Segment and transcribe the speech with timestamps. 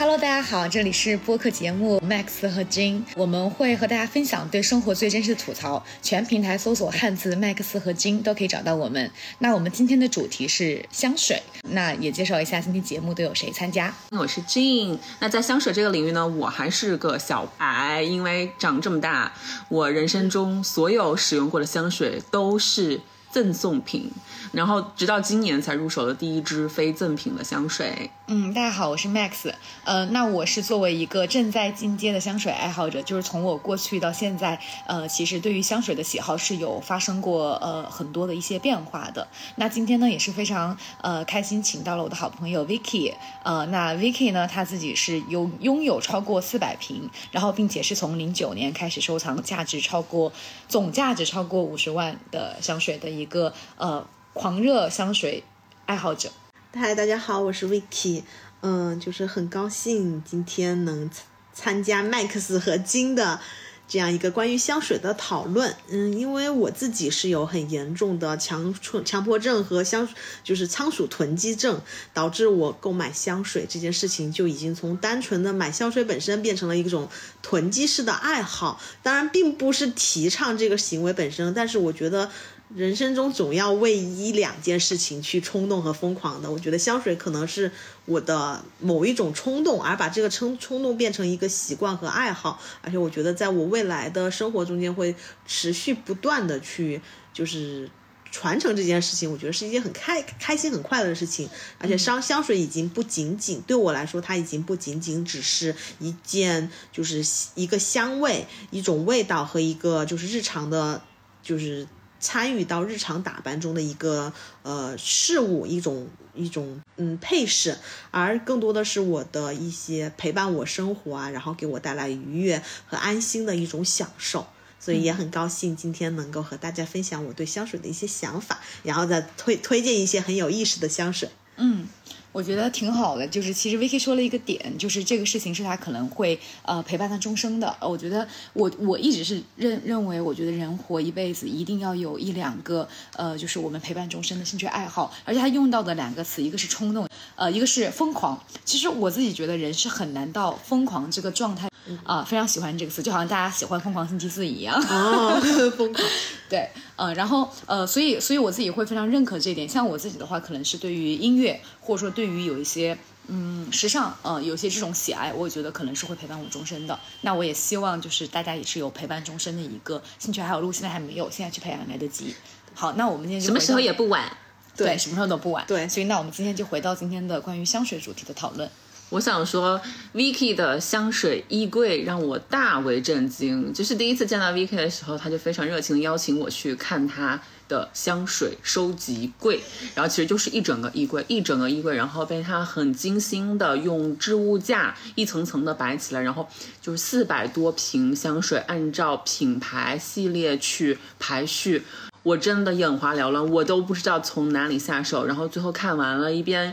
[0.00, 5.84] Hello，大家好，这里是播客节目 Max 和 Jin，我们会和大家分享对生活最真实的吐槽。
[6.00, 9.10] 全平台搜索汉字 Max 和 Jin 都可以找到我们。
[9.40, 13.94] 那我们今天的主题是香水，那也介绍一下今天节目都有谁参加。
[14.12, 19.34] 我是 Jin，那在香水这个领域呢，我还是个小白，因为长这么大，
[19.68, 24.10] 我人生中所有使用过的香水都是赠送品。
[24.52, 28.10] 然后直到今年才入手的第一支非赠品的香水。
[28.32, 29.52] 嗯，大家好，我是 Max。
[29.82, 39.26] 呃，那我是作为一个正在进阶的香水爱好者，就是从我过去到现在，呃，其实对于香水的喜好是有发生过呃很多的一些变化的。
[39.56, 43.12] 那今天呢也是非常呃开心，请到了我的好朋友 Vicky。
[43.42, 50.32] 呃，那 Vicky 呢，他自己是有拥有超过四百瓶，然后并且是从零九年开始收藏价值超过
[50.68, 54.06] 总价值超过五十万的香水的一个呃。
[54.32, 55.42] 狂热香水
[55.86, 56.30] 爱好者，
[56.72, 58.22] 嗨，大家好，我是 Vicky，
[58.60, 61.10] 嗯，就是很高兴今天能
[61.52, 63.40] 参加 Max 和金的
[63.88, 68.72] 这样一个关于香水的讨论，嗯，因为我自己是有很严重的强
[69.04, 70.08] 强迫症和香
[70.44, 71.80] 就是仓鼠囤积症，
[72.14, 77.08] 导致我购买香水这件事情就已经从单纯的买香水本身变成了一种
[77.42, 82.30] 囤积式的爱好，当然并不是提倡这个行为本身，但是我觉得。
[82.72, 87.72] 人生中总要为一两件事情去冲动和疯狂的，我觉得香水可能是
[88.04, 95.16] 我的某一种冲动，而把这个冲冲动变成一个习惯和爱好，而且我觉得在我未来的生活中间会
[95.48, 97.00] 持续不断的去
[97.34, 97.90] 就是
[98.30, 107.26] 传承这件事情，我觉得是一件很开开心很快乐的事情，而且香香水已经不仅仅对我来说，它已经不仅仅只是一件就是
[107.56, 111.02] 一个香味一种味道和一个就是日常的，
[111.42, 111.88] 就是。
[112.20, 114.32] 参与到日常打扮中的一个
[114.62, 117.78] 呃事物，一种一种嗯配饰，
[118.10, 124.46] 而更多的是我的一些陪伴我生活啊，然后给我带来愉悦和安心的一种享受，
[124.78, 131.30] 所以也很高兴今天能够和大家分享我对香水的一些想法，然后再推推荐一些很有意思的香水。
[131.56, 131.88] 嗯。
[132.32, 137.74] 我觉得挺好的，就是其实 Vicky 说了一个点，就是这个事情是他可能会呃陪伴他终生的。
[137.80, 145.12] 我觉得我我一直是认认为，我觉得人活一辈子一定要有一两个呃，就是我们陪伴终身的兴趣爱好。
[145.24, 148.38] 而且他用到的两个词，一个是冲动，呃，一个是疯狂。
[148.64, 151.68] 其实我自己觉得人是很难到疯狂这个状态
[152.04, 154.80] 啊，非常喜欢这个词，就好像大家喜欢疯狂星期四一样。
[154.88, 155.40] 哦，
[155.76, 156.04] 疯狂。
[156.48, 156.68] 对，
[157.00, 159.66] 呃，然后呃，所以所以我自己会非常认可这一点。
[159.66, 167.00] 像我自己的话，可能是对于音乐，或者说对于有一些嗯时尚，呃，有些这种喜爱，我觉得可能是会陪伴我终身的。
[167.22, 170.60] 那我也希望就是大家也是有陪伴终身的一个兴趣爱好。
[170.60, 172.34] 如果现在还没有，现在去培养来得及。
[172.74, 174.30] 好，那我们今天就什么时候也不晚。
[174.76, 175.64] 对，什么时候都不晚。
[175.66, 178.70] 对，所以那我们今天就回到今天的关于香水主题的讨论。
[179.10, 179.80] 我想说
[180.14, 183.72] ，Vicky 的香水衣柜让我大为震惊。
[183.72, 189.60] 就是第一次见到 Vicky 的时候，他就非常热情的邀请我去看他的香水收集柜。
[189.96, 196.48] 然后其实就是一整个衣柜，一整个衣柜，然后被他很精心的用置物架一层层的摆起来，然后
[196.80, 201.82] 就是四百多瓶香水，按照品牌系列去排序。
[202.22, 205.24] 我真的眼花缭乱，我都不知道从哪里下手。
[205.26, 206.72] 然后最后看完了，一边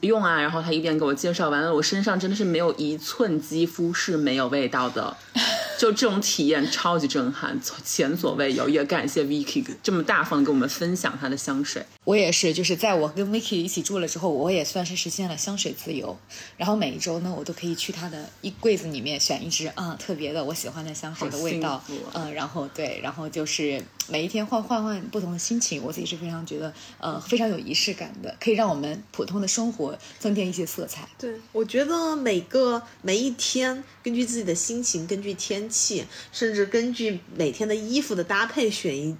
[0.00, 5.16] 用啊，然后他一边给我介绍完了，我身上真的是没有一寸肌肤是没有味道的。
[5.78, 8.68] 就这种体验超级震撼，前所未有。
[8.68, 11.86] 也感谢 Vicky 这么大方的跟我们分享他的香水。
[12.02, 16.18] 我也是，就是在我跟 Vicky 一起住了之后，我也算是实现了香水自由。
[16.56, 21.80] 然后每一周呢，我都可以去他的衣柜子里面选一支啊特别的我喜欢的香水的味道。
[22.12, 31.08] 嗯，然后对，然后就是每一天换换换不同的心情，我自己是非常觉得呃非常有仪式感的，可以让我们普通的生活增添一些色彩。
[31.18, 35.68] 对，我觉得每个每一天，根据自己的心情，根据天。
[35.70, 39.14] 气，甚至根据每天的衣服的搭配选一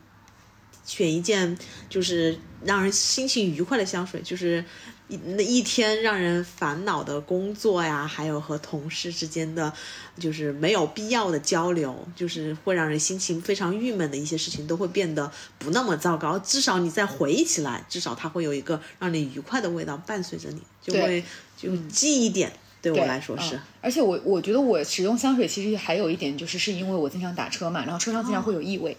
[0.86, 1.58] 选一件，
[1.90, 4.64] 就是让人心情愉快的香水，就是
[5.08, 9.72] 一那一天让人烦恼的工作呀，还有和同事之间的，
[10.18, 16.38] 就是没有必要的交流，就是会让人心情非常郁闷的一些事情，都会变得不那么糟糕。
[16.38, 21.24] 至少你再回忆起来，至少它会有一个让你愉快的味道伴随着你，就会
[21.56, 22.52] 就记忆点。
[22.80, 28.96] 对我来说是，而且我我觉得我使用香水其实还有一点就是，是因为我经常打车嘛，然后车上经常会有异味，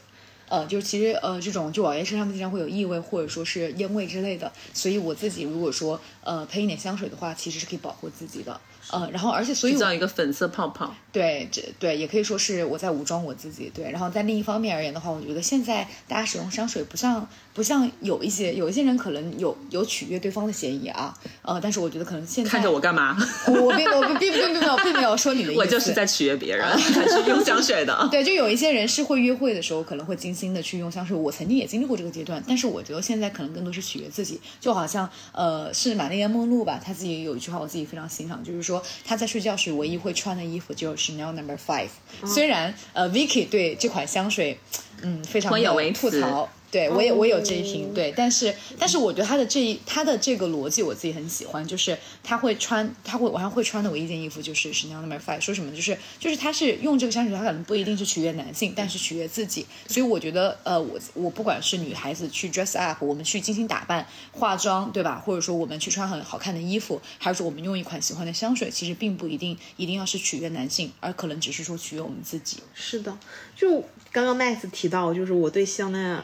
[0.50, 8.60] 呃，就是其实呃这种就老爷身上经常会有异味或者说是烟味之类的，所以我自己如果说呃喷一点香水的话，其实是可以保护自己的。
[8.92, 10.92] 呃，然后而且所以制造一个粉色泡泡。
[11.12, 13.72] 对，这对也可以说是我在武装我自己。
[13.72, 23.18] 对，然后在另一方面而言的话，我觉得现在大家使用香水不像不像有一些有一些人可能有有取悦对方的嫌疑啊，呃，但是我觉得可能现在看着我干嘛？
[23.48, 27.96] 我并我并并并没有并没有说你的意思， 我就是在取悦别人，才去用香水的。
[28.10, 41.90] 对，就有一些人是会约会的时候可能会精心的去用香水，我曾经也经历过这个阶段，但是我觉得现在可能更多是取悦自己，就好像呃是玛丽莲梦露吧，她自己有一句话我自己非常欣赏，就是说她在睡觉时唯一会穿的衣服就是 Chanel Number Five。
[42.26, 44.60] 虽然呃，Vicky 对这款香水，
[45.02, 46.48] 嗯，非常有吐槽。
[46.72, 72.58] 对我也我有这一瓶，对，但是但是我觉得他的这一他的这个逻辑我自己很喜欢，就是他会穿他会晚上会穿的唯一件衣服就是 Chanel Number Five，说什么就是就是他是用这个香水，他可能不一定是取悦男性，但是取悦自己，所以我觉得呃我我不管是女孩子去 dress up，我们去精心打扮化妆对吧，或者说我们去穿很好看的衣服，还是说我们用一款喜欢的香水，其实并不一定一定要是取悦男性，而可能只是说取悦我们自己。
[72.76, 73.18] 是的，
[73.56, 76.24] 就刚刚 Max 提到，就是我对香奈儿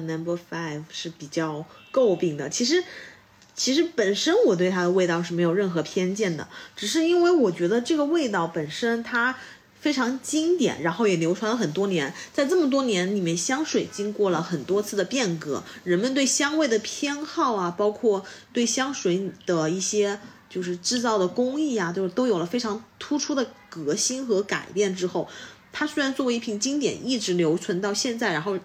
[0.00, 0.82] number Five。
[0.90, 2.48] 是比较诟病的。
[2.48, 2.82] 其实，
[3.54, 9.36] 其实本身我对它的味道是没有任何偏见的，只是因为我觉得这个味道本身它
[9.80, 12.12] 非常经典，然后也流传了很多年。
[12.32, 25.28] 在这么多年里面，香水经过了很多次的变革，人们对香味的偏好啊，包括对香水的一些就是制造的工艺啊，都都有了非常突出的革新和改变之后，
[25.72, 28.58] 它虽然作为一瓶经典一直留存到现在，然后。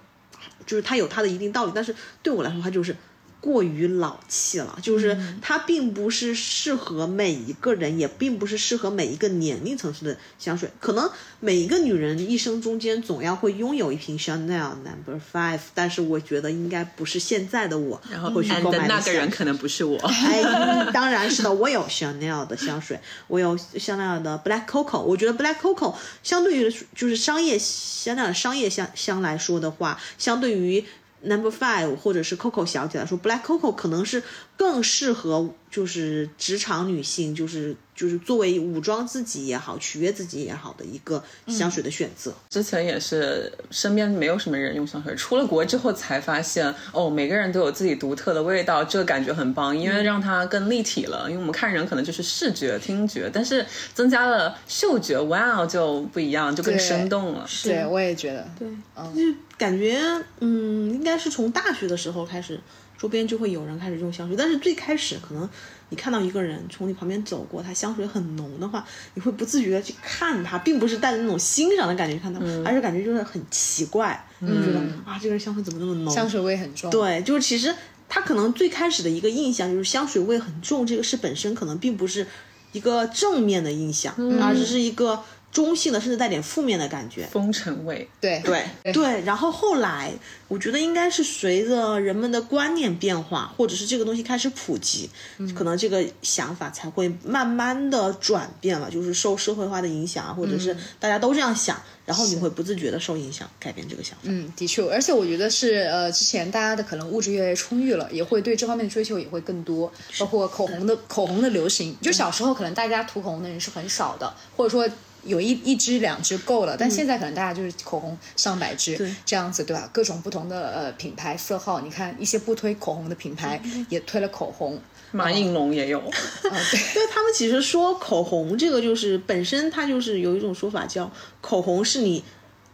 [0.68, 2.96] 就是它有它的一定道理，但是对我来说，它就是。
[3.40, 10.70] 过于老气了，就是它并不是适合每一个人，也并不是适合每一个年龄层次的香水。
[10.80, 18.02] 可能每一个女人一生中间总要会拥有一瓶 Chanel Number Five，但是我觉得应该不是现在的我
[18.34, 18.96] 会去购买的。
[18.96, 19.98] 那个人可能不是我。
[20.04, 25.00] 哎，当然是的，我有 Chanel 的香水，我有香奈儿的 Black Coco。
[25.00, 30.84] 我觉得 Black Coco 相对于就是商业香奈儿商业香香来说的话，相对于。
[31.28, 34.24] Number five，或者是 Coco 小姐来说，Black Coco 可能是
[34.56, 42.32] 更适合就是职场女性，就是就是作为武装自己也好，取悦自己也好的一个香水的选择。
[42.48, 51.26] 之前也是身边没有什么人用香水，出了国之后才发现，哦，每个人都有自己独特的味道，这个感觉很棒，因为让它更立体了。
[51.28, 53.66] 因为我们看人可能就是视觉、听觉，但是
[53.96, 57.46] 增加了嗅觉，哇，就不一样，就更生动了。
[57.64, 59.16] 对，我也觉得，对，嗯。
[59.16, 59.22] 就
[59.58, 60.00] 感觉
[60.40, 62.60] 嗯，应该是从大学的时候开始，
[62.96, 64.38] 周边就会有人开始用香水。
[64.38, 65.50] 但是最开始可能
[65.90, 76.14] 你看到一个人从你旁边走过，他香水很浓的话，你会不自觉的去看他，并不是带着那种欣赏的感觉看他，而是感觉就是很奇怪，就觉得啊，这个人香水怎么那么浓？
[76.14, 76.90] 香水味很重。
[76.92, 77.74] 对，就是其实
[78.10, 82.28] 他可能最开始的一个印象就是香水味很重，这个事本身可能并不是
[82.74, 85.24] 一个正面的印象，而只是一个。
[85.58, 88.08] 中性的，甚至带点负面的感觉，风尘味。
[88.22, 88.40] 对。
[88.46, 90.14] 对对，然后后来，
[90.48, 95.10] 我觉得应该是随着人们的观念变化，或者是这个东西开始普及，
[95.56, 104.26] 可能这个想法才会慢慢的转变了，就是受社会化的影响啊，或者是大家都这样想，然后你会不自觉的受影响，改变这个想法。
[104.26, 114.88] 嗯，的确，而且我觉得是呃，之前大家的可能物质越来越充裕了，也会对这方面的追求也会更多，包括口红的口红的流行，就小时候可能大家涂口红的人是很少的，或者说。
[115.28, 119.90] 有一一支两支够了，但现在可能大家就是口红上百支这样子，对吧？
[119.94, 124.80] 各种不同的呃品牌色号，你看一些不推口红的品牌也推了口红，
[125.12, 126.00] 马应龙也有。
[126.42, 132.24] 对，他们其实说口红这个就是本身它就是有一种说法叫口红是你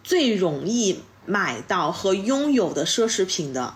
[0.03, 3.75] 最容易买到和拥有的奢侈品的。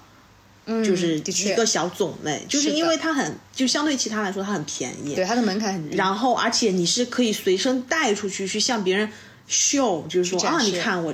[0.83, 5.95] 就是一个小种类，就是因为它很，就相对其他来说它很便宜，对它的门槛很低。
[5.95, 9.09] 然后，而且你是可以随身带出去，去向别人
[9.47, 11.13] 秀，就是说啊，你看我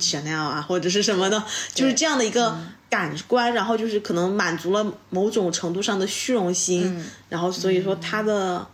[0.00, 1.44] Chanel 啊，或者是什么的，
[1.74, 2.58] 就是这样的一个
[2.88, 3.52] 感官。
[3.52, 8.66] 然后就是可能满足了某种程度上的虚荣心，然后所以说它的。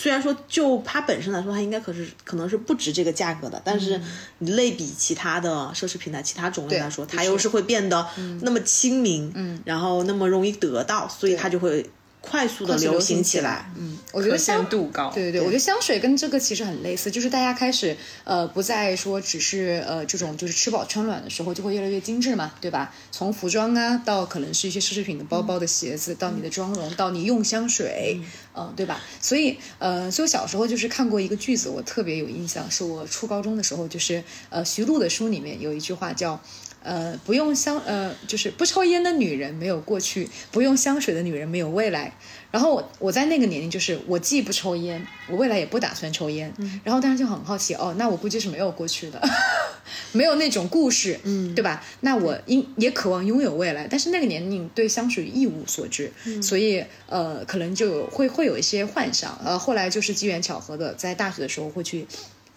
[0.00, 4.00] 虽然说就它本身来说，它应该可是可能是不值这个价格的，但是
[4.38, 8.06] 你类比其他的奢侈品牌其他种类来说，它又是会变得
[8.42, 11.84] 那么亲民，嗯，然后那么容易得到，所以它就会。
[12.28, 22.92] 快速的流行起来，嗯，我觉得香度高，对对对，我觉得香水跟这个其实很类似，就是大家开始呃不再说只是呃这种就是吃饱穿暖的时候就会越来越精致嘛，对吧？
[23.10, 28.20] 从服装啊到可能是一些奢侈品的包包的鞋子，到你的妆容，到你用香水，
[28.54, 29.00] 嗯，对吧？
[29.20, 36.40] 所以呃，所以我小时候就是看过一个句子，我特别有印象，是我初高中的时候，就是呃徐璐的书里面有一句话叫。
[36.88, 42.14] 呃，不用香呃，就是不抽烟的女人没有过去，不用香水的女人没有未来。
[42.50, 46.50] 然后我我在那个年龄，就是我既不抽烟，我未来也不打算抽烟。
[46.82, 49.20] 然后当时就很好奇，哦，那我估计是没有过去的，
[50.12, 51.84] 没有那种故事，嗯，对吧？
[52.00, 59.38] 那我应也渴望拥有未来，但是那个年龄对香水一无所知，所以呃，可能就会会有一些幻想。
[59.44, 62.06] 呃，后来就是机缘巧合的，在大学的时候会去。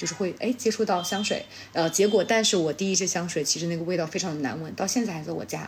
[0.01, 5.67] 就是会哎接触到香水，呃，结果但是我第一支香水其实那个味道非常的难闻，到现在还在我家。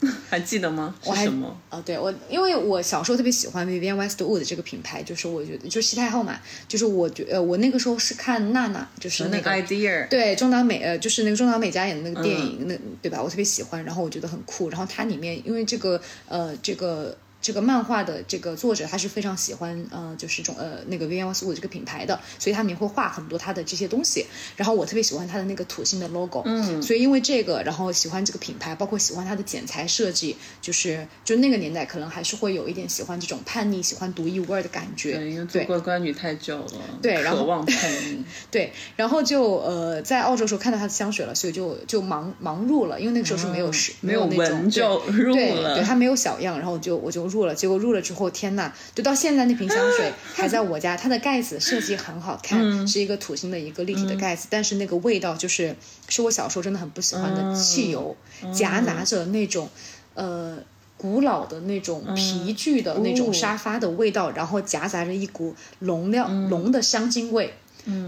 [0.30, 0.94] 还记得吗？
[1.04, 1.60] 我还什么？
[1.70, 6.38] 啊，对我，因为我小时候特别喜欢 Vivienne Westwood 这个品牌，就是我觉得就是西太后嘛，
[6.68, 13.20] 就是我觉呃我那个时候是看娜娜，就是那个 idea，对中岛美呃就是那个中岛美嘉演的那个电影，那对吧？
[13.20, 17.16] 我特别喜欢，然后我觉得很酷，然后它里面因为这个呃这个。
[17.40, 24.26] 这个漫画的这个作者他是非常喜欢呃，就是种呃那个 v i v i e n Westwood 这个品牌的，所以他们也会画很多他的这些东西。
[24.56, 35.14] 然后我特别喜欢他的那个土星的 logo，嗯，所以因为这个，然后喜欢这个品牌，包括喜欢它的剪裁设计，就是就那个年代可能还是会有一点喜欢这种叛逆、喜欢独一无二的感觉。
[35.16, 38.24] 对，因为做乖乖女太久了，对，渴望叛逆。
[38.50, 48.02] 对，然后就呃在澳洲时候看到他的香水了，所以就就盲盲入了，因为那个时候是没有是没有闻就入了，对，他没有小样，然后就我就入了，结果入了。
[48.02, 52.58] 之后天呐，就到现在那瓶香水还在我家，它的盖子设计很好看，
[52.88, 55.76] 是一个土星的一个立体的盖子，但是那个味道就是
[56.08, 58.16] 是我小时候真的很不喜欢的汽油，
[58.52, 59.68] 夹杂着那种
[60.14, 60.58] 呃
[60.96, 67.52] 古老的那种皮具的那种沙发的味道，然后夹杂着一股浓亮浓的香精味，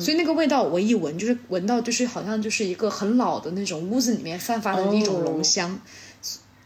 [0.01, 5.79] 所以那个味道我一闻就是闻到就是好像就是一个很老的那种屋子里面散发的一种浓香。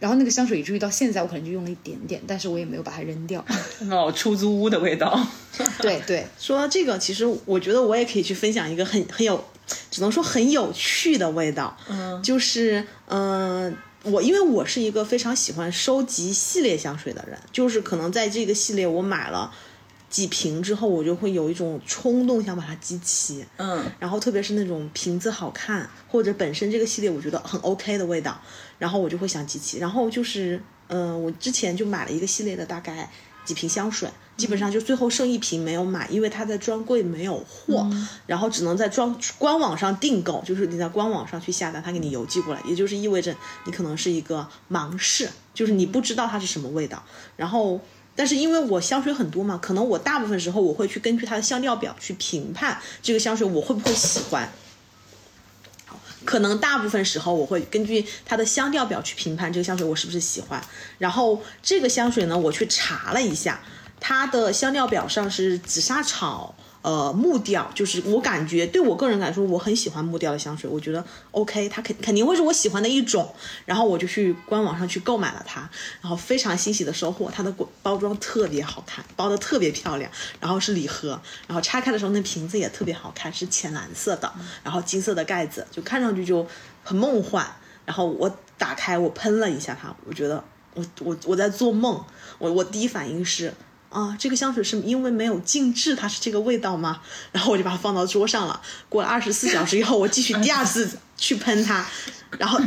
[0.04, 3.42] 然后那个香水以至于到现在我可能就用了一点点，但是我也没有把它扔掉。
[3.90, 5.18] 哦，出租屋的味道。
[5.80, 9.42] 对对，说到这个，其实我觉得我也可以去分享一个很很有，
[9.90, 11.74] 只能说很有趣的味道。
[11.88, 19.50] 嗯，就是嗯，我因为我是一个非常喜欢收集系列香水的人，就是可能在这个系列我买了。
[20.14, 28.40] 几瓶之后，我就会有一种冲动想把它集齐，嗯，然后特别是那种瓶子好看或者本身这个系列我觉得很 OK 的味道，
[28.78, 29.78] 然后我就会想集齐。
[29.78, 33.10] 然后就是，嗯，我之前就买了一个系列的大概
[33.44, 37.84] 几瓶香水，基本上就最后剩一瓶没有买，因为它在专柜没有货，
[38.28, 43.34] 然后只能在专官网上订购，就是你在官网上去下单，他给你邮寄过来，也就是意味着
[43.66, 47.02] 你可能是一个盲试，就是你不知道它是什么味道，
[47.36, 47.80] 然后。
[48.16, 54.52] 但是因为我香水很多嘛，可能我大部分时候我会去根据它的香调表去评判这个香水我会不会喜欢。
[56.24, 60.64] 可能大部分时候我会根据它的香调表去评判这个香水我是不是喜欢。
[60.98, 63.60] 然后这个香水呢，我去查了一下，
[64.00, 66.54] 它的香调表上是紫砂草。
[66.84, 75.66] 呃，木调就是我感觉，对我个人来说，我很喜欢木调的香水，我觉得 OK，它肯肯定会是我喜欢的一种，然后我就去官网上去购买了它，
[76.02, 77.50] 然后非常欣喜的收获，它的
[77.82, 84.30] 包装特别好看，包的特别漂亮，然后是礼盒，然后拆开的时候那瓶子也特别好看，是浅蓝色的，
[84.62, 86.46] 然后金色的盖子，就看上去就
[86.82, 87.46] 很梦幻，
[87.86, 92.04] 然后我打开我喷了一下它，我觉得我我我在做梦，
[92.36, 93.54] 我我第一反应是。
[93.94, 97.00] 啊，这个香水是因为没有静置，它是这个味道吗？
[97.30, 98.60] 然后我就把它放到桌上了。
[98.88, 101.86] 过了二十四小时以后，我继续第二次去喷它，
[102.36, 102.60] 然后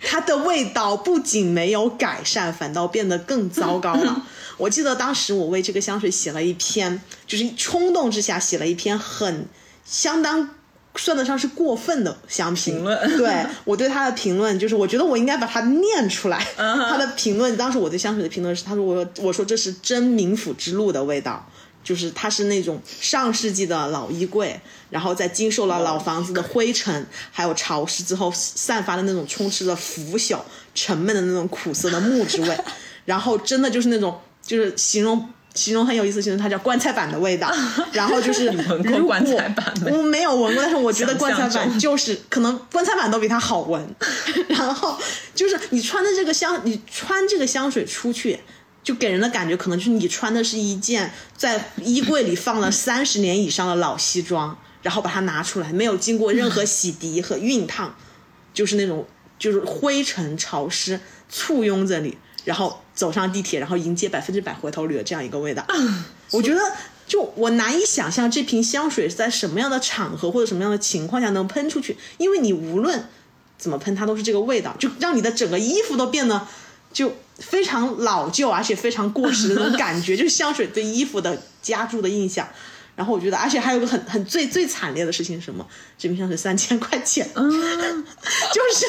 [0.00, 4.26] 它的味道不仅没有改善，反倒变得更糟糕了。
[4.58, 9.46] 我记得当时我为这个香水写了一篇，就是冲动之下写了一篇很
[9.84, 10.50] 相当。
[10.96, 12.84] 算得上是过分的香评，
[13.16, 16.46] 对我对他的评论就是，我觉得我应该把它念出来。
[16.56, 21.48] 他的评论，当时我对香水的评论是，他说我我说这是真冥府之路的味道，
[21.82, 30.38] 就是它是那种上世纪的老衣柜，然后在经受了老房子的灰尘还有潮湿之后散发的那种充斥着腐朽、
[30.74, 32.58] 沉闷的那种苦涩的木质味，
[33.04, 35.28] 然后真的就是那种就是形容。
[35.54, 37.52] 形容很有意思，形容它叫棺材板的味道。
[37.92, 39.16] 然后就是，如果
[39.90, 43.94] 我没有闻过，但是我觉得棺材板就是可能棺材板都比它好闻。
[44.48, 44.98] 然后
[45.34, 48.40] 就是你穿的这个香，你穿这个香水出去，
[48.82, 57.94] 就给人的感觉可能就是你穿的是一件在衣柜里放了 三十年以上的老西装，然后把它拿出来，没有经过任何洗涤和熨烫，
[58.54, 59.06] 就是那种
[59.38, 62.16] 就是灰尘潮湿簇拥着你。
[62.44, 65.66] 然后走上地铁，然后迎接百分之百回头率的这样一个味道，
[66.30, 66.60] 我觉得
[67.04, 73.08] 就我难以想象这瓶香水是在什么样的场合或者什么样的情况下能喷出去，因为你无论
[73.58, 76.46] 怎么喷，它都是这个味道， 就让你的整个衣服都变得
[76.92, 82.48] 就非常老旧，而且非常过时的那种感觉，就是香水对衣服的加注的印象。
[82.94, 85.66] 然后我觉得，而且还有个很很最最惨烈的事情是什么？
[85.98, 87.50] 这瓶香水三千块钱，嗯
[88.54, 88.86] 就是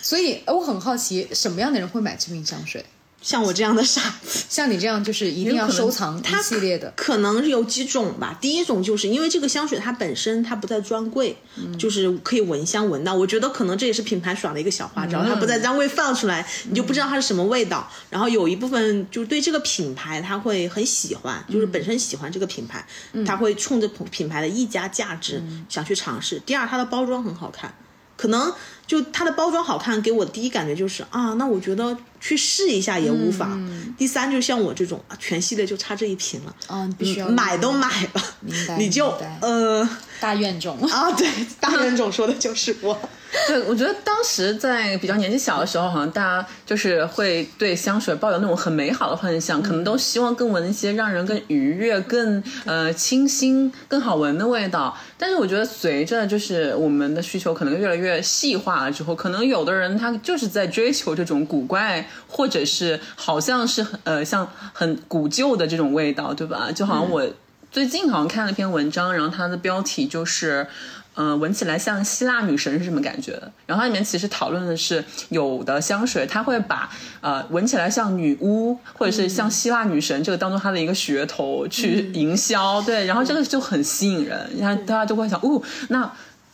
[0.00, 2.84] 所以呃我很好奇，什么样的人会买这瓶香水？
[3.20, 4.44] 像我这样的傻子。
[4.48, 6.92] 像你这样，就是一定要收藏它系列的。
[6.96, 8.36] 可能有几种吧。
[8.40, 11.36] 第一种就是因为这个香水它本身它不在专柜，
[11.78, 13.14] 就是可以闻香闻到。
[13.14, 17.90] 我觉得可能这也是品牌耍的一个小花招，它不在专柜放出来，你就不知道它是什么味道。
[18.10, 22.86] 然后有一部分就是对这个品牌他会很喜欢，就是本身喜欢这个品牌，
[23.26, 26.40] 他会冲着品牌的溢价价值想去尝试。
[26.46, 27.74] 第二，它的包装很好看。
[28.16, 28.50] 可能
[28.86, 33.60] 就它的包装好看，给我第一感觉就是啊，那我觉得去试一下也无妨。
[33.98, 39.88] 第三，就像我这种啊全系列就差这一瓶了，哦，必须要买都买了，明白你就呃
[40.20, 40.78] 大怨种。
[40.88, 41.28] 啊，对，
[41.58, 42.96] 大怨种说的就是我。
[43.48, 54.96] 对，我觉得当时在比较年纪小的时候，好像大家就是会对香水抱有那种很美好的幻想，可能都希望更闻一些让人更愉悦、更呃清新、更好闻的味道。
[55.18, 66.70] 但是我觉得随着就是我们的需求可能越来越细化了之后，可能有的人他就是在追求这种古怪，或者是好像是很呃像很古旧的这种味道，对吧？
[66.72, 67.28] 就好像我
[67.70, 70.68] 最近好像看了一篇文章，然后它的标题就是。
[71.16, 73.50] 呃，闻起来像希腊女神是什么感觉的？
[73.66, 76.88] 然后它里面其实讨论的是，有的香水它会把
[77.22, 86.12] 呃闻起来像女巫或者是像希腊女神这个当做它的一个噱头去营销，对，然后这个就很吸引人，然后大家就会想，哦，那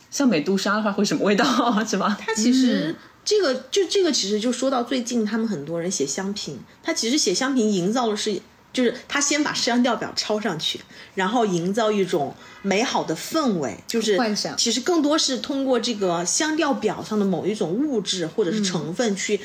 [0.09, 1.45] 像美杜莎的话会什么味道，
[1.85, 2.17] 是吧？
[2.19, 8.41] 它其实、这个就这个其实就说到最近他们很多人写香评，他其实写香评营造的是。
[8.73, 10.81] 就是他先把香调表抄上去，
[11.13, 19.39] 然后营造一种美好的氛围，就是幻想其实更多是通过这个香调表上的某一种物质或者是成分去，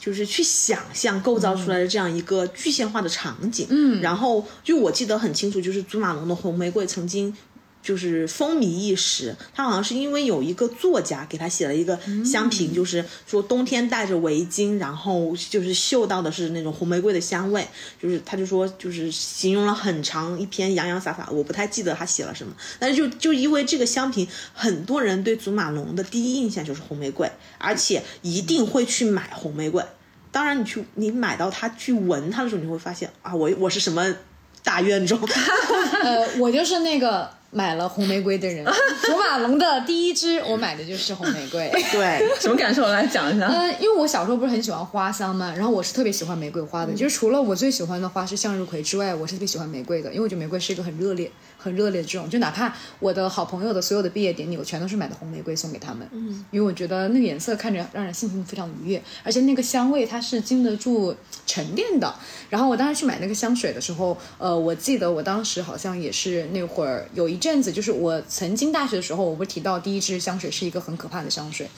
[0.00, 3.66] 就是去想象构造出来的这样一个具象化的场景。
[3.68, 7.36] 嗯，然后就我记得很清楚，就是祖马龙的红玫瑰曾经。
[7.82, 17.66] 就是风靡一时，他好像是因为有一个作家给他写了一个香评，就是说冬天戴着围巾，然后就是嗅到的是那种红玫瑰的香味，
[18.00, 29.82] 就是他就说就是形容了很长一篇洋洋洒洒，我不太记得他写了什么，但是就就因为这个香评，很多人对祖马龙的第一印象就是红玫瑰，而且一定会去买红玫瑰。
[30.30, 34.14] 当然，你去你买到它去闻它的时候，你会发现啊，我我是什么
[34.62, 35.20] 大冤种。
[36.02, 38.64] 呃，我就是那个买了红玫瑰的人。
[39.04, 41.70] 祖马龙的第一支我买的就是红玫瑰。
[41.92, 42.88] 对，什么感受？
[42.88, 43.46] 来讲一下。
[43.46, 46.92] 嗯，因为我小时候不是很喜欢花香嘛，然后我是特别喜欢玫瑰花的。
[46.94, 51.30] 就是除了我最喜欢的花是向日葵之外，我是特别喜欢玫瑰的，因为我觉得玫瑰是一个很热烈、
[51.62, 52.28] 很热烈的这种。
[52.28, 56.06] 就哪怕我的好朋友的所有的毕业典礼，我全都是买的红玫瑰送给他们。
[56.10, 61.14] 嗯，因为我觉得那个颜色看着让人心情非常愉悦，而且那个香味它是经得住
[61.46, 62.14] 沉淀的。
[62.50, 71.68] 然后我当时去买那个香水的时候，呃，我记得我当时好像也是那会儿有一阵子，就是我曾经大学的时候，我不是提到第一支香水是一个很可怕的香水，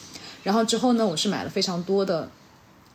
[0.43, 2.31] 然后之后呢，我是买了非常多的，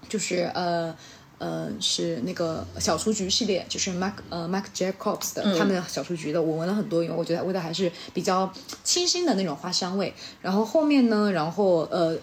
[0.08, 0.96] 就是呃。
[1.40, 10.14] 呃，是那个小雏菊系列，就是 Mac 呃 Mac Jacobs 的、他们的小雏菊的，我闻了很多，因为我觉得味道还是比较清新的那种花香味。
[10.42, 12.16] 然后后面呢，然后呃。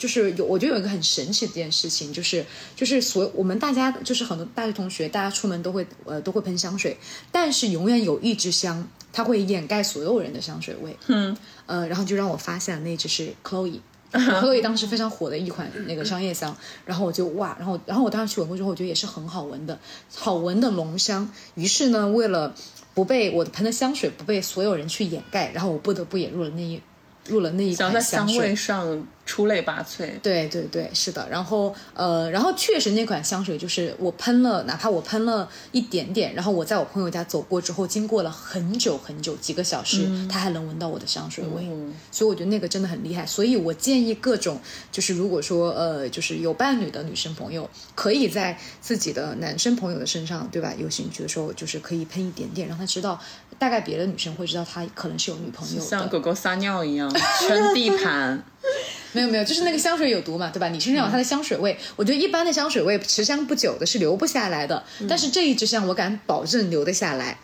[0.00, 2.42] 就是有，我觉得有一个很神奇的一件事情，就是
[2.74, 6.96] 就是所我们大家就是很多大学同学，大家出门都会呃都会喷香水，
[7.30, 10.96] 但是永远有一支香，它会掩盖所有人的香水味。
[11.08, 13.80] 嗯，呃，然后就让我发现了那支是 Chloe。
[14.12, 19.78] Chloe 当时非常火的一款那个商业香，然后我就哇，然后然后我当时去闻过之后，我觉得也是很好闻的，
[20.14, 21.30] 好闻的浓香。
[21.54, 22.54] 于是呢，为了
[22.94, 26.80] 不被我的喷的香水不被所有人去掩盖，然后我不得不也入了那一
[27.28, 28.56] 入了那一款香水香味。
[28.56, 30.18] 上出类拔萃。
[30.22, 31.28] 对对对，是的。
[31.30, 41.62] 然后呃，然后确实那款香水就是我喷了，哪怕我喷了一点点，然后我在我朋友家走过之后，经过了很久很久几个小时，他还能闻到我的香水味。
[41.64, 43.24] 嗯所以我觉得那个真的很厉害。
[43.24, 50.74] 所以我建议各种就是如果说呃就是有伴侣的女生朋友，可以在自己的男生朋友的身上，对吧？
[50.76, 53.20] 有兴趣的时候，就是可以喷一点点，让他知道，
[53.58, 55.80] 大概别的女生会知道他可能是有女朋友的。
[55.80, 57.08] 像狗狗撒尿一样，
[57.46, 58.42] 圈地盘。
[59.12, 60.68] 没有没有，就是那个香水有毒嘛，对吧？
[60.68, 67.38] 你身上有它的香水味，我觉得一般的香水味持香不久的是留不下来的，但是这一支香我敢保证留得下来，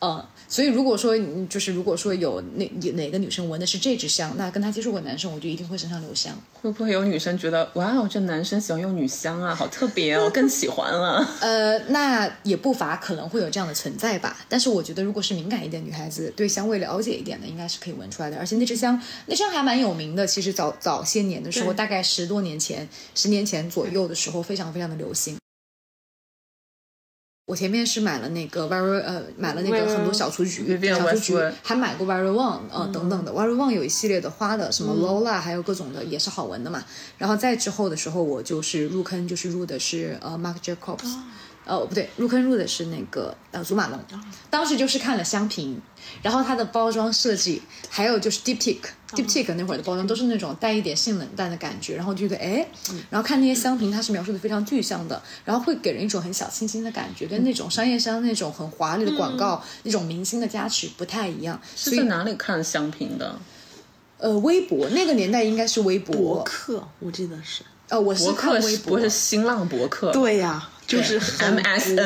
[0.00, 0.24] 嗯。
[0.48, 1.16] 所以如果说
[1.48, 6.36] 就是如果说有哪哪个女生闻的是这支香，那跟她接触过男生，我就一定会身上留香。
[6.60, 11.24] 会不会有女生觉得，哇哦，这男生喜欢用女香啊，好特别哦，更喜欢了。
[11.40, 14.36] 呃，那也不乏可能会有这样的存在吧。
[14.48, 18.36] 但是我觉得，如果是敏感一点女孩子，对香味了解一点的，应该是可以闻出来的。
[18.36, 20.26] 而且那支香，那香还蛮有名的。
[20.26, 25.39] 其实早早些年的时候，大概十多年前、十年前左右的时候，非常非常的流行。
[27.50, 33.32] 我前面是买了那个 Very 呃，买了那个很多小雏菊，小雏菊还买过 Very One 呃、等等的。
[33.32, 36.84] Very One 有一系列的花的，什么 Lola，、还有各种的也是好闻的嘛。
[37.18, 41.16] 然后再之后的时候，我就是入坑，就是入的是呃 Marc Jacobs，、
[41.64, 43.98] 呃不对，入坑入的是那个呃祖马龙。
[44.48, 45.80] 当时就是看了香瓶，
[46.22, 48.78] 然后它的包装设计，还有就是 Diptyque。
[49.12, 52.64] Diptyque 那会儿的包装都是那种带一点性冷淡的感觉，然后就觉得哎，
[53.10, 61.60] 然后看那些香瓶，它是描述的非常具象的，然后会给人一种很小清新的感觉，跟那种商业香那种很华丽的广告、那种明星的加持不太一样。
[61.74, 63.36] 是在哪里看香瓶的？
[64.18, 67.62] 呃，微博那个年代应该是微博，博客，我记得是。
[67.88, 70.12] 呃，我是看微博是新浪博客？
[70.12, 71.56] 对呀、就是很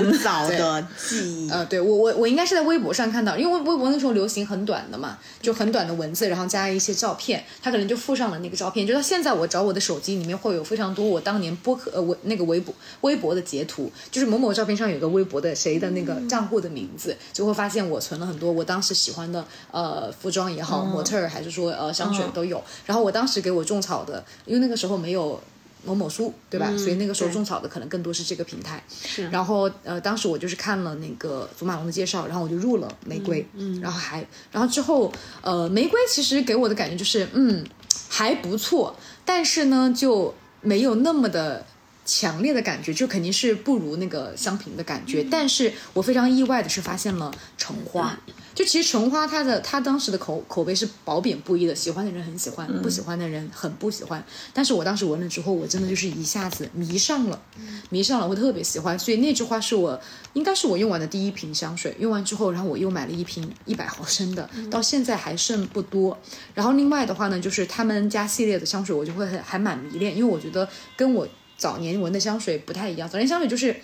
[0.04, 1.50] 古早的记忆。
[1.50, 8.86] 呃，对我我我应该是在微博上看到，因为微博那时候流行很短的嘛，就很短的文字，然后加一些照片，他可能就附上了那个照片。
[8.86, 22.62] 就到现在，我找我的手机里面会有非常多我当年播客呃微那个微博微博的截图，就是某某照片上有个微博的谁的那个账户的名字，就会发现我存了很多我当时喜欢的呃服装也好，模特儿还是说呃香水都有。
[22.84, 25.40] 然后我当时给我种草的，因为那个时候没有。
[25.84, 26.66] 某某书，对吧？
[26.76, 28.82] 所以那个时候种草的可能更多是这个平台。
[28.88, 37.64] 是然后呃，当时我就是看了那个祖马龙的介绍，然后我就入了玫瑰，嗯，然后还，然后之后呃，玫瑰其实给我的感觉就是嗯
[38.08, 41.64] 还不错，但是呢就没有那么的。
[42.06, 48.14] 强烈的感觉就肯定是不如那个香瓶的感觉，但是我非常意外的是发现了橙花，
[48.54, 54.24] 就其实橙花它的它当时的口口碑是褒贬不一的，喜欢的人很喜欢，不喜欢的人很不喜欢。
[54.52, 57.42] 但是我当时闻了之后，我真的就是一下子迷上了，
[57.90, 58.96] 迷上了，我特别喜欢。
[58.98, 60.00] 所以那支花是我
[60.34, 66.16] 应该是我用完的第一瓶香水，用完之后，然后我又买了一瓶一百毫升的， 到现在还剩不多。
[66.54, 73.08] 然后另外的话呢，就是他们家系列的香水，我就会很还蛮迷恋，因为我觉得跟我早年闻的香水不太一样。
[73.08, 73.74] 早年香水就是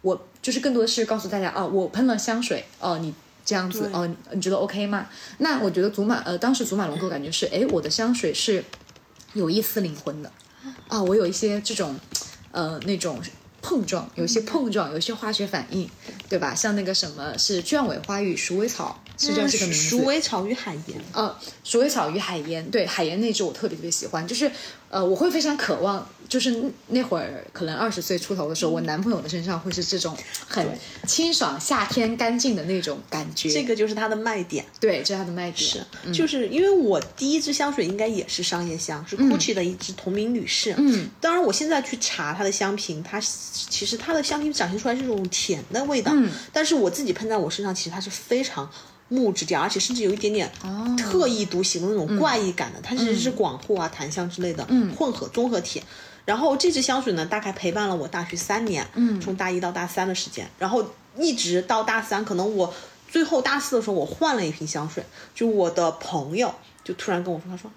[0.00, 3.12] 我就是更多的是告诉大家啊，我喷了香水，哦、你
[3.46, 5.08] 这样子，哦、你你觉得 OK 吗？
[5.38, 8.62] 那我觉得祖马呃，当时祖马龙给我感觉是， 哎，我的香水是
[9.32, 10.30] 有一丝灵魂的，
[10.88, 11.98] 啊，我有一些这种
[12.50, 13.18] 呃那种。
[13.62, 15.90] 碰撞，有一些碰撞，有一些化学反应，
[16.28, 16.54] 对吧？
[16.54, 19.88] 像那个什么是卷尾花与鼠尾草，是叫这个名字。
[19.88, 24.50] 鼠尾草与海盐，呃，鼠尾草与海盐，对海盐那支我特别特别喜欢，就是
[24.88, 30.66] 呃，我会非常渴望，就是那会儿可能二十岁出头的时候，我男朋友的身上会是这种很
[31.06, 33.50] 清爽、夏天干净的那种感觉。
[33.50, 34.64] 这个就是它的卖点。
[34.78, 35.70] 对，这是它的卖点。
[35.70, 40.74] 是，就是因为我第一支香水应该也是商业香，是 Gucci 的一支同名女士。
[40.76, 48.70] 嗯，当然我现在去查它的香瓶，它其实它的香瓶展现出来是这种甜的味道，嗯但是我自己喷在我身上，其实它是非常。
[49.08, 50.50] 木质调，而且甚至有一点点
[50.96, 54.66] 特异独行的那种怪异感的，它其实是广藿啊、檀香之类的
[54.98, 55.82] 混合综合体。
[56.24, 60.84] 然后这支香水呢，大概陪伴了我大学三年，嗯，从大一到大三的时间，然后
[61.16, 62.74] 一直到大三，可能我
[63.08, 65.04] 最后大四的时候，我换了一瓶香水，
[65.36, 67.70] 就我的朋友就突然跟我说，他说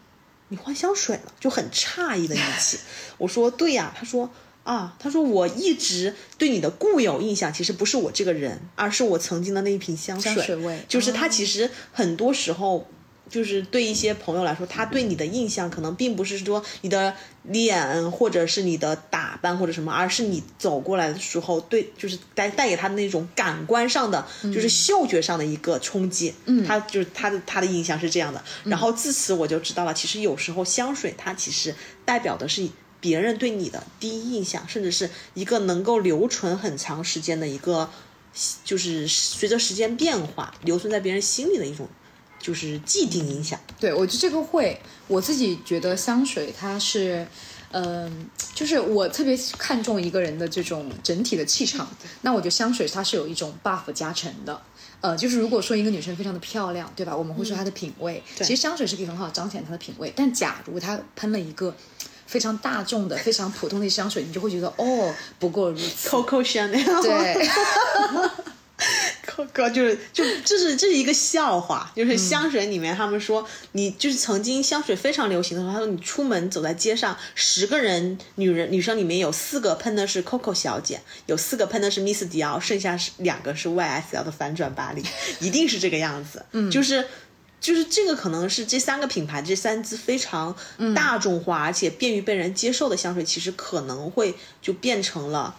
[0.47, 2.79] 你换香水了，就很诧异的语气。
[3.19, 4.27] 我说对呀，他说
[4.71, 12.87] 啊，他说我一直对你的固有印象其实不是我这个人，而是我曾经的那一瓶香水，香水味就是他其实很多时候。
[13.29, 26.33] 就是对一些朋友来说，他对你的印象可能并不是说你的脸，或者是你的打扮或者什么，而是你走过来的时候，对，就是带带给他的那种感官上的，就是嗅觉上的一个冲击。
[26.45, 28.43] 嗯，他就是他的他的印象是这样的。
[28.63, 32.67] 然后自此我就知道了，其实有时候香水它其实代表的是
[32.99, 37.89] 别人对你的第一印象，甚至是一个能够留存很长时间的一个，
[38.63, 41.87] 就是随着时间变化留存在别人心里的一种。
[42.41, 47.27] 就是既定影响，对我觉得这个会，我自己觉得香水它是，
[47.71, 51.85] 嗯、就是我特别看重一个人的这种整体的气场。
[52.21, 54.61] 那我觉得香水它是有一种 buff 加成的。
[55.01, 57.13] 呃，就是如果说一个女生非常的漂亮，对吧？
[57.13, 60.13] 我们会说她的品味，其实香水是可以很好彰显她的品味。
[60.15, 61.75] 但假如她喷了一个
[62.29, 66.07] 非常大众的、非常普通的香水，你就会觉得哦，不过如此。
[66.07, 67.49] Coco Chanel，对，
[69.25, 85.03] Coco 就是就这是这是一个笑话，就是香水里面他们说你就是曾经香水非常流行的时候，他说你出门走在街上，十个人女人女生里面有四个喷的是 Coco 小姐，有四个喷的是 Miss 迪奥，剩下是两个是 YSL 的反转巴黎，
[85.41, 87.07] 一定是这个样子，嗯，就是。
[87.59, 90.55] 就是这个可能是这三个品牌这三支非常
[90.95, 95.55] 大众化、而且便于被人接受的香水，其实可能会就变成了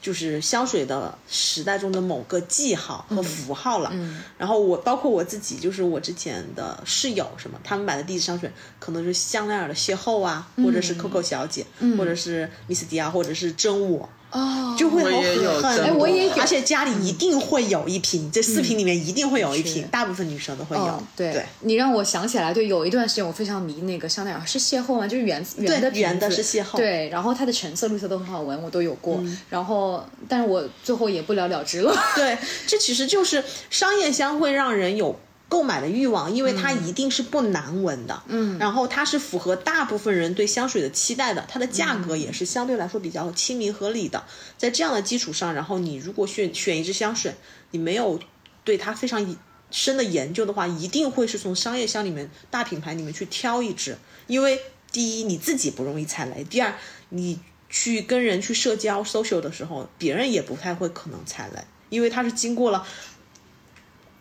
[0.00, 3.90] 就是香水的时代中的某个记号和符号了。
[3.92, 11.66] 嗯，然后我包括我自己，就是我之前的室友什么，他们买的第一支香水可能是香奈儿的邂逅啊，或者是 Coco 小姐，
[11.98, 14.08] 或者是 Miss 迪奥，或者是真我。
[14.30, 16.32] 哦，就会我也有很哎我也有。
[16.34, 19.88] 而且家里一定会有一瓶，这四瓶里面一定会有一瓶，是。
[19.88, 20.82] 大部分女生都会有。
[20.82, 21.32] 哦，对。
[21.32, 21.44] 对。
[21.60, 25.06] 你让我想起来，对，有一段时间我非常迷那个香奈儿，是邂逅吗？
[25.06, 26.00] 就是圆圆的瓶子。
[26.00, 26.76] 圆的是邂逅。
[26.76, 29.20] 对，然后它的橙色、绿色都很好闻，我都有过。
[29.48, 31.94] 然后，但是我最后也不了了之了。
[32.14, 35.18] 对，这其实就是商业香会让人有
[35.50, 44.24] 购买的欲望，因为它一定是不难闻的，嗯，然后它是符合大部分人对香水的期待的，它的价格也是相对来说比较亲民合理的。
[44.56, 47.34] 在这样的基础上，然后你如果选选一支香水，
[47.72, 48.20] 你没有
[48.62, 49.36] 对它非常
[49.72, 54.60] 深的研究的话，一定会是从商业香里面大品牌里面去挑一支，因为
[54.92, 56.72] 第一你自己不容易踩雷，第二
[57.08, 62.86] 你去跟人去社交 social 的时候，别人也不太会可能踩雷，因为它是经过了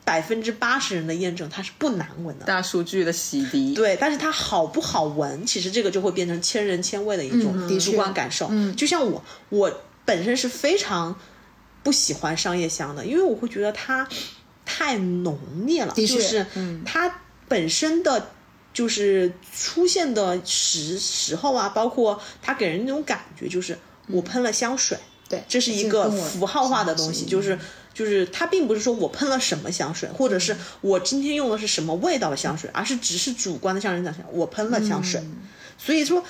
[0.10, 2.46] 百分之八十人的验证，它是不难闻的。
[2.46, 8.48] 大数据的洗涤，对，但是它好不好闻，其实这个就会变成千人千味的一种主观感受。
[8.50, 9.72] 嗯，就像我，我
[10.06, 11.16] 本身是非常
[11.84, 14.08] 不喜欢商业香的，因为我会觉得它
[14.66, 16.44] 太浓烈了，就是
[16.84, 18.32] 它本身的。
[18.72, 27.58] 就是出现的时时候啊，包括它给人那种感觉，就是我喷了香水，对，这是一个符号化的东西，就是
[28.00, 35.22] 就是它并不是说我喷了什么香水，或者是我今天用的是什么味道的香水，而是只是主观的向人讲，我喷了香水。
[35.78, 36.24] 所以说，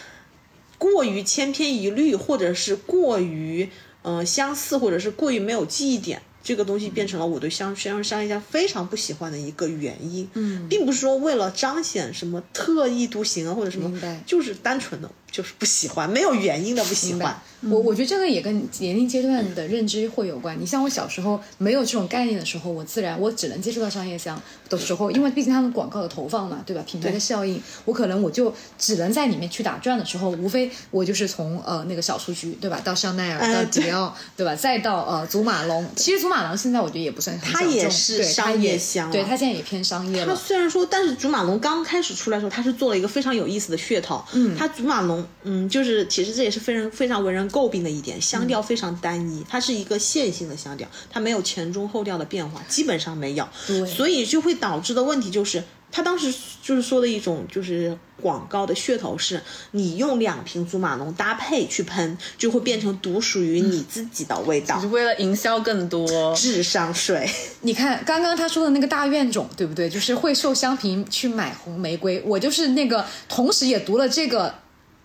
[0.80, 3.70] 过于千篇一律，或者是过于
[4.02, 6.24] 呃相似，或者是过于没有记忆点。
[6.42, 13.92] 这个东西变成了我对香香商业香非常不喜欢的一个原因，嗯，并不是说为了彰显什么特异独行啊或者什么，
[14.26, 17.40] 就是单纯的就是不喜欢，没有原因的不喜欢。
[17.62, 20.58] 我我觉得这个也跟年龄阶段的认知会有关。
[20.60, 26.82] 你像我小时候没有这种概念的时候，我自然我只能接触到商业香的时候，因为毕竟他们广告的投放嘛，对吧？
[26.88, 32.80] 品牌的效应，我可能我就只能在里面去打转的时候，无非我就是从呃那个小雏菊，对吧？
[32.82, 34.56] 到香奈儿，呃到迪奥，对吧？
[34.56, 35.86] 再到呃祖马龙。
[35.98, 40.40] 其实祖马龙现在我觉得也不算很它也是商业香对它现在也偏商业了它了。
[40.40, 44.24] 虽然说，但是祖马龙刚开始出来的时候，它是做了一个非常有意思的噱头。
[44.32, 53.48] 嗯，它祖马龙，嗯，就是其实这也是非常非常为人诟病的一点，香调非常单一，它是一个线性的香调，它没有前中后调的变化，基本上没有。
[53.68, 64.88] 对所以就会导致的问题就是，他当时就是说的一种就是广告的噱头是，你用两瓶祖马龙搭配去喷，就会变成独属于你自己的味道只是。
[64.88, 66.08] 为了营销更多。
[66.36, 67.30] 智商税，
[67.62, 69.90] 你看刚刚他说的那个大怨种，对不对？
[69.90, 74.54] 就是会受香瓶去买红玫瑰，我就是那个，同时也读了这个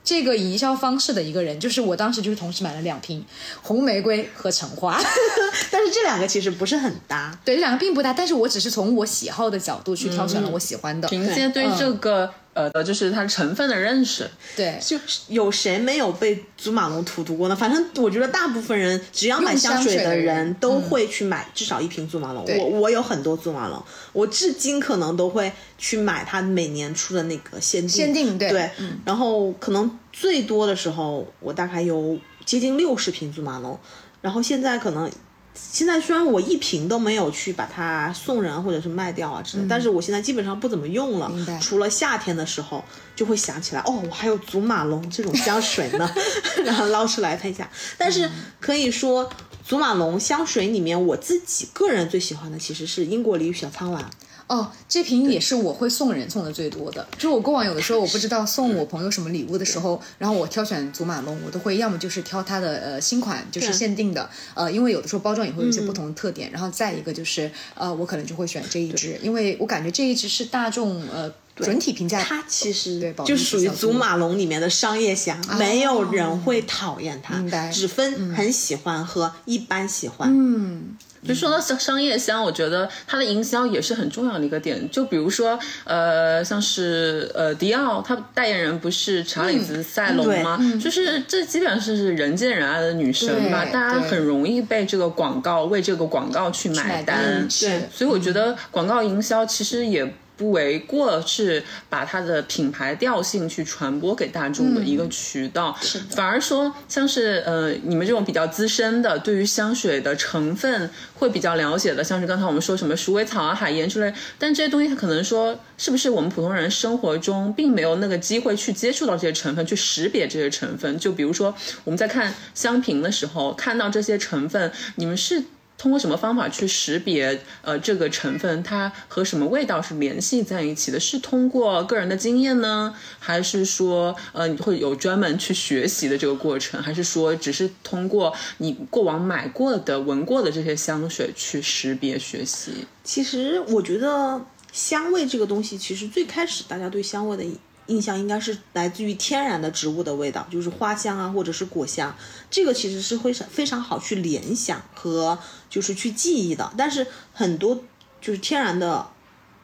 [0.04, 3.24] 这个营销方式的一个人，就是我当时就是同时买了两瓶
[3.62, 5.00] 红玫瑰和橙花，
[5.72, 7.36] 但是这两个其实不是很搭。
[7.42, 14.78] 对，这两个并不搭，但是我只是从我喜好的角度去挑选了我喜欢的，凭借对这个、呃，就是它成分的认识，对。
[14.80, 14.96] 就
[15.28, 17.54] 有谁没有被祖马龙荼毒过呢？
[17.54, 22.44] 反正我觉得大部分人只要买香水的人人都会去买至少一瓶祖马龙。
[22.44, 27.90] 对我我有很多祖马龙，我至今可能都会去买它每年出的那个限定。
[27.90, 28.70] 限定对对，
[29.04, 33.78] 然后可能最多的时候我大概有接近六十瓶祖马龙，
[34.22, 35.10] 然后现在可能。
[35.54, 46.10] 现在虽然我一瓶都没有去把它送人或者是卖掉啊之类的，但是我现在基本上不怎么用了，除了夏天的时候就会想起来，哦，我还有祖马龙这种香水呢，
[46.64, 47.70] 然后捞出来喷一下。
[47.96, 48.28] 但是
[48.60, 49.30] 可以说，
[49.64, 54.10] 祖马龙香水里面，我自己个人最喜欢的其实是英国梨与小苍兰。
[54.46, 57.06] 哦，这瓶也是我会送人送的最多的。
[57.18, 66.50] 就我过往有的时候我不知道送我朋友什么礼物的时候，然后我挑选祖马龙，我都会要么就是挑它的呃新款，就是限定的，呃，因为有的时候包装也会有一些不同的特点。
[66.50, 80.28] 然后再一个就是呃，我可能就会选这一支，因为我感觉这一支是大众呃整体评价它其实对就是属于祖马龙里面的商业香，没有人会讨厌它，只分很喜欢和一般喜欢。
[80.32, 84.90] 嗯，就说到商商业香，我觉得它的营销也是很重要的一个点。
[84.90, 90.58] 就比如说，呃，像是呃迪奥，它代言人不是查理兹塞隆吗？
[90.82, 97.02] 就是这基本上是人见人爱的女神吧，大家对很容易被这个广告为这个广告去买。
[97.02, 100.14] 单对所以我觉得广告营销其实也。
[100.36, 120.98] 不为过是把它的品牌调性去传播给大众的一个渠道，是反而说像是呃你们这种比较资深的，对于香水的成分会比较了解的，像是刚才我们说什么鼠尾草啊、海盐之类，但这些东西它可能说是不是我们普通人生活中并没有那个机会去接触到这些成分，去识别这些成分。
[120.98, 125.44] 就比如说我们在看香瓶的时候，看到这些成分，你们是。
[125.84, 130.98] 通过什么方法去识别呃这个成分它和什么味道是联系在一起的？
[130.98, 142.86] 是通过个人的经验呢，还是说呃你会有专门去学习的这个过程，还是说只是通过你过往买过的、闻过的这些香水去识别学习？
[143.04, 144.40] 其实我觉得
[144.72, 147.44] 香味这个东西，其实最开始大家对香味的
[147.88, 152.16] 印象应该是来自于天然的植物的味道，就是花香啊，或者是果香，
[152.50, 155.38] 这个其实是会非常好去联想和
[155.74, 156.72] 就是去记忆的。
[156.78, 157.82] 但是很多
[158.20, 159.08] 就是天然的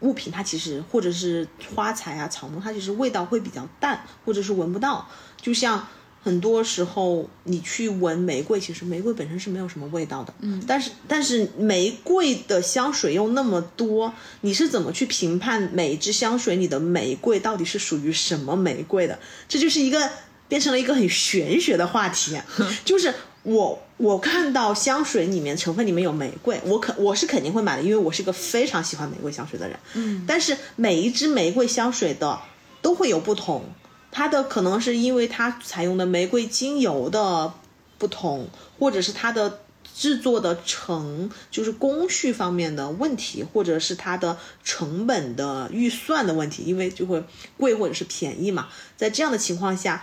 [0.01, 1.47] 物品，它其实或者是
[1.77, 5.09] 花材啊、草木，它其实味道会比较淡，或者是闻不到。
[5.41, 5.87] 就像
[6.23, 19.19] 很多时候你去闻玫瑰，其实玫瑰本身是没有什么味道的，嗯，但是但是玫瑰的香水又那么多，你是怎么去评判每一支香水里的玫瑰到底是属于什么玫瑰的？
[19.49, 20.11] 这就是一个
[20.47, 22.39] 变成了一个很玄学的话题，
[22.85, 32.41] 就是我我看到香水里面成分里面有玫瑰，我肯我是肯定会买的，因为我是一个非常喜欢玫瑰香水的人，嗯，但是每一支玫瑰香水的
[32.81, 33.63] 都会有不同。
[34.11, 37.53] 它的可能是因为它采用的玫瑰精油的
[37.99, 39.61] 不同，或者是它的
[39.95, 47.23] 制作的成就是工序方面的问题，或者是它的成本的预算的问题，因为就会
[47.59, 48.69] 贵或者是便宜嘛。
[48.97, 50.03] 在这样的情况下，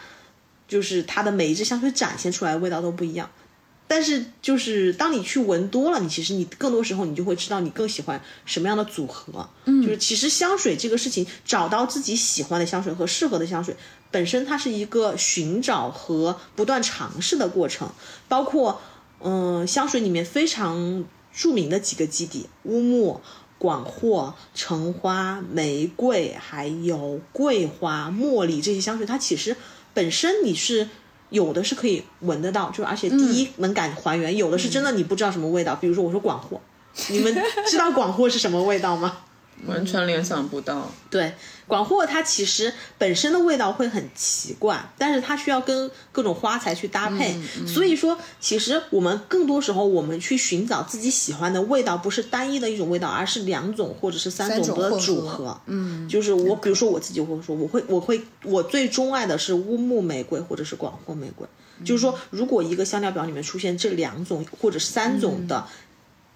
[0.68, 3.30] 就是它的每一支香水展现出来的味道都不一样。
[3.88, 9.50] 但是就是当你去闻多了，你其实你更多时候你就会知道你更喜欢什么样的组合。
[9.66, 13.76] 嗯，就是其实香水这个事情，找到自己喜欢的香水和适合的香水。
[14.12, 17.90] 本身它是一个寻找和不断尝试的过程，
[18.28, 18.82] 包括
[19.22, 23.22] 嗯香水里面非常著名的几个基底：乌木、
[23.58, 29.56] 广藿、橙花、玫瑰，还有桂花、茉莉这些香水，它其实
[29.94, 30.88] 本身你是
[31.30, 35.76] 有的是可以闻得到，就而且第一能感还原，有的是真的你不知道什么味道。
[35.76, 36.60] 比如说我说广藿，
[37.12, 37.36] 你们
[37.68, 39.18] 知道广藿是什么味道吗？
[39.66, 40.92] 完全联想不到。
[41.10, 41.34] 对，
[41.66, 47.36] 广藿它其实本身的味道会很奇怪，但是它需要跟各种花材去搭配。
[47.66, 55.60] 所以说，其实我们更多时候我们去寻找自己喜欢的味道，不是单一的一种味道，而是两种或者是三种的组合。
[55.66, 61.48] 嗯，就是我，比如说我自己会说，我会，我会，我最钟爱的是乌木玫瑰或者是广藿玫瑰。
[61.86, 65.66] 就是说，如果一个香料表里面出现这两种或者是三种的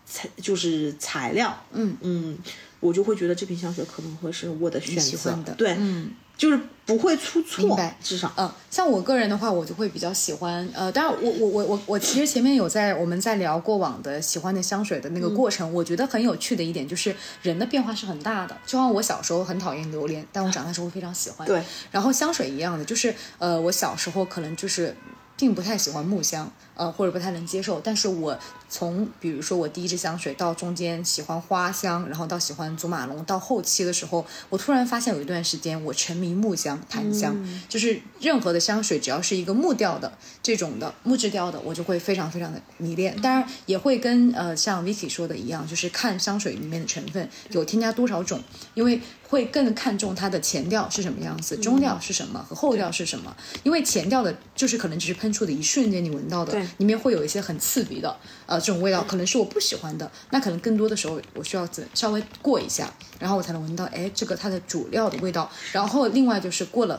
[0.05, 2.37] 材，就是材料，嗯嗯。
[2.81, 24.95] 我就会觉得这瓶香水可能会是我的选择，对，嗯，就是不会出错，至少，嗯，像我个人的话，我就会比较喜欢，呃，当然，我我我我我其实前面有在我们在聊过往的喜欢的香水的那个过程，我觉得很有趣的一点就是人的变化是很大的，就像我小时候很讨厌榴莲，但我长大之后非常喜欢，对，然后香水一样的，就是呃，我小时候可能就是
[25.37, 28.37] 并不太喜欢木香，呃，或者不太能接受，但是我。
[28.73, 37.35] 从比如说我第一支香水到中间喜欢花香，然后到喜欢祖马龙，到后期的时候，我突然发现有一段时间我沉迷木香、檀香，
[37.67, 43.13] 就是任何的香水只要是一个木调的这种的木质调的，我就会非常非常的迷恋。
[43.19, 48.41] 当然也会跟呃像 Vicky 说的一样，就是看香水里面的成分有添加多少种，
[48.73, 53.35] 因为会更看重它的前调是什么样子，中调是什么和后调是什么。
[53.63, 58.59] 因为前调的就是可能只是喷出的一瞬间你闻到的，里面会有一些很刺鼻的呃。
[58.59, 65.51] 这种味道可能是我不喜欢的，那可能更多的时候我需要怎稍微过一下，然后我才能闻到，哎，这个它的主料的味道。
[65.71, 66.97] 然后另外就是过了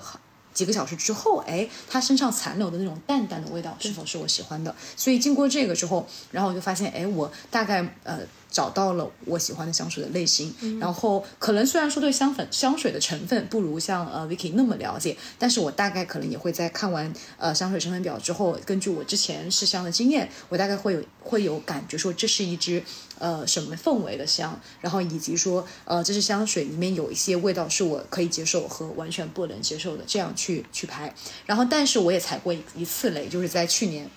[0.52, 4.74] 几个小时之后，哎，它身上残留的那种淡淡的味道是否是我喜欢的？
[4.96, 8.18] 所以经过这个之后，然后我就发现，哎，我大概呃。
[8.52, 22.84] 找到了我喜欢的香水的类型，然后可能虽然说对香粉香水的成分不如像呃 Vicky 那么了解，但是我大概可能也会在看完呃香水成分表之后，根据我之前试香的经验，我大概会有会有感觉说这是一支
[23.22, 31.14] 呃什么氛围的香，然后以及说呃这支香水里面有一些味道是我可以接受和完全不能接受的，这样去去拍。
[31.46, 34.10] 然后但是我也踩过一次雷，就是在去年。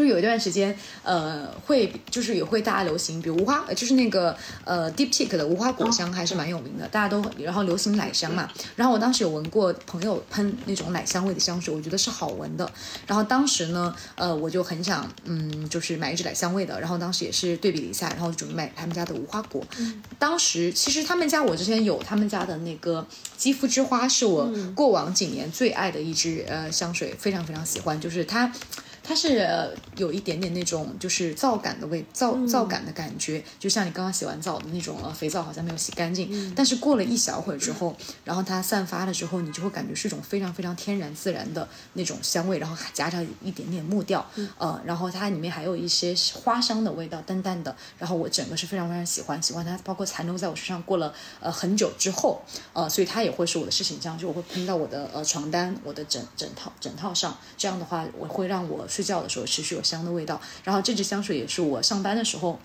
[0.00, 4.34] 就有一段时间，呃，会就是也会大家流行，比如无花，就是那个
[4.64, 8.48] 呃 Deep Tick 的无花果香还是蛮有名的，大家都然后流行奶香嘛。
[8.76, 12.72] 然后我当时有闻过朋友喷那种奶香味的香水，我觉得是好闻的。
[13.06, 16.80] 然后当时呢，呃，我就很想，嗯，就是买一支奶香味的。
[16.80, 19.62] 然后当时也是对比了一下，然后准备买他们家的无花果。
[20.18, 28.50] 当时其实他们家我之前有他们家的那个肌肤之花，是我过往几年最爱的一支呃香水，非常非常喜欢，就是它。
[29.02, 44.24] 它是呃有一点点那种就是皂感的味，皂皂感的感觉，就像你刚刚洗完澡的那种呃肥皂好像没有洗干净，但是过了一小会儿之后，然后它散发了之后，你就会感觉是一种非常非常天然自然的那种香味，然后还夹着一点点木调，
[44.58, 52.40] 呃，然后它里面还有一些花香的味道，淡淡的，然后我整个是非常非常喜欢，喜欢它，包括残留在我身上过了呃很久之后，
[52.72, 60.40] 呃，所以它也会是我的事情这样，就我会喷到我的呃床单、我的枕枕套枕套上，这样的话我会让我睡觉的时候持续有香的味道。
[60.64, 62.58] 然后这支香水也是我上班的时候。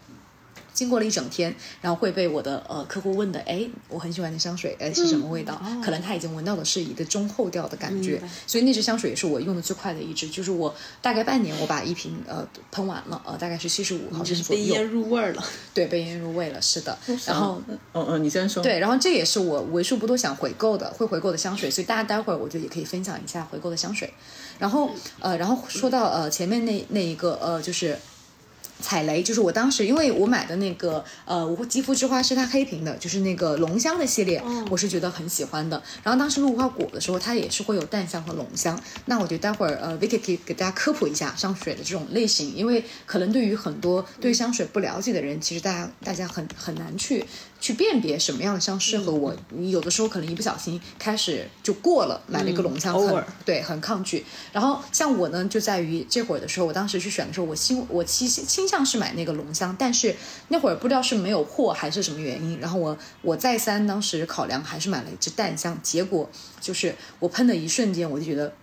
[0.75, 5.59] 经过了一整天，然后会被我的呃客户问的，哎，我很喜欢的香水，哎是什么味道？
[5.83, 14.61] 可能他已经闻到的是一个中后调的感觉，所以那支香水也是我用的最快的一支，就是我大概半年我把一瓶呃喷完了，呃大概是七十五毫升左右。
[14.61, 16.97] 被腌入味儿了，对，被腌入味了，是的。
[17.25, 18.61] 然后，嗯嗯，你先说。
[18.61, 24.13] 对，然后这也是我为数不多想回购的，会回购的香水，所以大家待会儿我觉得也可以分享一下回购的香水。
[24.59, 27.97] 然后呃，然后说到呃前面那那一个呃就是。
[28.81, 35.81] 踩雷就是我当时，因为我买的那个呃，我肌肤之花是它黑瓶的，就是那个龙香的系列，我是觉得很喜欢的。
[36.03, 38.79] 然后当时无花果的时候，它也是会有淡香和龙香。
[39.05, 47.25] 那我觉得待会儿呃，Vicky 可以给大家科普一下香水的这种类型，因为可能对于很多对香水不了解的人，其实大家大家很很难去。
[47.65, 54.23] 去辨别什么样的香适合我，你有的时候可能一不小心开始就过了，买了一个浓香，很对，很抗拒。
[54.53, 60.15] 然后像我呢，就在于这会儿的时候，我当时去选的时候，我倾我倾倾向是买那个浓香，但是
[60.49, 65.75] 那会儿不知道是没有货还是什么原因，然后我我再三当时考量，还是买了一支淡香。
[65.81, 66.29] 结果
[66.61, 68.53] 就是我喷的一瞬间，我就觉得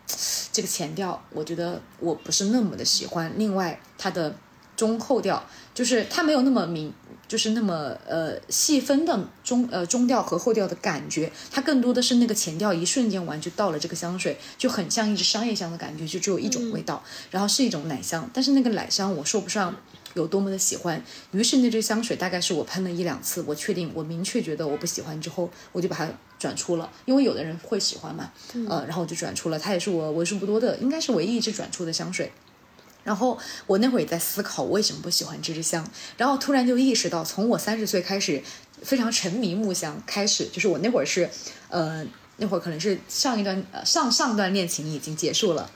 [0.52, 3.32] 这个前调，我觉得我不是那么的喜欢。
[3.36, 4.36] 另外，它的
[4.76, 5.44] 中后调
[5.74, 6.94] 就是它没有那么明。
[7.32, 19.74] 就是那么呃细分的中呃中调和后调的感觉，它更多的是那个前调一瞬间完就到了这个香水，就很像一支商业香的感觉，就只有一种味道，然后是一种奶香，但是那个奶香我说不上
[20.12, 21.02] 有多么的喜欢。
[21.30, 26.06] 于是那支香水大概是我喷了一两次，我确定我明确觉得我不喜欢之后，我就把它
[26.38, 28.30] 转出了，因为有的人会喜欢嘛，
[28.68, 32.30] 呃，然后我就转出了，它也是我为数不多的，应该是唯一一支转出的香水。
[33.04, 35.86] 然后我那会儿也在思考，我为什么不喜欢这支香？
[36.16, 38.42] 然后突然就意识到，从我三十岁开始
[38.82, 41.28] 非常沉迷木香开始，就是我那会儿是，
[41.68, 42.04] 呃，
[42.36, 45.70] 那会儿可能是上一段呃上上段恋情已经结束了，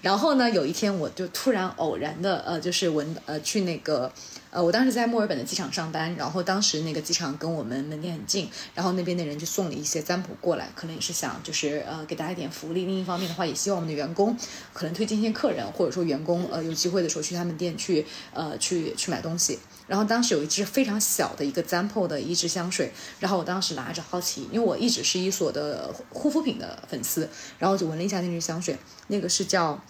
[0.00, 4.12] 然后呢，有一天我就突然偶然的呃，就是闻呃去那个。
[4.52, 12.84] 呃，我当时在墨尔本的机场上班，然后当时那个机场跟我们门店很近，然后那边的人就送了一些占卜过来，可能也是想就是呃给大家一点福利。
[12.84, 14.36] 另一方面的话，也希望我们的员工
[14.74, 19.58] 可能推荐一些客人，或者说员工呃有机会的时候去他们店去呃去去买东西。
[19.86, 27.26] 然后当时有一支非常小的一个 Zampo 的一支香水，然后我当时拿着好奇，因为我一直是伊索的护肤品的粉丝，
[27.58, 28.76] 然后就闻了一下那支香水，
[29.06, 29.82] 那个是叫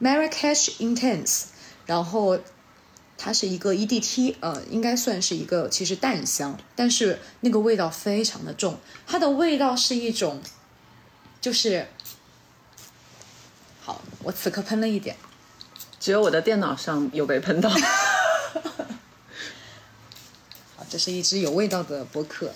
[0.00, 1.46] Marrakesh Intense，
[1.84, 2.38] 然后。
[3.24, 8.76] 它是一个 E D T，呃，应该算是一个其实淡香，但是那个味道非常的重。
[9.06, 10.42] 它的味道是一种，
[11.40, 11.86] 就是，
[13.80, 15.16] 好，我此刻喷了一点，
[15.98, 17.70] 只有我的电脑上有被喷到。
[20.76, 22.52] 好，这是一支有味道的博客。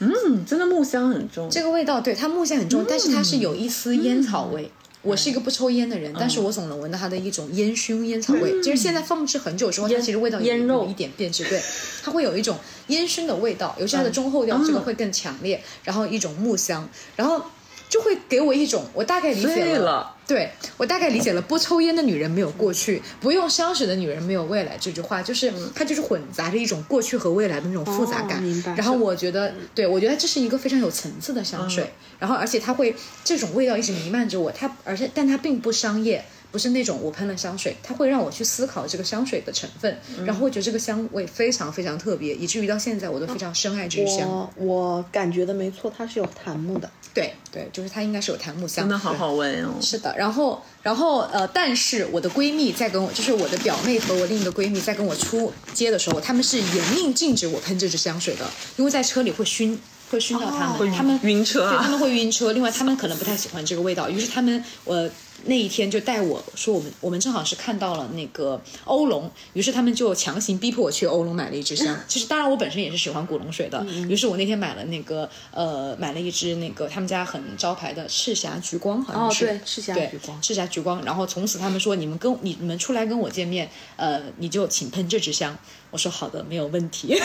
[0.00, 1.48] 嗯，真的木香很重。
[1.48, 4.70] 这个味道对它木香很重，但是它是有一丝烟草味。
[5.02, 8.60] 我是一个不抽烟的人，但是我总能闻到它的一种烟熏烟草味。
[8.62, 11.60] 就是现在放置很久之后，它其实味道也有一点变质，对，
[12.02, 17.42] 它会有一种烟熏的味道，尤其它的中后调这个会更强烈，然后一种木香，然后。
[17.88, 28.40] 就会给我一种，我大概理解了，对我大概理解了，不抽烟的女人没有过去，不用香水的女人没有未来这句话，就是它就是混杂着一种过去和未来的那种复杂感。
[28.76, 36.24] 然后我觉得，对我觉得这是一个非常有层次的香水，然后而且它会这种味道一直弥漫着我，它而且但它并不商业。
[36.50, 44.28] 不是那种我喷了香水，它会让我去思考这个香水的成分，然后会觉得这个香味非常非常特别，以至于到现在我都非常深爱这支香。
[44.28, 46.90] 我我感觉的没错，它是有檀木的。
[47.12, 48.84] 对对，就是它应该是有檀木香。
[48.84, 49.70] 真的好好闻哦。
[49.80, 59.80] 是的，然后然后呃，但是我的闺蜜在跟我，就是我的表妹和我另一个闺蜜在跟我出街的时候，他们是严令禁止我喷这支香水的，因为在车里会熏。
[60.10, 62.52] 会熏到他们，他们晕车，对，他们会晕车。
[62.52, 65.08] 另外，他们可能不太喜欢这个味道，于是他们我
[65.44, 71.96] 那一天就带我说，我们我们正好是看到了那个欧龙，于是他们就强行逼迫我去欧龙买了一支香。
[72.08, 81.02] 其实，当然我本身也是喜欢古龙水的，于是我那天买了那个呃，买了一支那个他们家很招牌的赤霞橘光，好像是对赤霞橘光，赤霞橘光。
[81.04, 85.56] 然后从此他们说，你们跟你们出来跟我见面，呃，你就请喷这支香。
[85.92, 87.16] 我说好的，没有问题。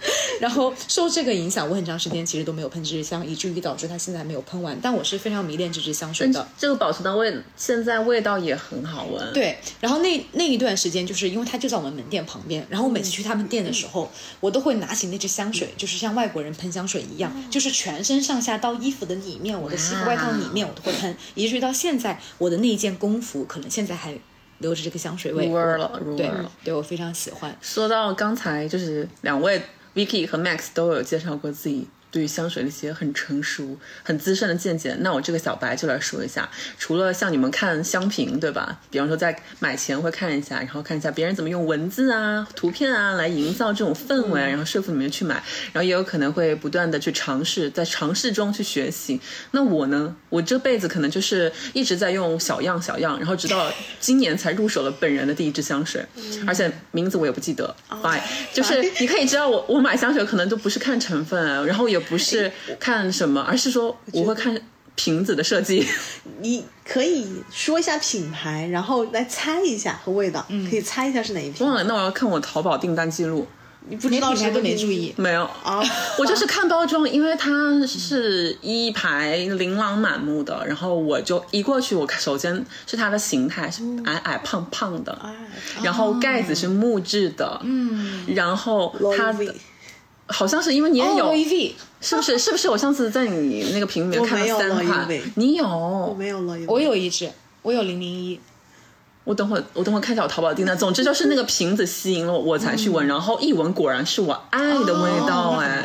[0.40, 4.78] 然后受这个影响，我很长时间其实都没有喷这支香，以至于导致它现在没有喷完。
[4.82, 6.46] 但我是非常迷恋这支香水的。
[6.56, 9.32] 这个保存的味，现在味道也很好闻。
[9.32, 24.16] 对，然后那那一段时间，就是因为它就在我们门店旁边，然后我每次去他们店的时候，我都会拿起那支香水，就是像外国人喷香水一样，就是全身上下到衣服的里面，我的西服外套里面我都会喷，以至于到现在我的那一件工服可能现在还
[24.58, 25.46] 留着这个香水味。
[25.46, 27.56] 入味儿了入味了，对我非常喜欢。
[27.60, 29.60] 说到刚才，就是两位
[30.00, 34.96] Vicky 和 Max 都有介绍过自己对于香水的一些很成熟、很资深的见解。
[35.00, 36.48] 那我这个小白就来说一下，
[36.78, 38.78] 除了像你们看香评，对吧？
[38.90, 45.42] 比方说在买前会看一下，然后看一下别人怎么用文字啊、图片啊来营造这种氛围，然后说服你们去买。
[45.72, 49.20] 然后也有可能会不断的去尝试，在尝试中去学习。
[49.52, 56.04] 那我呢，我这辈子可能就是一直在用小样小样，然后直到今年才入手了本人的第一支香水，
[56.46, 57.74] 而且名字我也不记得。
[57.88, 58.20] Fine，
[58.52, 64.58] 就是你可以知道我我买香水可能都不是看成分，然后也不是看什么，而是说我会看
[64.94, 65.86] 瓶子的设计。
[66.40, 71.66] 你可以说一下品牌，然后来猜一下和味道，可以猜一下是哪一瓶。
[71.66, 73.46] 忘了，那我要看我淘宝订单记录。
[73.88, 75.82] 你不知道谁都没注意没有啊？
[76.18, 77.50] 我就是看包装，因为它
[77.86, 85.34] 是一排琳琅满目的，然后我就一过去，我看首先是它的形态是矮矮胖胖的，哎
[85.82, 89.52] 然后盖子是木质的，嗯，然后它的
[90.30, 91.34] 好像是因为你也有，
[92.00, 92.38] 是不是？
[92.38, 92.68] 是不是？
[92.68, 97.30] 我上次在你那个屏里面看到三款你有，我没有了，我有一支，
[97.62, 98.40] 我有零零一。
[99.24, 100.76] 我等会儿我等会儿看一下我淘宝订单。
[100.76, 105.82] 总之就是那个瓶子吸引了我，我才去闻，然后一闻果然是我爱的味道哎。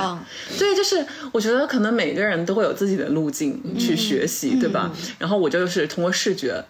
[0.57, 4.89] 对，就是我觉得可能每个人都会有自己的路径去学习，对吧？
[5.19, 6.63] 然后我就是通过视觉，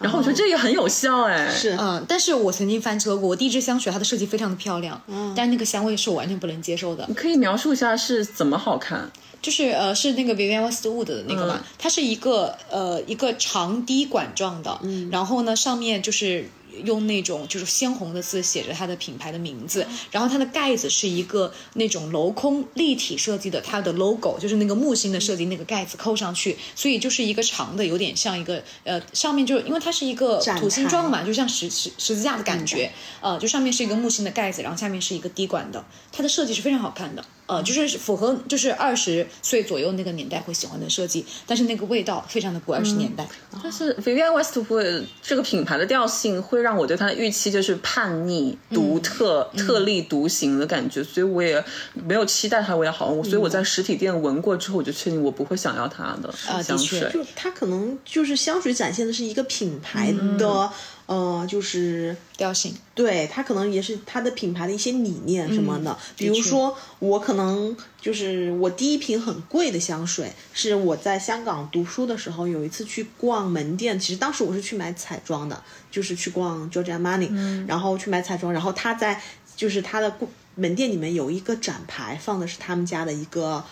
[0.00, 1.48] 然后我觉得这也很有效哎。
[1.50, 5.00] 是嗯，但是我曾经翻车过，我第一支香水它的设计非常的漂亮，
[5.36, 7.04] 但是那个香味是我完全不能接受的。
[7.08, 9.10] 你可以描述一下是怎么好看？
[9.40, 14.80] 就是呃，是那个 Vivienne Westwood 的那个嘛，它是一个呃一个长滴管状的，
[15.10, 16.48] 然后呢上面就是。
[16.84, 43.28] 用那种就是鲜红的字写着它的品牌的名字，然后它的盖子是一个那种镂空立体设计的，它的 logo 就是那个木星的设计，那个盖子扣上去，所以就是一个长的，有点像一个呃上面就因为它是一个土星状嘛，就像十十十字架的感觉，呃，就上面是一个木星的盖子，然后下面是一个滴管的，它的设计是非常好看的，呃，就是符合就是二十岁左右那个年代会喜欢的设计，但是那个味道非常的不二十年代。
[43.62, 53.22] 但是 Vivienne Westwood 这个品牌的调性会让我对它的预期就是叛逆、独特、特立独行的感觉，所以我也没有期待它味道好闻。
[53.22, 57.10] 所以我在实体店闻过之后，我就确定我不会想要它的啊的确香水。
[57.12, 60.70] 就它可能就是香水展现的是一个品牌的，
[61.06, 65.96] 呃，就是调性，对它可能也是它的品牌的一些理念什么的。
[66.16, 79.20] 比如说，我可能就是我第一瓶很贵的香水，是我在香港读书的时候有一次去逛门店，其实当时我是去买彩妆的，就是去逛 Giorgio Armani，、然后去买彩妆，然后他在
[79.54, 83.62] 就是他的顾门店里面有一个展牌，放的是他们家的一个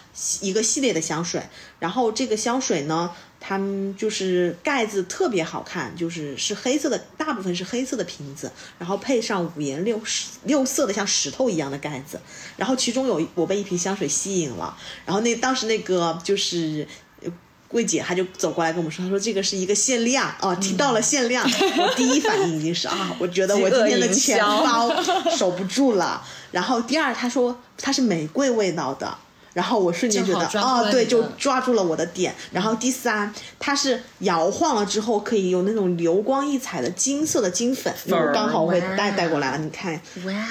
[0.42, 1.42] 一个系列的香水，
[1.78, 3.10] 然后这个香水呢。
[3.44, 10.00] 他们就是盖子特别好看，就是是黑色的，大部分是黑色的瓶子，然后配上五颜六
[10.44, 12.20] 六色的像石头一样的盖子，
[12.56, 16.86] 然后其中有我被一瓶香水吸引了，然后那当时那个就是。
[17.22, 17.30] 呃
[17.68, 21.42] 柜姐她就走过来跟我们说，她说这个是一个限量哦，提到了限量，
[21.78, 24.94] 我第一反应已经是啊，我觉得我今天的钱包
[25.34, 26.22] 守不住了。
[26.50, 29.16] 然后第二，她说它是玫瑰味道的，
[29.54, 32.34] 然后我瞬间觉得正好抓住哦，对，就抓住了我的点。
[32.52, 40.00] 然后第三，它是摇晃了之后可以有那种流光溢彩的金色的金粉，我刚好我会带带过来了，你看，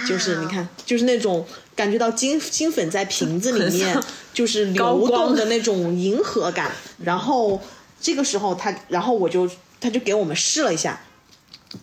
[0.08, 1.46] 就是你看，就是那种
[1.76, 4.00] 感觉到金金粉在瓶子里面
[4.34, 6.72] 就是流动的那种银河感。
[7.04, 7.60] 然后
[8.00, 9.50] 这个时候他，然后我就
[9.80, 11.02] 他就给我们试了一下，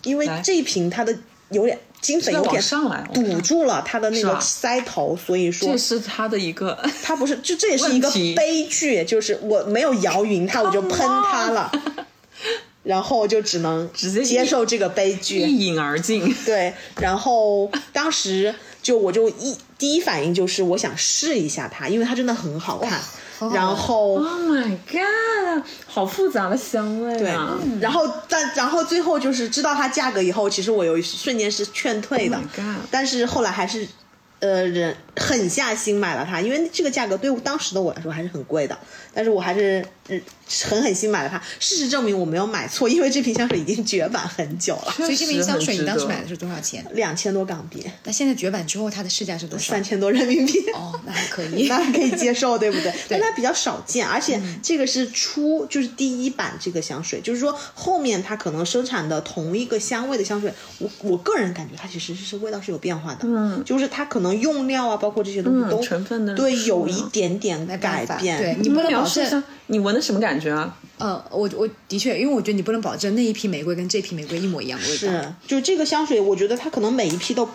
[0.04, 1.16] 因为这一瓶它的
[1.50, 11.70] 有点金粉有点上来往堵住了他的那个腮头，所以说这是他的一个， 他不是，就这也是一个悲剧，就是我没有摇匀它，我就喷它了，
[12.84, 15.40] 然后就只能直接接受这个悲剧。
[15.40, 16.34] 一饮而尽。
[16.44, 23.00] 对，然后当时就我就一第一反应就是我想试一下它，因为它真的很好看。
[23.38, 32.36] 好然后 Oh my god，好复杂的香味对啊！，然后但然后最后就是知道它价格以后，其实我有一瞬间是劝退的。
[32.36, 33.86] Oh my god 但是后来还是
[34.40, 38.78] 呃人狠下心买了它，因为这个价格对当时的我来说还是很贵的，
[39.12, 40.20] 但是我还是嗯
[40.66, 41.40] 狠狠心买了它。
[41.58, 46.86] 事实证明我没有买错，因为这瓶香水已经绝版很久了，所以这瓶香水你当时买的是多少钱？
[46.92, 49.82] 两千多港币，那现在绝版之后它的市价是多少三？
[49.82, 50.52] 千多人民币。
[50.74, 51.66] 哦，那还可以。
[51.68, 52.92] 那还可以接受，对不对？
[53.08, 69.44] 但它比较少见，而且这个是出就是第一版这个香水，就是说后面它可能生产的同一个香味的香水，我我个人感觉它其实是味道是有变化的，嗯，就是它可能用料啊，包括这些东西嗯都、成分的对有一点点的改，变，对你不能保证。
[69.70, 70.76] 你闻的什么感觉啊？
[70.96, 74.98] 呃，我我的确，因为我觉得你不能保证那一批玫瑰跟这批玫瑰一模一样的味道。
[74.98, 77.48] 是，就这个香水，我觉得它可能每一批都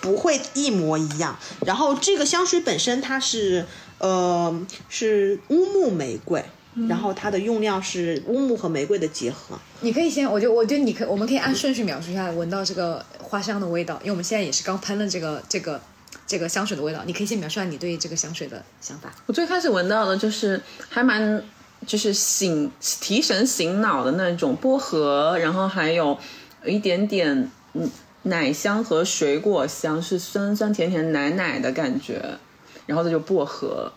[0.00, 1.38] 不会一模一样。
[1.64, 3.64] 然后这个香水本身它是
[3.98, 6.44] 呃是乌木玫瑰，
[6.88, 9.56] 然后它的用料是乌木和玫瑰的结合。
[9.82, 15.80] 你可以先，我觉得我觉得你可，我们可以按顺序描述一下闻到这个花香的味道，因为我们现在也是刚喷了这个这个
[16.26, 19.12] 这个香水的味道，你可以先描述下你对这个香水的想法。
[19.26, 21.42] 我最开始闻到的就是还蛮
[21.86, 26.18] 就是醒提神醒脑的那种薄荷，然后还有
[26.64, 27.90] 一点点嗯
[28.22, 32.38] 奶香和水果香，是酸酸甜甜奶奶的感觉，
[32.86, 33.92] 然后这就薄荷，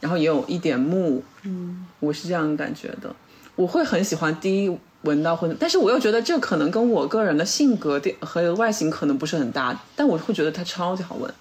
[0.00, 3.14] 然后也有一点木，嗯，我是这样感觉的，
[3.56, 4.78] 我会很喜欢第一。
[5.04, 11.32] 闻到会，但是我又觉得这可能跟我个人的性格和外形可能不是很搭，但我会觉得它超级好闻。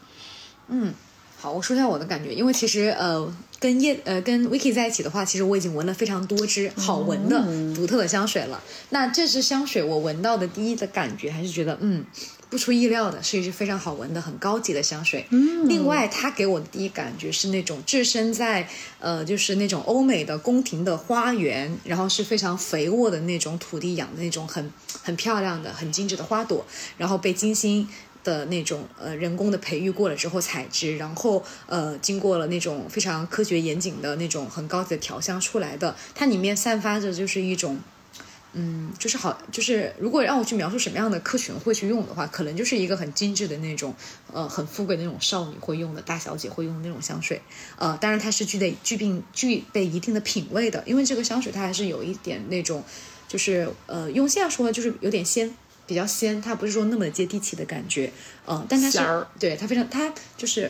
[0.70, 0.94] 嗯
[1.40, 7.44] 好，我说一下我的感觉，因为其实呃，跟叶呃跟 Vicky 在一起的话，其实我已经闻了非常多支好闻的、
[7.76, 8.62] 独特的香水了。
[8.92, 12.06] 那这支香水我闻到的第一的感觉还是觉得，嗯，
[12.54, 15.26] 不出意料的是一支非常好闻的、很高级的香水。
[15.32, 26.64] 嗯，另外它给我的第一感觉是那种置身在呃，就是那种欧美的宫廷的花园，然后是非常肥沃的那种土地养的那种很很漂亮的、很精致的花朵，
[26.96, 27.90] 然后被精心。
[28.24, 37.78] 的那种呃人工的培育过了之后采制，然后呃经过了那种非常科学严谨的那种很高级的调香出来的，它里面散发着就是一种。
[38.54, 43.94] 嗯，就是好，就是如果让我去描述什么样的客群会去用的话，可能就是一个很精致的那种，
[44.32, 47.42] 呃，很富贵的那种少女会用的，大小姐会用的那种香水。
[47.78, 52.84] 呃，当然它是具备具备具备一定的品味的，因为这个香水它还是有一点那种，
[53.28, 55.56] 就是呃，用现在说的就是有点仙，
[55.88, 58.12] 比较仙，它不是说那么接地气的感觉，
[58.48, 59.00] 嗯、但它是
[59.40, 60.70] 对它非常，它就是。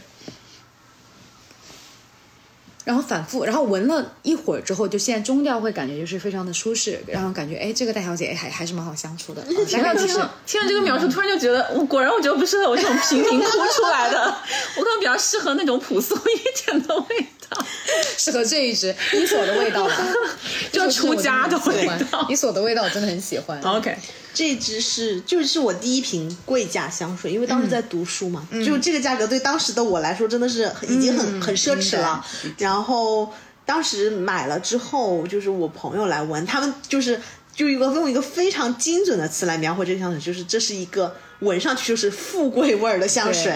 [2.84, 9.44] 然后反复，然后闻了一会儿之后，就现在中调会感觉就是非常的舒适，然后感觉哎，这个大小姐哎还还是蛮好相处的。
[9.48, 14.36] 嗯大概就是听了听了这个描述，突然就觉得，我果然我觉得不适合我这种平民哭出来的，
[14.78, 17.43] 我可能比较适合那种朴素一点的味道。
[18.18, 19.96] 适合这一支伊索的味道吧，
[20.72, 23.60] 就出家的味味道伊索的味道我真的很喜欢。
[23.62, 23.96] OK，
[24.34, 32.26] 这支是就是我第一瓶贵价香水，因为当时在读书嘛，就这个价格对当时的我来说真的是已经很、很奢侈了。
[32.58, 33.32] 然后
[33.66, 37.20] 当时买了之后，就是我朋友来闻，他们就是
[37.56, 43.54] 就一个用一个非常精准的词来描绘这个香水，就是这是一个闻上去就是富贵味儿的香水，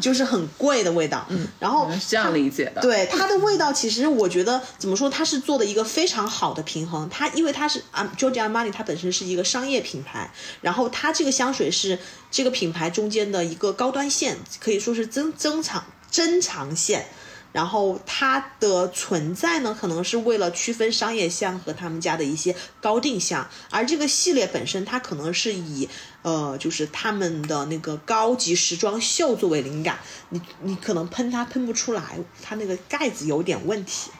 [0.00, 1.26] 就是很贵的味道。
[1.30, 2.80] 嗯，然后是这样理解的。
[2.80, 7.08] 对它的味道，其实我觉得怎么说，它是做的一个非常好的平衡。
[7.08, 10.30] 它因为它是啊，Giorgio Armani，它本身是一个商业品牌，
[10.60, 11.98] 然后它这个香水是
[12.30, 17.06] 这个品牌中间的一个高端线，可以说是增增长增长线。
[17.52, 25.88] 然后它的存在呢，可能是为了区分商业香和他们家的一些高定香，而这个系列本身，它可能是以
[26.22, 29.98] 呃，就是他们的那个高级时装秀作为灵感。
[30.28, 34.10] 你你可能喷它喷不出来，它那个盖子有点问题。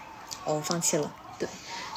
[0.44, 1.12] 哦，放弃了。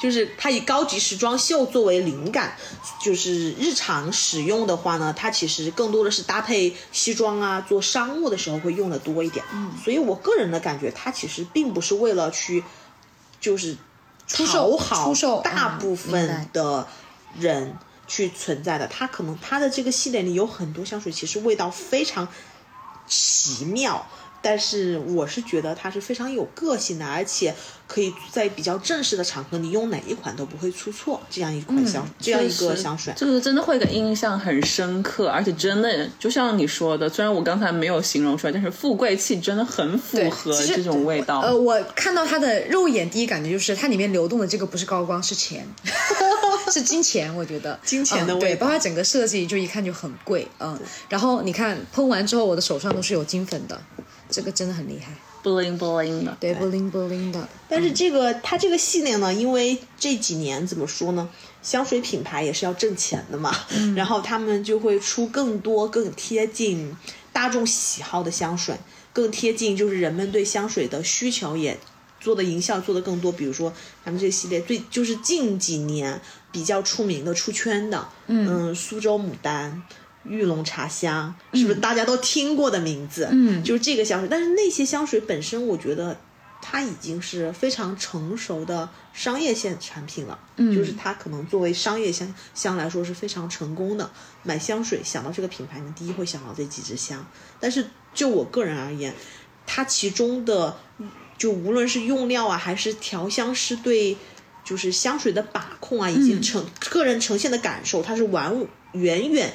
[0.04, 2.58] 就是它以高级时装秀作为灵感，
[3.02, 9.42] 就是日常使用的话呢，它其实更多的是搭配西装啊，做商务的时候会用的多一点。
[9.50, 12.62] 嗯，所以我个人的感觉，它其实并不是为了去，
[13.40, 13.78] 就是
[14.26, 16.86] 出售讨好出售大部分的
[17.38, 18.86] 人去存在的。
[18.86, 22.28] 它可能它的这个系列里有很多香水，其实味道非常
[23.06, 24.06] 奇妙。
[24.42, 27.54] 但是我是觉得它是非常有个性的，而且
[27.88, 31.20] 可以在比较正式的场合，你用哪一款都不会出错。
[31.30, 41.40] 这样一款香，这样一个香水，这个真的会给印象很深刻，而且真的就像你说的，虽然我刚才没有形容出来，但是富贵气真的很符合这种味道。
[41.40, 45.66] 呃，我看到它的肉眼第一感觉就是它里面流动的这个不是高光，是钱，
[46.70, 47.34] 是金钱。
[47.34, 50.76] 我觉觉得金钱的嗯对，味道包括整个设计就一看就很贵，嗯。
[51.08, 53.80] 然后你看喷完之后，我的手上都是有金粉的，
[54.28, 55.12] 这个真的很厉害。
[55.44, 57.46] Bling bling 的，对，bling bling 的。
[57.68, 61.28] 但是这个它这个系列呢，因为这几年怎么说呢，
[61.62, 63.54] 香水品牌也是要挣钱的嘛，
[63.94, 66.96] 然后他们就会出更多更贴近
[67.32, 68.74] 大众喜好的香水，
[69.12, 71.78] 更贴近就是人们对香水的需求，也
[72.18, 73.30] 做的营销做的更多。
[73.30, 73.72] 比如说
[74.04, 76.20] 咱们这个系列最就是近几年
[76.50, 79.82] 比较出名的、出圈的，嗯，苏州牡丹。
[80.24, 83.28] 玉龙茶香是不是大家都听过的名字？
[83.30, 86.18] 嗯就是这个香水，但是那些香水本身，我觉得
[86.62, 90.38] 它已经是非常成熟的商业线产品了。
[90.56, 94.10] 嗯，就是它可能作为商业香香来说是非常成功的。
[94.42, 97.26] 买香水想到这个品牌，你第一会想到这几支香。
[97.60, 99.14] 但是就我个人而言，
[99.66, 100.78] 它其中的
[101.36, 104.16] 就无论是用料啊，还是调香师对
[104.64, 108.54] 就是香水的把控啊，以及呈、个人呈现的感受，它是完
[108.92, 109.52] 远远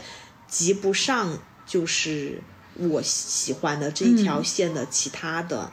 [0.50, 2.42] 及不上就是
[2.76, 5.72] 我喜欢的这一条线的其他的，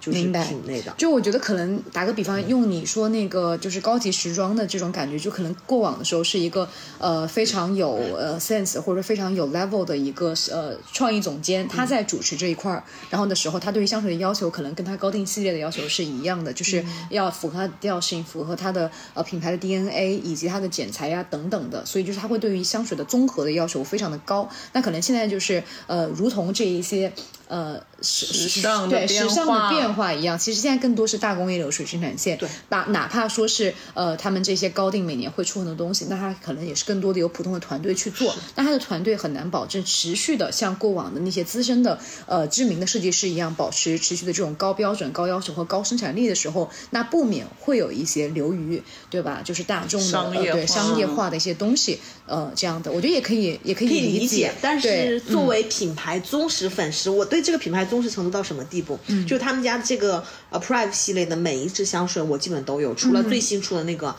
[0.00, 0.94] 就是明白品类的。
[0.96, 6.68] 就我觉得可能打个比方，用你说那个就是高级时装的这种感觉，就可能过往的时候是一个
[6.98, 24.48] 呃非常有呃 sense 或者非常有 level 的一个呃创意总监，他在主持这一块儿，然后的时候，他对于香水的要求可能跟他高定系列的要求是一样的，就是要符合它的调性，符合它的呃品牌的 DNA 以及它的剪裁呀、等等的，所以就是他会对于香水的综合的要求非常的高。
[24.72, 27.12] 那可能现在就是呃，如同这一些
[27.48, 32.38] 呃时时尚的对时尚的变化一样，其实现在更多是大工业流水生产线。
[32.38, 49.42] 对，哪哪怕说是呃他们这些高定每年会出很多东西，那他可能也是更多的由普通的团队去做，那他的团队很难保证持续的像过往的那些资深的呃知名的设计师一样，保持持续的这种高标准、高要求和高生产力的时候，那不免会有一些流于对吧？
[49.44, 58.98] 就是大众的商业呃、对商业化的一些东西，呃这样的，我觉得也可以也可以理解，但是作为品牌忠实粉丝，我对这个品牌忠实程度到什么地步？
[59.06, 64.14] 嗯，就他们家这个呃 Private 系列的每一支香水，我基本都有，除了最新出的那个。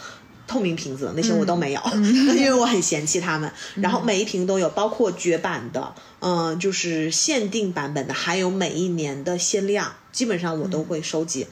[0.47, 1.82] 透明瓶子那些我都没有，
[2.36, 3.51] 因为我很嫌弃它们。
[3.76, 11.45] 然后每一瓶都有，包括绝版的，嗯、就是限定版本的，还有每一年的限量，基本上我都会收集。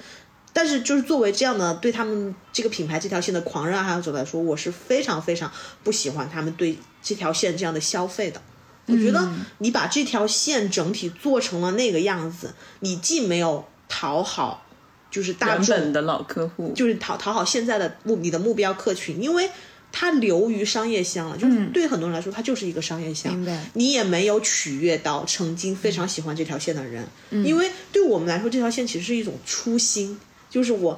[0.52, 5.52] 但是就是作为这样的对他们这个品牌这条线的狂热爱好者来说，我是非常非常
[5.84, 8.42] 不喜欢他们对这条线这样的消费的。
[8.88, 14.66] 我觉得你把这条线整体做成了那个样子，你既没有讨好，
[15.12, 19.50] 就是大原众本的老客户，就是讨讨好现在的目你的目标客群，因为
[19.92, 23.36] 它流于商业香了，就是对很多人来说，它就是一个商业香。
[23.36, 30.18] 明白你也没有取悦到曾经非常喜欢这条线的人，因为对我们来说，这条线其实是一种初心，
[30.50, 30.98] 就是我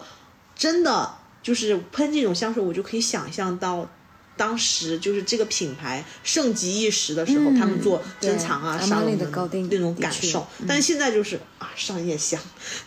[0.55, 3.89] 真的就是喷这种香水，我就可以想象到。
[4.39, 9.29] 当时就是这个品牌盛极一时的时候，他们做珍藏啊、阿沙龙的
[9.69, 12.39] 那种感受，但是现在就是啊，上夜香，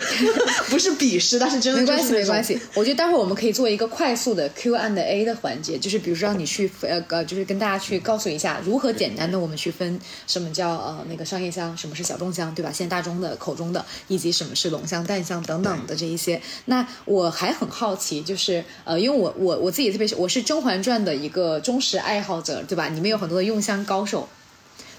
[0.70, 2.58] 不是鄙视，但是真的没关系，没关系。
[2.74, 12.72] 我觉得待会儿我们可以做一个快速的 Q and A 的环节，就是比如说让你去呃呃，就是跟大家去告诉一下如何简单的我们去分什么叫呃那个商业香，什么是小众香，对吧？
[12.72, 16.40] 现在大众的口中的，以及什么是浓香、淡香等等的这一些。
[16.64, 22.88] 那我还很好奇，就是呃，因为我我我自己特别是我是《甄嬛传》的一个忠实爱好者，对吧？
[22.88, 24.26] 你们有很多的用香高手。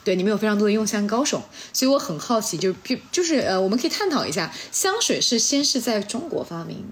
[0.03, 1.41] 对，你们有非常多的用香高手，
[1.71, 6.91] 所以我很好奇，就就就是呃，我们可以探讨一下，香水是先是在中国发明，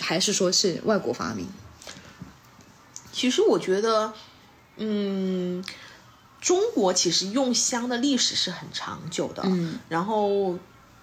[0.00, 1.46] 还是说是外国发明？
[3.12, 4.12] 其实我觉得，
[4.76, 5.62] 嗯，
[6.40, 9.42] 中国其实用香的历史是很长久的。
[9.44, 10.58] 嗯，然后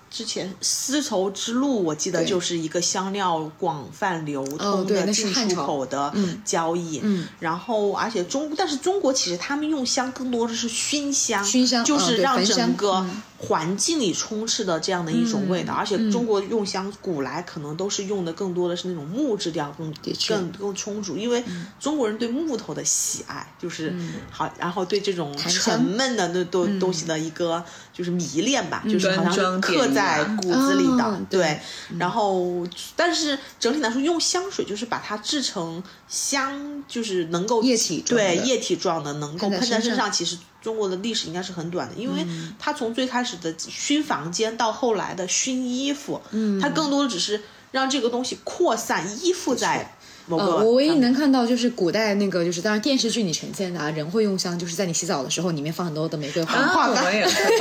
[0.10, 6.41] 之前丝绸之路，我记得就是一个香料广泛流哦通的进出口的嗯。
[6.43, 6.99] 交易。
[7.03, 13.22] 嗯，然后而且中，但是中国其实他们用香更多的是熏香，熏香嗯就是让整个嗯。
[13.41, 15.74] 环境里充斥的这样的一种味道。
[15.74, 15.78] 嗯。
[15.78, 19.93] 而且中国用香古来可能都是用的更多的是那种木质调更
[20.28, 21.41] 更更充足，因为
[21.80, 23.93] 中国人对木头的喜爱就是
[24.30, 27.64] 好，然后对这种沉闷的那东东西的一个
[28.00, 31.60] 就是迷恋吧，就是好像是刻在骨子里的，哦对
[31.97, 40.10] 然后，但是整体来说，用香水就是把它制成香，就是能够液体对液体状的，能够喷在身上。
[40.10, 42.54] 其实中国的历史应该是很短的，因为嗯。
[42.58, 47.41] 它从最开始的熏房间到后来的熏衣服，嗯，它更多的只是
[47.72, 49.97] 让这个东西扩散，依附在
[50.30, 56.53] 某个呃，我唯一能看到就是古代那个，就是当然电视剧里呈现的啊，人会用香，就是在你洗澡的时候，里面放很多的玫瑰花。
[56.53, 57.51] 啊，我也看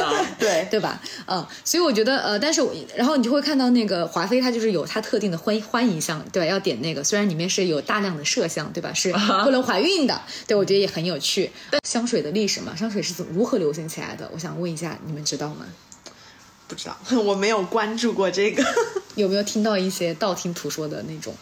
[0.00, 0.24] 到。
[0.40, 1.00] 对对吧？
[1.26, 6.46] 嗯，所以我觉得呃，但是我然后你就会看到那个华妃，她就是有她特定的欢欢迎香，对吧？
[6.46, 8.90] 要点那个，虽然里面是有大量的麝香，对吧？
[8.94, 9.12] 是
[9.44, 11.50] 不能怀孕的，对我觉得也很有趣。
[11.86, 14.30] 香水的历史嘛，香水是怎么如何流行起来的？
[14.32, 15.66] 我想问一下，你们知道吗？
[16.66, 18.64] 不知道， 我没有关注过这个。
[19.14, 21.34] 有没有听到一些道听途说的那种？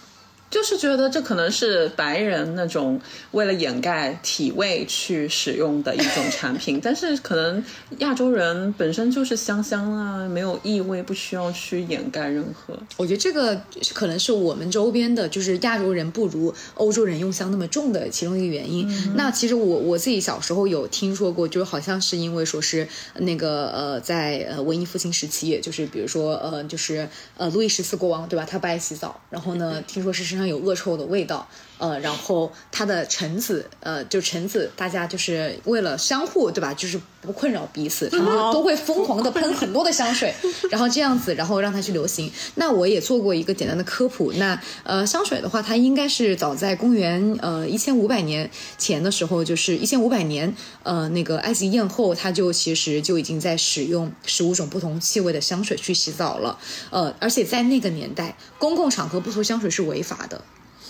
[0.52, 3.00] 就是觉得这可能是白人那种
[3.30, 7.64] 为了掩盖体味去使用的一种产品，但是可能
[8.00, 12.78] 亚洲人本身就是香香啊，没有异味，不需要去掩盖任何。
[12.98, 13.58] 我觉得这个
[13.94, 18.86] 可能是我们周边的，就是亚洲人不如欧洲人用香那么重的其中一个原因。
[19.16, 28.44] 那其实我我自己小时候有听说过，就是好像是因为说是那个呃，在呃文艺复兴时期，就是比如说呃，就是呃路易十四国王对吧？
[28.44, 31.48] 他不爱洗澡，然后呢，听说是身上有恶臭的味道。
[31.82, 36.72] 呃，然后他的臣子，呃，就臣子，大家就是为了相互，对吧？
[36.72, 40.32] 就是不困扰彼此，他们都会疯狂的喷很多的香水，
[40.70, 42.30] 然后这样子，然后让它去流行。
[42.54, 44.32] 那我也做过一个简单的科普。
[44.34, 50.54] 那呃，香水的话，它应该是早在公元呃一千五百年前的时候，就是一千五百年，
[50.84, 56.56] 呃，那个埃及艳后，她就其实就已经在使用十五种不同气味的香水去洗澡了。
[56.90, 60.40] 呃，而且在那个年代，公共场合不涂香水是违法的。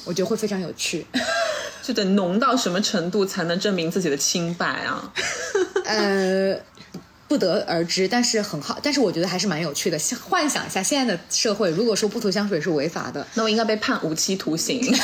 [0.05, 1.07] 我觉得会非常有趣，
[1.83, 5.13] 就得浓到什么程度才能证明自己的清白啊？
[5.85, 6.57] 呃，
[7.29, 9.99] 不得而知，但是很好，但是我觉得还是蛮有趣的。
[10.29, 14.81] 幻想一下现在的社会，如果说不涂香水是违法的，那我应该被判无期徒刑。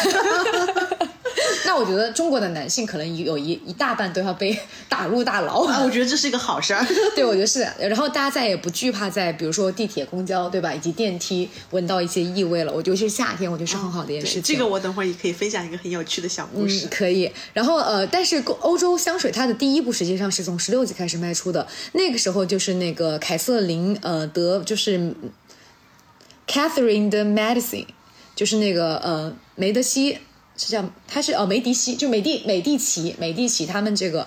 [1.69, 4.59] 那我觉得中国的男性可能有一一大半都要被
[4.89, 5.61] 打入大牢。
[5.85, 6.83] 我觉得这是一个好事儿。
[7.15, 7.61] 对，我觉得是。
[7.79, 12.73] 然后大家再也不惧怕在比如说地铁、公交，对吧，以及电梯闻到一些异味了。
[12.73, 14.43] 我觉得是夏天，我觉得是很好的一件事情。
[14.43, 16.89] 这个我等会儿也可以分享一个很有趣的小故事。
[16.91, 17.31] 可以。
[17.53, 25.15] 然后呃，但是欧洲香水它的第一步实际上是从十六级开始卖出的，那个时候就是那个凯瑟琳呃德就是
[26.49, 27.85] Catherine 的 Medicine，
[28.35, 30.21] 就是那个呃梅德西。
[30.67, 34.27] 是叫他是哦梅迪西，就美第美第奇美第奇他们这个，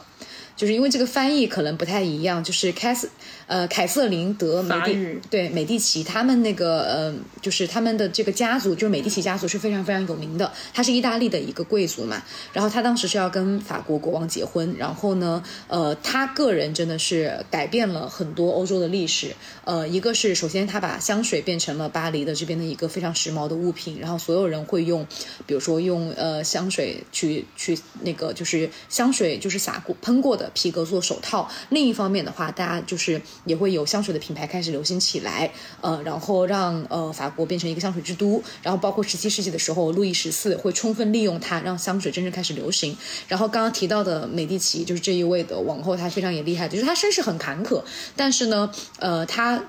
[0.55, 3.09] 就是因为这个翻译可能不太一样，就是凯斯
[3.51, 12.23] 呃凯瑟琳德美第对美第奇他们那个呃就是他们的这个家族就是美第奇家族是非常非常有名的，他是意大利的一个贵族嘛，
[12.53, 19.35] 然后他当时是要跟法国国王结婚，然后呢呃他个人真的是改变了很多欧洲的历史。
[19.65, 25.05] 呃，一个是首先他把香水变成了巴黎的这边的一个非常时髦的物品，然后所有人会用，
[25.45, 31.49] 比如说用呃香水去去那个就是香水就是洒过喷过的皮革做手套。
[31.69, 38.41] 另一方面的话，大家就是也会有香水的品牌开始流行起来，呃，然后让呃法国变成一个香水之都。
[38.61, 42.95] 然后包括十七世纪的时候，路易十四会充分利用它，让香水真正开始流行。
[43.27, 47.83] 然后刚刚提到的美第奇就是这一位的王后，她非常也厉害，就是她身世很坎坷，
[48.15, 49.63] 但是呢，呃，她。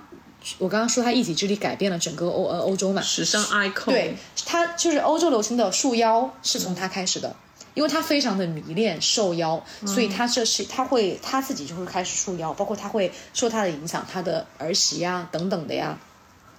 [0.58, 3.92] 我刚刚说他一己之力改变了整个欧呃欧洲嘛，时尚 icon。
[3.92, 7.36] 对他就是欧洲流行的束腰是从他开始的，
[7.74, 15.98] 因为他非常的迷恋瘦腰，所以他这是他会他自己就会开始束腰，包括他会受他的影响，他的儿媳呀等等的呀。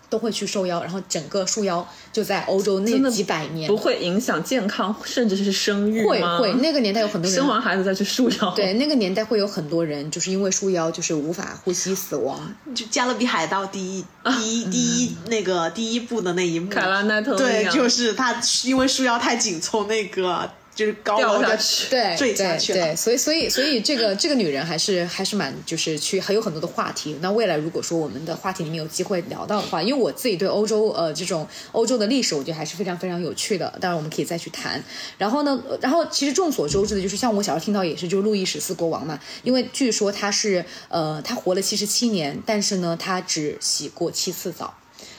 [0.09, 8.51] 都会去束腰，然后整个束腰就在欧洲那几百年不会影响健康，甚至是生育会会，那个年代有很多人生完孩子再去束腰。
[8.53, 12.39] 对，那个年代会有很多人就是因为束腰就是无法呼吸死亡。
[12.75, 20.47] 就《加勒比海盗 》第一第一第一那个第一部的那一幕，凯拉奈特对，就是他因为束腰太紧，凑那个。
[20.75, 21.57] 就是高楼的
[21.89, 27.15] 对坠下去对，所以所以所以这个这个女人还是还是蛮就是去还有很多的话题。
[27.21, 33.71] 那未来如果说我们的话题里面有机会聊到的话，因为我自己对欧洲呃这种欧洲的历史，我觉得还是非常非常有趣的。
[33.79, 34.83] 当然我们可以再去谈。
[35.17, 44.75] 然后呢，然后其实众所周知的就是像我小时候听到也是，就是路易十四国王嘛，因为据说他是呃他活了七十七年，但是呢他只洗过七次澡，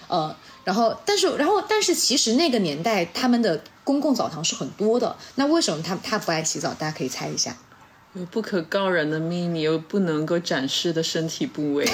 [0.08, 0.34] 呃。
[0.64, 5.14] 然后，但是，然后，但是，其实那个年代他们的公共澡堂是很多的。
[5.34, 6.72] 那为什么他他不爱洗澡？
[6.74, 7.54] 大家可以猜一下。
[8.14, 11.84] 有不可告人的秘密，有不能够展示的身体部位。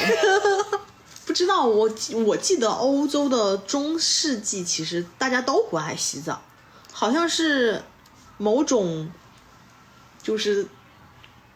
[1.27, 1.91] 不知道，我
[2.25, 6.41] 我记得欧洲的中世纪其实大家都不爱洗澡，
[6.93, 7.83] 好像是
[8.39, 9.11] 某种
[10.23, 10.69] 就是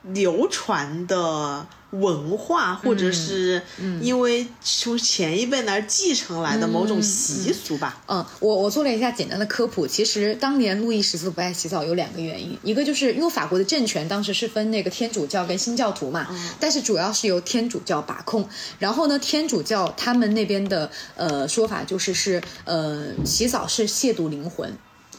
[0.02, 1.66] 流传的。
[2.00, 3.62] 文化，或者是
[4.00, 8.02] 因为从前一辈那儿继承来的某种习俗吧。
[8.06, 9.86] 嗯，我我做了一下简单的科普。
[9.86, 16.26] 其实当年路易十四不爱洗澡有两个原因，一个就是因为法国的政权当时是分那个天主教跟新教徒嘛，
[16.58, 18.48] 但是主要是由天主教把控。
[18.78, 24.76] 然后呢，天主教他们那边的呃说法就是是呃洗澡是亵渎灵魂。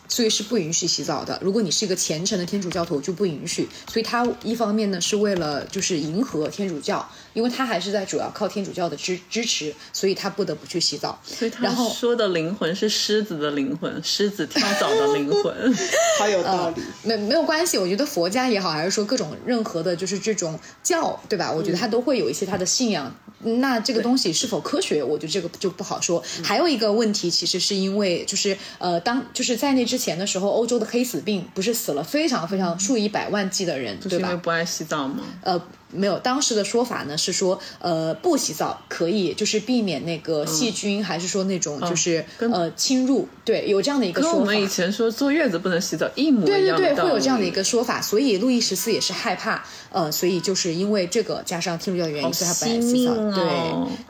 [0.07, 1.39] 所以是不允许洗澡的。
[1.41, 3.67] 如果你是一个虔诚的天主教徒，就不允许。
[3.91, 11.19] 所以他一方面呢是为了就是迎合天主教，因为他还是在主要靠天主教的支支持，所以他不得不去洗澡。
[11.23, 15.53] 所以他然后说的灵魂是狮子的灵魂，狮子跳蚤的灵魂。
[16.17, 16.81] 好有道理。
[17.03, 21.51] 没没有关系，我觉得佛家也好，还是说各种任何的，就是这种教，对吧？
[21.51, 23.13] 我觉得他都会有一些他的信仰。
[23.41, 26.23] 那这个东西是否科学，我觉得这个就不好说。
[26.41, 34.17] 还有一个问题，其实是因为就是呃，当就是在那之前的时候，欧洲的黑死病不是死了非常非常数以百万计的人，对吧？
[34.17, 35.21] 是因为不爱洗澡吗？
[35.41, 35.61] 呃，
[35.95, 44.37] 没有，当时的说法呢是说，呃，不洗澡可以，就是避免那个细菌，还是说那种就是、跟呃侵入，对，有这样的一个说法。
[44.39, 53.13] 我们以前说坐月子不能洗澡一模对对对，一样的道理会有这样的一个说法，所以路易十四也是害怕，呃，所以就是因为这个加上天主教的原因，好所以他不爱洗澡。
[53.13, 53.31] 哦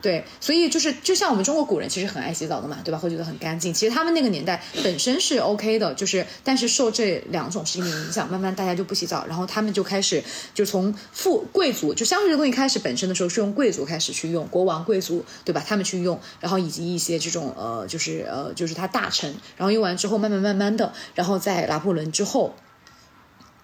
[0.02, 2.98] 对对，所以就是就像我们中国古人其实很爱洗澡的嘛，对吧？
[2.98, 3.72] 会觉得很干净。
[3.72, 10.22] 其实他们那个年代本身是 OK 的，就是但是受这两种事情的影响，慢慢大家就不洗澡，然后他们就开始
[10.54, 15.62] 就从富贵就香水这个东西开始本身的时候是用贵族开始去用，国王贵族对吧？
[15.66, 22.54] 他们去用，然后以及一些这种呃就是呃就是他大臣，然后用完之后慢慢慢慢的，然后在拿破仑之后。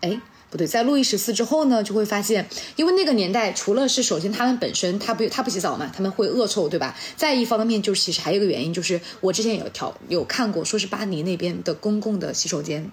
[0.04, 0.20] 哎，
[0.52, 2.46] 不对，在路易十四之后呢，就会发现，
[2.76, 6.94] 因为那个年代除了是首先他们本身他不他不洗澡嘛，他们会恶臭，对吧？
[7.16, 12.90] 再一方面就是其实还有一个原因，就是我之前有调有看过，说是巴黎那边的公共的洗手间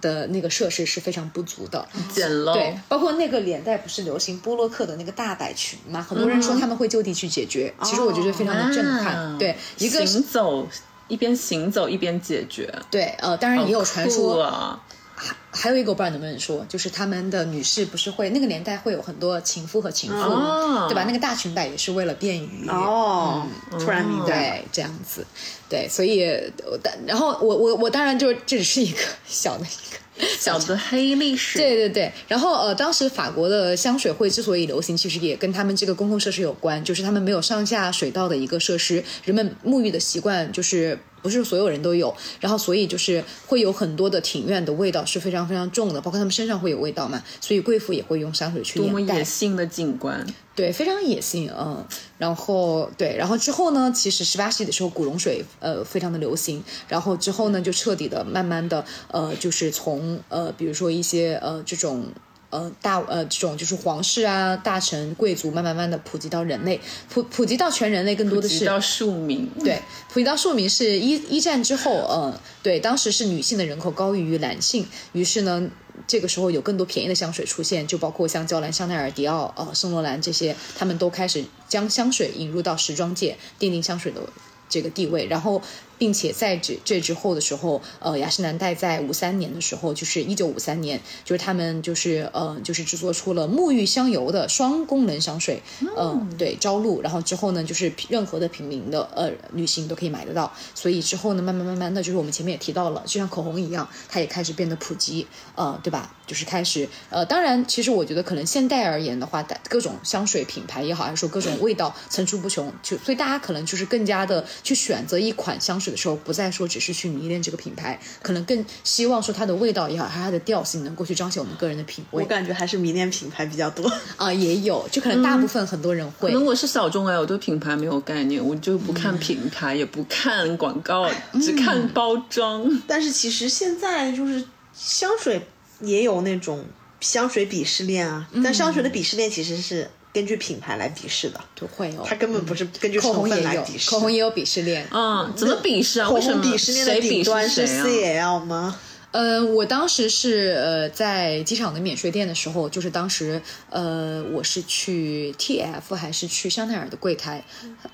[0.00, 2.52] 的那个设施是非常不足的，简陋。
[2.52, 9.16] 对，包括那个年代不是流行波洛克的那个大摆裙嘛，很多人说他们会就地去解决，其实我觉得非常的震撼。
[9.16, 10.68] 啊对，一个行走
[11.08, 14.78] 一边行走一边解决，对，呃，当然也有传说！
[15.20, 21.04] 还还有一个我不知道能不能说，就是他们的女士不是会那个年代会有很多情夫和情妇，哦对吧？
[21.04, 25.26] 那个大裙摆也是为了便于哦，突然明白这样子，
[25.68, 26.24] 对，所以，
[26.64, 29.98] 我但然后我我我当然就这只是一个小的一个。
[30.38, 31.56] 小的黑历史。
[31.56, 49.24] 对对对，然后呃，当时法国的香水会之所以流行，其实也跟他们这个公共设施有关，就是他们没有上下水道的一个设施，人们沐浴的习惯就是不是所有人都有，然后所以就是会有很多的庭院的味道是非常非常重的，包括他们身上会有味道嘛，所以贵妇也会用香水去多么掩盖野。
[49.24, 50.26] 性的景观！
[50.54, 51.84] 对，非常野性，嗯，
[52.18, 62.06] 然后对，然后之后呢，其实十八世纪的时候，古龙水呃非常的流行，然后之后呢，就彻底的慢慢的呃，就是从呃，比如说一些呃这种。
[62.50, 69.48] 呃，大呃，这种就是皇室啊、大臣、贵族，慢慢慢的普及到人类，普普及到全人类，更多的是直到庶民。
[69.64, 75.70] 对，普及到庶民是一一战之后，呃，对，当时是女性的人口高于男性，于是呢，
[76.06, 84.20] 这个时候有更多便宜的香水出现，就包括像娇兰、香奈儿、迪奥、呃、圣罗兰这些，他们都开始将香水引入到时装界，奠定香水的
[84.68, 85.62] 这个地位，然后。
[86.00, 95.60] 并且在这这之后的时候，呃，雅诗兰黛在五三年的时候，就是一九五三年，就是他们就是呃，就是制作出了沐浴香油的双功能香水，
[95.98, 106.14] 嗯、对，朝露，然后之后呢，就是任何的平民的呃女性都可以买得到，所以之后呢，慢慢慢慢的就是我们前面也提到了，就像口红一样，它也开始变得普及，呃，对吧？
[106.26, 123.90] 就是开始呃，当然，其实我觉得可能现代而言的话，各种香水品牌也好，还是说各种味道层出不穷，就所以大家可能就是更加的去选择一款香水的时候，不再说只是去迷恋这个品牌，可能更希望说它的味道也好，还有它的调性能够去彰显我们个人的品味我感觉还是迷恋品牌比较多。
[124.16, 126.28] 啊、也有，就可能大部分很多人会。
[126.28, 131.10] 可能我是小众哎，我对品牌没有概念，我就不看品牌，也不看广告，
[131.42, 132.68] 只看包装。
[132.86, 135.46] 但是其实现在就是香水
[135.80, 136.64] 也有那种
[137.00, 143.90] 香水鄙视链啊，但香水的鄙视链其实是根据品牌来鄙视的，就会有，它根本不是根据口成分红也有来鄙视。
[143.90, 144.84] 口红也有鄙视链。
[144.90, 146.08] 啊，怎么鄙视啊？
[146.08, 148.78] 口为什么红鄙视链的谁鄙顶端是视谁啊？CL 吗？
[149.12, 157.44] 嗯，我当时是呃在机场的免税店的时候，就是当时呃我是去 TF 还是去香奈儿的柜台，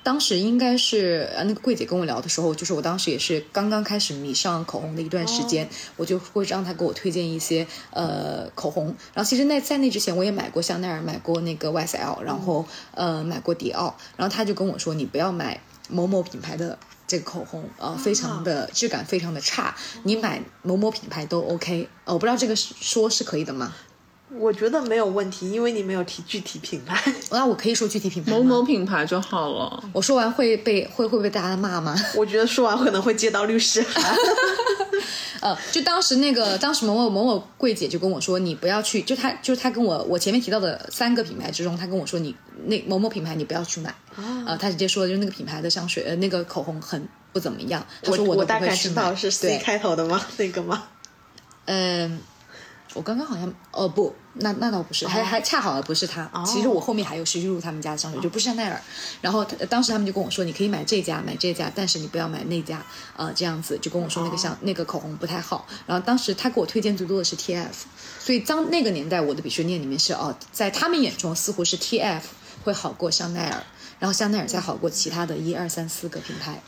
[0.03, 12.63] 当时应该是呃那个柜姐跟我聊的时候，就是我当时也是刚刚开始迷上口红的一段时间，我就会让她给我推荐一些呃口红，然后其实那在那之前我也买过香奈儿，买过那个 YSL，然后
[12.93, 15.59] 呃买过迪奥，然后她就跟我说你不要买
[15.89, 16.77] 某某品牌的。
[17.07, 23.73] 这个口红呃，非常的质感非常的差，你买某某品牌都 OK，呃，我不知道这个是说是可以的吗？
[24.29, 27.01] 我觉得没有问题，因为你没有提具体品牌。
[27.31, 29.83] 那我可以说具体品牌某某品牌就好了。
[29.93, 31.95] 我说完会被会会被大家骂吗？
[32.13, 34.15] 我觉得说完可能会接到律师函。
[35.39, 50.21] 呃，就当时那个当时某某某某柜姐就跟我说，你不要去，就她就是她跟我我前面提到的三个品牌之中，她跟我说你那某某品牌你不要去买，啊、呃，她直接说就是那个品牌的香水呃那个口红很不怎么样，她说我大概知道是 C，开头的吗？
[50.37, 50.83] 那个吗？
[51.65, 52.19] 嗯。
[52.93, 56.29] 我刚刚好像哦不，那那倒不是，还还恰好不是他。
[56.45, 58.81] 其实我后面还有徐徐入他们家的香水，就不是香奈儿。
[59.21, 62.83] 然后他当时他们就跟我说，你可以买这家，买这家，但是你不要买那家。
[63.15, 65.67] 呃，这样子就跟我说那个香那个口红不太好。
[65.85, 67.67] 然后当时他给我推荐最多的是 TF，
[68.19, 72.21] 所以当那个年代我的鄙视链里面是哦，在他们眼中似乎是 TF
[72.63, 73.63] 会好过香奈儿，
[73.99, 76.61] 然后香奈儿再好过其他的一二三四个品牌。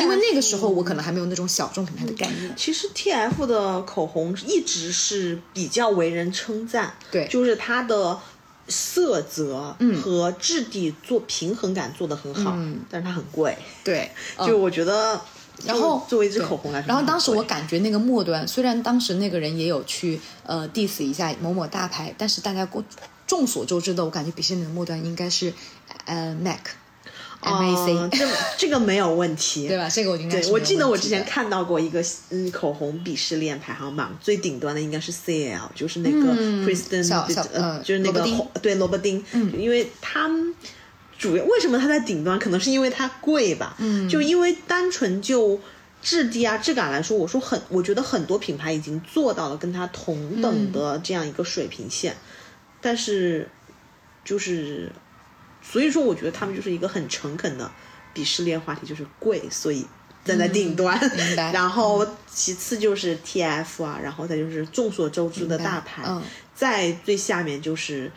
[0.00, 2.54] 因为那个时候我可能还没有那种小众品牌的概念。
[2.56, 8.18] 其实 T F 的口红一直是比较为人称赞，对，就是它的
[8.68, 14.10] 色泽和质地做平衡感做得很好，嗯，但是它很贵，对，
[14.46, 15.20] 就我觉得，
[15.64, 22.84] 然后作为一支口红来说，然后当时我感觉那个末端，虽然当时那个人也有去呃 diss 一下某某大牌，但是大家过
[23.26, 25.52] 众所周知的，我感觉比现在的末端应该是
[26.04, 26.58] 呃 MAC。
[27.42, 29.88] 哦，这这个没有问题， 对吧？
[29.88, 36.32] 这个我应该对我记得我之前看到过一个嗯口红鄙视链排行榜，最顶端的应该是 C L，就是那个
[36.64, 37.12] Kristen，
[37.52, 38.24] 呃，就是那个
[38.62, 40.30] 对萝卜丁，嗯，因为它
[41.18, 45.58] 主要为什么它在顶端，可能是因为它贵吧，嗯，就因为单纯就
[46.00, 52.16] 质地啊质感来说，我说很，我觉得很多品牌已经做到了跟它同等的这样一个水平线，
[52.80, 53.48] 但是
[54.24, 54.92] 就是。
[55.62, 57.70] 所以说，我觉得他们就是一个很诚恳的
[58.14, 59.86] 鄙视链话题，就是贵，所以
[60.24, 60.98] 站在顶端。
[61.52, 66.02] 然后其次就是 TF 啊，然后再就是众所周知的大牌，
[66.54, 68.10] 在最下面就是。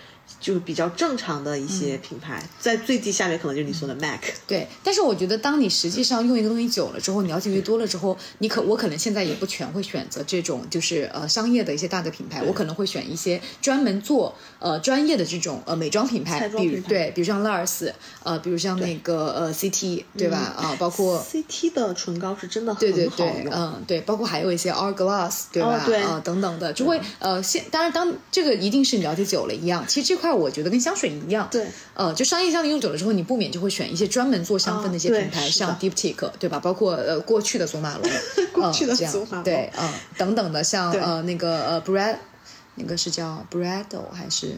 [0.46, 4.22] 就是比较正常的一些品牌，在最低下面可能就是你说的 Mac。
[4.46, 17.92] 对，但是我觉得当你实际上用一个东西久了之后，你了解越多了之后，你可我可能现在也不全会选择这种就是呃商业的一些大的品牌，我可能会选一些专门做呃专业的这种呃美妆品牌，比如对，比如像 Lars，
[18.22, 20.38] 呃，比如像那个呃 CT，对吧？
[20.56, 25.84] 啊，包括 CT 的唇膏是真的对对对，嗯，对，包括还有一些 Hourglass，对吧？
[25.88, 30.35] 对啊，等等的，就会呃，现当然当这个一定是你了解久了一样，其实这块。
[30.36, 36.60] 我觉得跟香水一样，对，呃，就商业香用久了之后，你不免就会选一些专门做香氛的一些品牌，像 Diptyque，对吧？
[36.60, 38.04] 包括呃过去的祖马龙，
[38.52, 42.18] 过去的祖 马龙，对，嗯，等等的，像呃那个呃 Brad，
[42.76, 44.58] 那个是叫 Brado 还是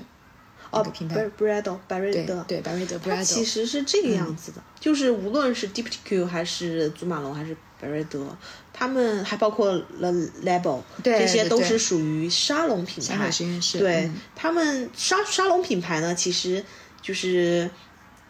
[0.71, 8.35] 哦品牌？Brado，百瑞德，对，百瑞德 Brado，其实是这个样子的，就是无论是 Diptyque 还是祖马龙还是百瑞德。
[8.73, 10.11] 他们还包括 The
[10.43, 13.31] Label，这些都是属于沙龙品牌。
[13.79, 16.63] 对，他们沙沙龙品牌呢，其实
[17.01, 17.67] 就是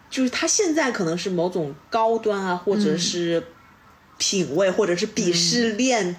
[0.08, 3.44] 就是它现在可能是某种高端啊，或者是
[4.16, 6.16] 品味，或者是鄙视链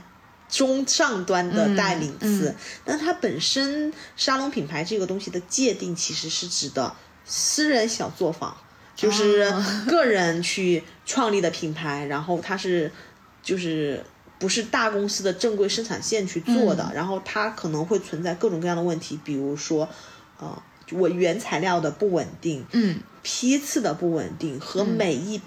[0.47, 2.53] 中上端的代名词。
[2.85, 8.55] 但它本身沙龙品牌这个东西的界定，其实是指的私人小作坊，
[8.95, 9.51] 就是
[9.87, 12.91] 个人去创立的品牌，然后它是
[13.49, 14.03] 就是。
[14.41, 19.89] 不是大公司的正规生产线去做的，然后它可能会存在各种各样的问题，比如说，
[20.39, 25.41] 呃，我原材料的不稳定，嗯，批次的不稳定和每一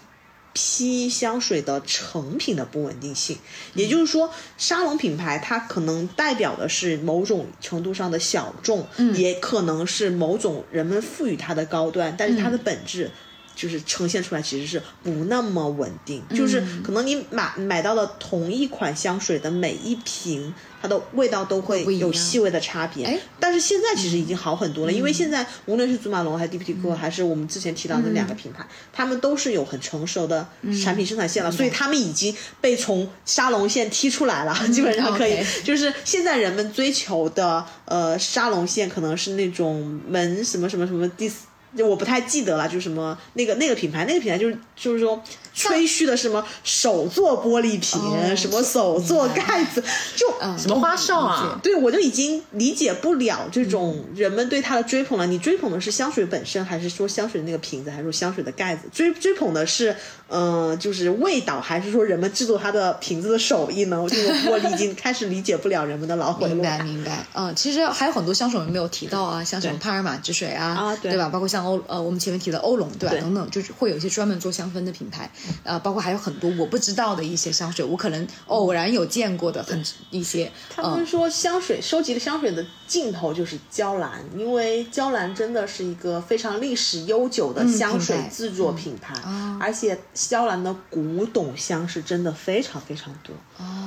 [0.52, 3.38] 批香水的成品的不稳定性。
[3.72, 13.10] 也就是说，沙龙品牌它可能代表的是某种程度上的小众，也可能是某种人们赋予它的高端，但是它的本质。
[13.54, 23.04] 就是呈现出来其实是不那么稳定，就是可能你买买到了同一款香水的每一瓶，它的味道都会有细微的差别。
[23.04, 30.48] 哎，但是现在其实已经好很多了，因为现在无论是祖马龙还是 D P T 哥，还是我们之前提到的两个品牌，他们都是有很成熟的
[30.82, 35.38] 产品生产线了，所以他们已经被从沙龙线踢出来了，基本上可以。
[35.62, 41.30] 就是现在人们追求的呃沙龙线，可能是那种门什么什么什么第。
[41.76, 45.22] 就我不太记得了，就是什么那个那个品牌，那个品牌就是就是说
[45.54, 49.82] 吹嘘的什么手做玻璃瓶，什么手做盖子，
[50.14, 51.58] 就什么花哨啊？
[51.62, 55.26] 对，我就已经理解不了这种人们对它的追捧了。
[55.26, 58.88] 你追捧的是香水本身，还是说香水的那个瓶子，还是说香水的盖子？
[58.92, 59.96] 追追捧的是
[60.28, 64.00] 呃，就是味道，还是说人们制作它的瓶子的手艺呢？
[64.02, 64.16] 我就
[64.50, 66.54] 我已经开始理解不了人们的脑回路。
[66.54, 67.24] 明白明白。
[67.32, 71.30] 嗯，其实还有很多香水我们没有提到啊，像什么帕尔玛之水啊，对吧？
[71.30, 71.61] 包括像。
[71.64, 73.16] 欧呃，我们前面提的欧龙对吧？
[73.20, 75.30] 等等，就是会有一些专门做香氛的品牌，
[75.62, 80.50] 呃，包括还有很多我不知道的一些香水，我可能偶然有见过的很一些。
[80.74, 89.14] 他们说香水收集的香水的尽头就是娇兰，因为娇兰真的是一个非常历史悠久的香水制作品牌，
[89.60, 93.34] 而且娇兰的古董香是真的非常非常多。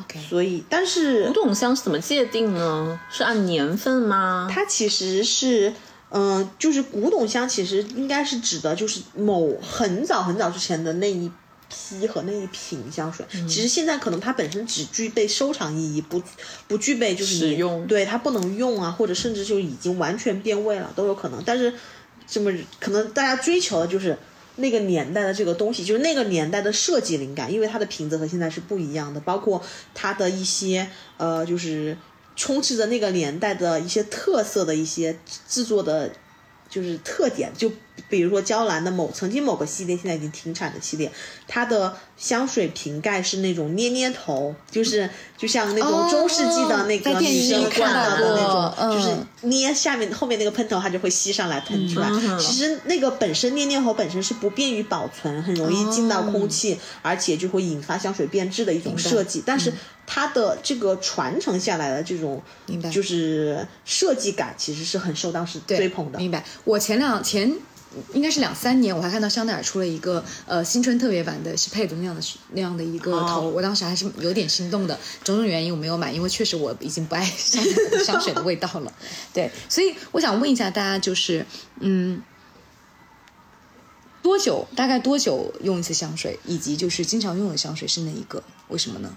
[0.02, 3.00] OK，所以但是古董香是怎么界定呢？
[3.12, 4.50] 是按年份吗？
[4.52, 5.74] 它其实是。
[6.18, 11.30] 嗯，就是古董香，其实应该是指的，就是某很早很早之前的那一
[11.70, 13.26] 批和那一瓶香水。
[13.30, 16.24] 其实现在可能它本身只具备收藏意义，不
[16.70, 21.44] 不具备就是你使用对它不能用啊，或者甚至就已经完全变味了都有可能。
[21.46, 21.74] 但是
[22.26, 24.18] 这么可能大家追求的就是。
[24.58, 29.62] 那个年代的这个东西，就是那个年代的设计灵感，因为它的瓶子和现在是不一样的，包括
[29.94, 31.98] 它的一些呃，就是
[32.36, 35.18] 充斥着那个年代的一些特色的一些
[35.48, 36.12] 制作的，
[36.70, 37.72] 就是特点，就
[38.10, 41.12] 比如说娇兰的某曾经某个系列，现在已经停产的系列，
[41.48, 49.10] 它的香水瓶盖是那种捏捏头，就是就像那种中世纪的那个电女生看看到的那种，就是
[49.42, 52.10] 嗯捏下面后面那个喷头，它就会吸上来喷出来。
[52.38, 59.42] 其实那个本身捏捏头本身是不便于保存，很容易进到空气，而且就会引发香水变质的一种设计。
[59.46, 59.74] 但是
[60.06, 66.20] 它的这个传承下来的这种明白就是设计感，其实是很受当时追捧的。
[66.20, 66.44] 明白。
[66.64, 67.52] 我前两前
[68.14, 74.98] 应该是两三年，我还看到香奈儿出了一个呃新春特别版的，是配的那样的那样的一个头，哦我当时还是有点心动的。
[75.24, 78.92] 种种原因我没有买，因为确实我已经不爱香奈儿香水的味道了。
[79.34, 81.46] 对，所以我想问一下大家，就是
[81.80, 82.22] 嗯。
[84.22, 84.68] 多久？
[84.76, 86.40] 大概多久用一次香水？
[86.46, 88.42] 以及就是经常用的香水是哪一个？
[88.70, 89.16] 为什么呢？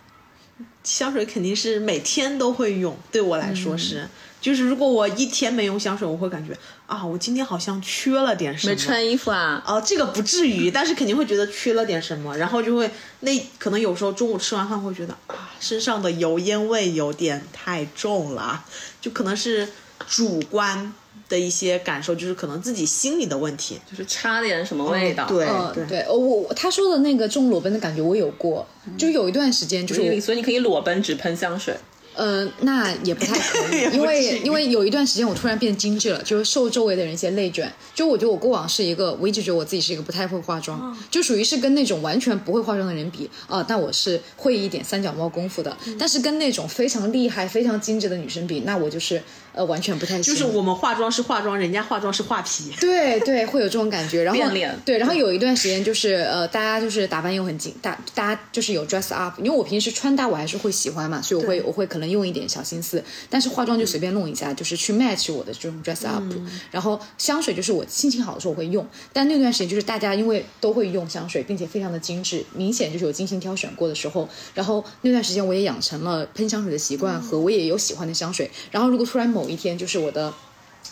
[0.85, 4.07] 香水肯定是每天都会用，对我来说是。
[4.41, 6.57] 就是如果我一天没用香水，我会感觉
[6.87, 8.73] 啊，我今天好像缺了点什么。
[8.73, 9.63] 没穿衣服啊？
[9.67, 12.91] 哦，这个不至于， 但是肯定会觉得缺了点什么，然后就会
[13.21, 18.65] 那可能有时候中午吃完饭会觉得啊，身上的油烟味有点太重了，
[19.01, 19.69] 就可能是
[20.09, 20.93] 主观
[21.29, 23.81] 的一些感受，就是可能自己心里的问题。
[23.91, 25.27] 就是差点什么味道？
[25.27, 28.67] 对嗯，对对，哦我我他说的那个重裸奔的感觉我有过，
[28.97, 31.77] 就有一段时间就是我所以你可以裸奔只喷香水。
[32.19, 37.73] 呃，那也不太可以， 因为因为有一段时间我突然变精致了，就是受周围的人一些内卷。
[37.95, 45.77] 就我觉得我过往是一个，我一直觉得我自己是一个不太会化妆，就属于是跟那种完全不会化妆的人比啊，但我是会一点三脚猫功夫的。
[45.97, 49.23] 但是跟那种非常厉害、非常精致的女生比，那我就是
[49.59, 50.23] 呃完全不太行。
[50.23, 52.73] 就是我们化妆是化妆，人家化妆是画皮。
[52.81, 54.23] 对对，会有这种感觉。
[54.23, 66.23] 然后变脸对，然后有一段时间就是呃，大家就是打扮又很紧，大大家就是有 dress up，因为我平时穿搭我还是会喜欢嘛，所以我会我会可能用一点小心思，但是化妆就随便弄一下，就是去 match 我的这种 dress up。
[66.71, 74.29] 然后香水就是我心情好的时候我会用，但那段时间就是大家因为都会用香水，并且非常的精致，明显就是有精心挑选过的时候。
[74.55, 78.51] 然后那段时间我也养成了喷香水的习惯，和我也有喜欢的香水。
[78.71, 80.33] 然后如果突然某一天就是我的。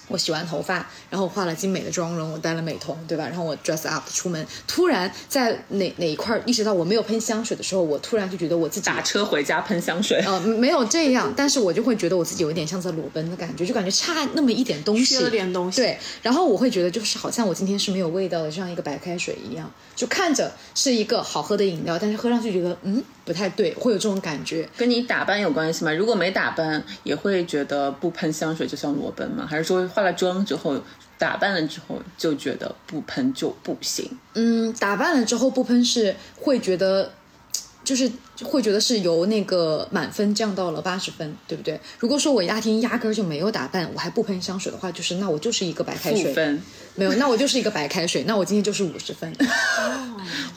[0.08, 3.24] 我洗完头发，然后化了精美的妆容，我戴了美瞳，对吧？
[3.26, 10.18] 然后我 dress up 出门，突然在哪哪一块儿意识到我没有喷香水的时候，我突然就觉得我自己打车回家喷香水。
[10.20, 24.66] 呃没有这样，但是我就会觉得我自己有一点像在裸奔的感觉，就感觉差那么一点东西，缺了点东西对，然后我会觉得就是好像我今天是没有味道的，就像一个白开水一样，就看着是一个好喝的饮料，但是喝上去觉得嗯不太对，会有这种感觉。
[24.76, 25.92] 跟你打扮有关系吗？
[25.92, 29.44] 如果没打扮，也会觉得不喷香水就像裸奔吗？
[29.46, 30.80] 还是说化了妆之后，
[31.18, 34.08] 打扮了之后就觉得不喷就不行？
[34.34, 37.10] 嗯，打扮了之后不喷是会觉得，
[37.86, 38.10] 就是
[38.42, 41.80] 会觉得是由那个满分降到了八十分，对不对？
[42.00, 46.60] 如果说我压天压根儿就没有打扮，我还不喷香水的话，就是那我就是一个白开水，负分。
[46.96, 49.32] 没有，那我就是一个白开水， 那我今天就是五十分。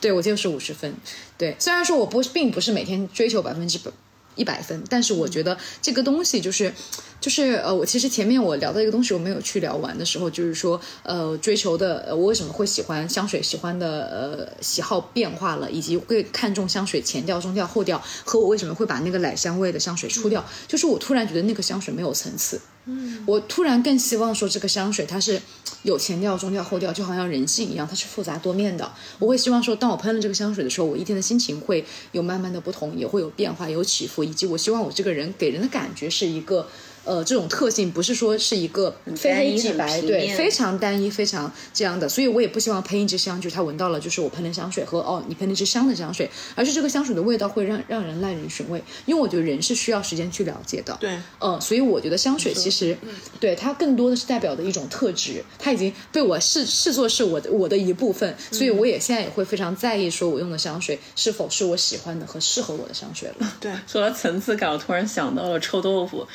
[0.00, 0.92] 对我就是五十分。
[1.38, 3.92] 对，虽然说我不并不是每天追求百分之百
[4.34, 6.74] 一百分，但是我觉得这个东西就是。
[7.20, 25.38] 就是呃，我其实前面我聊到一个东西我没有去聊完的时候，就是说呃，追求的，我为什么会喜欢香水，喜欢的呃喜好变化了，以及会看重香水前调、中调、后调，和我为什么会把那个奶香味的香水出掉，就是我突然觉得那个香水没有层次，嗯，我突然更希望说这个香水它是
[25.82, 28.90] 有前调、中调、后调，就好像人性一样，它是复杂多面的。
[29.18, 36.66] 我会希望说，当我喷了这个香水的时候，我一天的心情会有慢慢的不同，也会有变化、有起伏，以及我希望我这个人给人的感觉是一个。
[37.04, 52.96] 呃，这种特性不是说是一个非黑即白，对，非常单一，非常这样的，所以我也不希望喷一支香，就是他闻到了就是我喷的香水和哦你喷的是香的香水，而是这个香水的味道会让让人耐人寻味，因为我觉得人是需要时间去了解的，对，嗯，所以我觉得香水其实，
[53.40, 63.56] 对它更多的是代表的一种特质，它已经被我视视作是我的我的一部分，所以我也现在也会非常在意说我用的香水是否是我喜欢的和适合我的香水了。
[63.60, 66.26] 对，说到层次感，我突然想到了臭豆腐，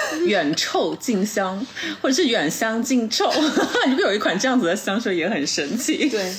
[0.26, 1.64] 远臭近香，
[2.00, 3.30] 或者是远香近臭。
[3.88, 6.08] 你不有一款这样子的香水也很神奇？
[6.08, 6.34] 对，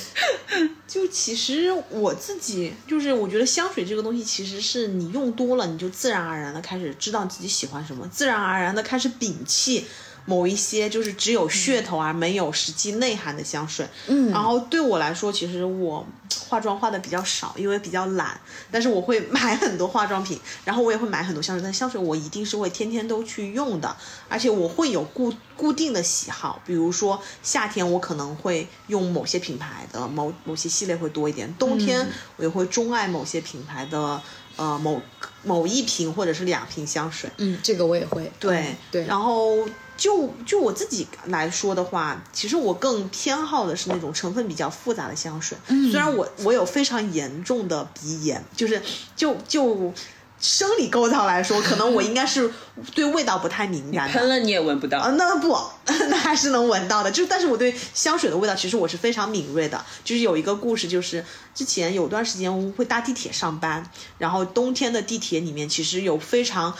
[0.86, 9.86] 就其实我自己就是，我觉得香水这个东西，其实是你用多了，你就自然而然的开始知道自己喜欢什么，自然而然的开始摒弃
[10.26, 13.86] 某一些就是只有噱头而没有实际内涵的香水。
[14.06, 16.06] 嗯，然后对我来说，其实我
[16.48, 18.40] 化妆化的比较少，因为比较懒，
[18.70, 23.96] 但是我会买很多化妆品，然后我也会买很多香水，但香水我一定是会天天都去用的，
[24.28, 32.06] 而且我会有固固定的喜好，比如说夏天我可能会用某些品牌的某某些系列会多一点，冬天
[32.36, 34.20] 我也会钟爱某些品牌的
[34.56, 35.00] 呃某
[35.42, 37.30] 某一瓶或者是两瓶香水。
[37.38, 38.30] 嗯，这个我也会。
[38.38, 39.66] 对嗯对，然后
[40.00, 45.58] 就就我自己来说的话，其实我更偏好的是那种成分比较复杂的香水。
[45.68, 48.80] 嗯虽然我我有非常严重的鼻炎，就是
[49.14, 49.92] 就就
[50.40, 52.50] 生理构造来说，可能我应该是
[52.96, 54.18] 对味道不太敏感的。
[54.18, 55.00] 喷了你也闻不到。
[55.00, 55.54] 啊，那不，
[56.08, 57.10] 那还是能闻到的。
[57.10, 59.84] 就但是我对香水的味道，其实我是非常敏锐的。
[60.02, 61.22] 就是有一个故事，就是
[61.54, 63.84] 之前有段时间我会搭地铁上班，
[64.16, 66.74] 然后冬天的地铁里面其实有非常。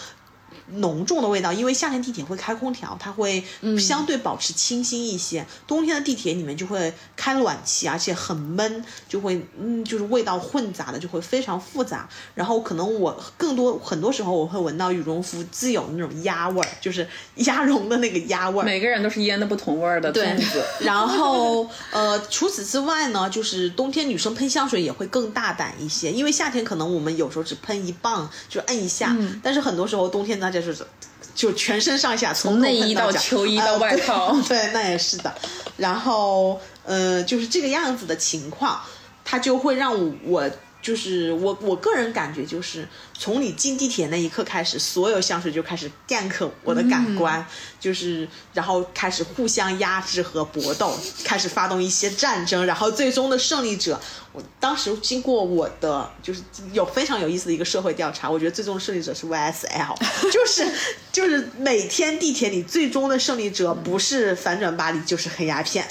[0.75, 3.45] 浓重的味道，因为夏天地铁会开空调，它会
[3.79, 5.45] 相对保持清新一些。
[5.67, 12.09] 冬天的地铁里面就会开暖气，而且很闷，就会嗯，就是味道混杂的，就会非常复杂。
[12.35, 17.07] 然后可能我更多很多时候我会闻到羽绒服自有那种鸭味儿，就是
[17.37, 18.65] 鸭绒的那个鸭味儿。
[18.65, 20.63] 每个人都是腌的不同味儿的粽子。
[20.81, 30.87] 然后呃，除此之外呢，就是冬天女生喷香水也会更大胆一些，因为夏天可能我们有时候只喷一棒，就摁一下，但是很多时候冬天大家就是。
[31.33, 35.33] 就全身上下从内衣到秋衣到呃外套对 对，那也是的。
[35.79, 38.79] 然后呃，就是这个样子的情况，
[39.25, 40.51] 它就会让我我
[40.83, 47.47] 就是我我个人感觉就是从你进地铁那一刻开始，所有香水就开始 gank 我的感官，
[47.79, 54.01] 就是然后开始互相压制和搏斗，开始发动一些战争，然后最终的胜利者，
[54.33, 56.43] 我当时经过我的就是
[56.73, 59.95] 有非常有意思的一个社会调查，我觉得最终的胜利者是 YSL，
[60.33, 60.67] 就是
[61.13, 65.87] 就是每天地铁里最终的胜利者不是反转巴黎就是黑鸦片。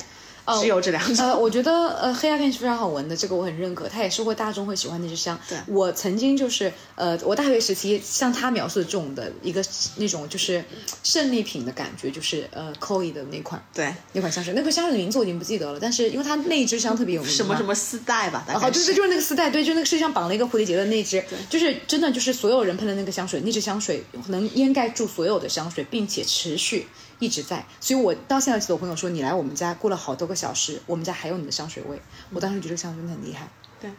[0.59, 1.25] 只有这两种。
[1.25, 5.39] 呃，我觉得呃黑鸦片是非常好闻的，这个我很认可，它也是会大众会喜欢那支香。
[5.47, 9.63] 对我曾经就是呃，我大学时期像他描述的这种的一个
[9.97, 10.63] 那种就是
[11.03, 26.87] 胜利品的感觉，就是呃 c o e 的那款对，那款香水，那款香水的名字我已经不记得了，但是因为它那一支香特别有名，什么什么丝带吧，哦，对对，就是那个丝带，对，就那个世界上绑了一个蝴蝶结的那支，就是真的就是所有人喷的那个香水，那支香水能掩盖住所有的香水，并且持续
[27.19, 27.65] 一直在。
[27.79, 32.01] 所以我到现在记得我朋友说，你来我们家过了好多个小时，我们家还有你的香水味。
[32.31, 33.47] 我当时觉得香水真的很厉害。
[33.79, 33.89] 对，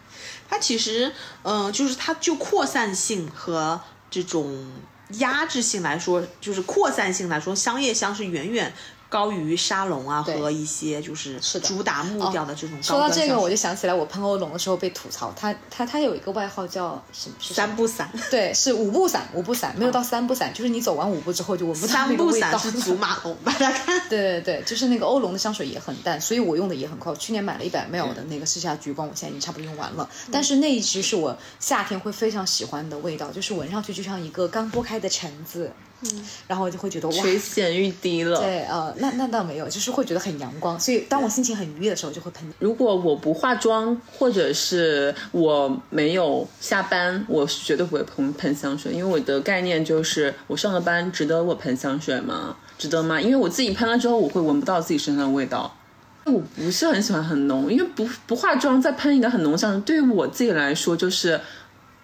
[0.49, 3.81] 它其实，嗯、就是它就扩散性和
[4.11, 4.71] 这种
[5.13, 8.73] 压制性来说，就是扩散性来说，香叶香是远远
[9.11, 17.35] 高于沙龙啊和一些就是主打木调的这种高说到这个，我就想起来我喷欧龙的时候被吐槽，他他他有一个外号叫什么？
[17.41, 22.57] 三步散， 对，是五步散，五步散没有到三步散，就是你走完五步之后就闻不到三不那个味道。
[22.57, 23.53] 散是祖马龙吧？
[23.59, 27.11] 大家看， 对对对，就是那个欧龙的香水也很淡，所以我用的也很快。
[27.11, 30.09] 我去年买了一百 ml 的那个试下橘光，我现在已经差不多用完了。
[30.31, 37.15] 但是那一支是我夏天会非常喜欢的味道，就是闻上去就像一个刚剥开的橙子，嗯，然后我就会觉得哇。
[37.15, 38.41] 垂涎欲滴了。
[38.41, 42.51] 对，呃，那那倒没有，就是会觉得很阳光，所以当我心情很愉悦的时候，就会喷。
[42.59, 52.57] 如果我不化妆，或者是我没有下班，我是绝对不会喷喷香水，因为我的概念就是，我上了班值得我喷香水吗？
[52.79, 53.21] 值得吗？
[53.21, 55.77] 因为我自己喷了之后，我会闻不到自己身上的味道。
[56.25, 61.41] 我不是很喜欢很浓，因为不不化妆再喷一个很浓香水，对于我自己来说就是，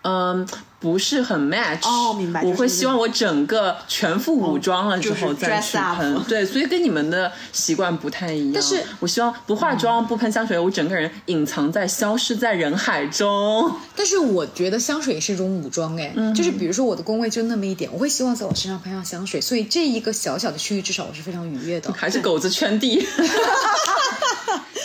[0.09, 0.47] 嗯，
[0.79, 1.85] 不是很 match。
[1.85, 6.23] 哦明白我会希望我整个全副武装了之后再去喷。
[6.29, 8.53] 对，所以跟你们的习惯不太一样。
[8.55, 13.75] 但是我希望不化妆、不喷香水，我整个人隐藏在、消失在人海中。
[13.97, 21.93] 但是我觉得香水也是一种武装，哎，就是比如说我的工位就那么一点，我会希望在我身上喷上香水，所以这一个小小的区域至少我是非常愉悦的。
[21.93, 23.05] 还是狗子圈地，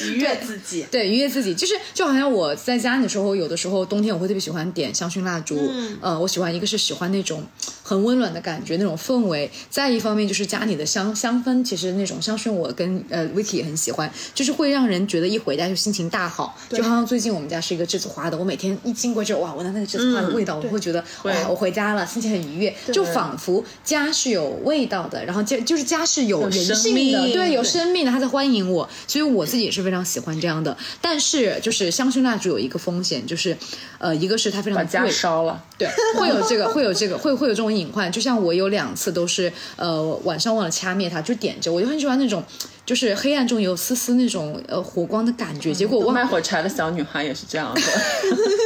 [0.10, 0.86] 愉悦自己。
[0.90, 7.44] 对，愉悦自己，就是就好像我在家里的时候，有的时候冬天我会特别喜欢点香薰蜡烛，嗯，呃，我喜欢一个是喜欢那种
[7.92, 16.58] 很温暖的感觉，那种氛围；再一方面就是家里的香香氛，其实那种香薰我跟呃 Vicky 也很喜欢，就是会让人觉得一回家就心情大好。
[16.70, 30.78] 就好像最近我们家是一个栀子花的，我每天一经过这，哇，闻到那个栀子花的味道，我会觉得哇，我回家了，心情很愉悦，就仿佛家是有味道的，然后家就是家是有人生性的，对，有生命的，他在欢迎我，所以我自己也是非常喜欢这样的。
[31.02, 33.58] 但是就是香薰蜡烛有一个风险，就是
[33.98, 35.62] 呃，一个是它非常把家贵，烧了。
[35.78, 38.12] 对，会有这个，会有这个，会会有这种隐患。
[38.12, 42.44] 就像我有两次都是呃晚上忘了掐灭它，就点着，我就很喜欢那种
[42.86, 45.74] 就是黑暗中有丝丝那种呃火光的感觉。
[45.74, 47.82] 结果我卖火柴的小女孩也是这样的。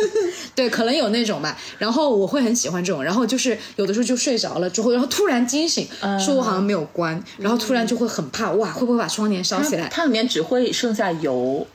[0.53, 1.57] 对，可能有那种吧。
[1.77, 5.87] 然后我会很喜欢这种，然后就是有的时候就睡着了之后，然后突然惊醒，
[6.19, 9.87] 说我好像没有关，然后突然就会很怕，哇，会不会把窗帘烧起来？
[9.89, 11.65] 它里面只会剩下油。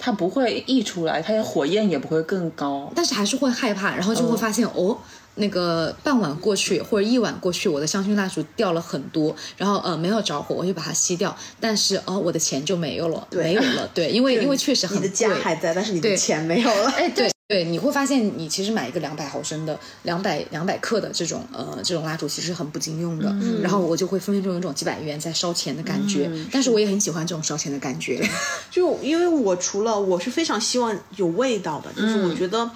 [0.00, 4.96] 它不会溢出来，它的火焰也不会更高，但是还是会害怕，然后就会发现哦，
[5.38, 17.30] 那个半晚过去或者一晚过去，我的香薰蜡烛掉了很多，然后呃没有着火，我就把它吸掉，但是哦我的钱就没有了，没有了，对， 因为因为确实很贵，你的家还在，但是你的钱没有了，哎对。
[17.48, 23.34] 对，你会发现你其实买一个两百毫升的、两百两百克的这种呃这种蜡烛，其实很不经用的。
[23.62, 28.22] 然后我就会分分钟有一种几百元在烧钱的感觉，但是我也很喜欢这种烧钱的感觉。
[28.70, 32.70] 就因为我除了我是非常希望有味道的，就是我觉得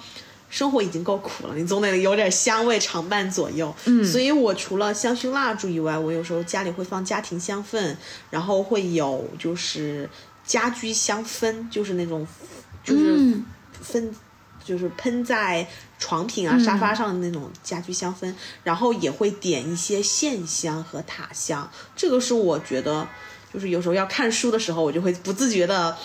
[0.53, 3.73] 生活已经够苦了，你总得有点香味常伴左右。
[3.85, 7.95] 嗯，所以我除了香薰蜡烛以外，我有时候家里会放家庭香氛，
[8.29, 10.07] 然后会有就是
[10.45, 12.27] 家居香氛，就是那种
[12.83, 13.41] 就是
[13.81, 14.13] 分。
[14.65, 15.67] 就是喷在
[15.99, 21.69] 床品啊、沙发上的那种家居香氛，然后也会点一些线香和塔香。
[21.97, 23.05] 这个是我觉得，
[23.53, 25.97] 就是有时候要看书的时候，我就会不自觉的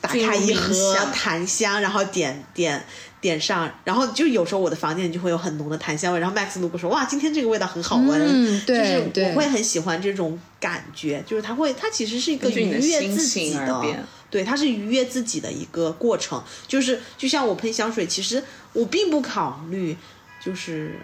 [0.00, 2.82] 打开一盒檀香，然后点点
[3.20, 6.20] 点上，然后就有时候我的房间里就会有很浓的檀香味。
[6.20, 8.78] 然后 Max 路过说哇，今天这个味道很好闻，嗯，对，
[9.12, 14.04] 就是我会很喜欢这种感觉，就是它会，它其实是一个愉悦自己的。
[14.30, 19.96] 对，它是愉悦自己的一个过程，就是就像我喷香水，其实我并不考虑，
[20.38, 21.00] 就是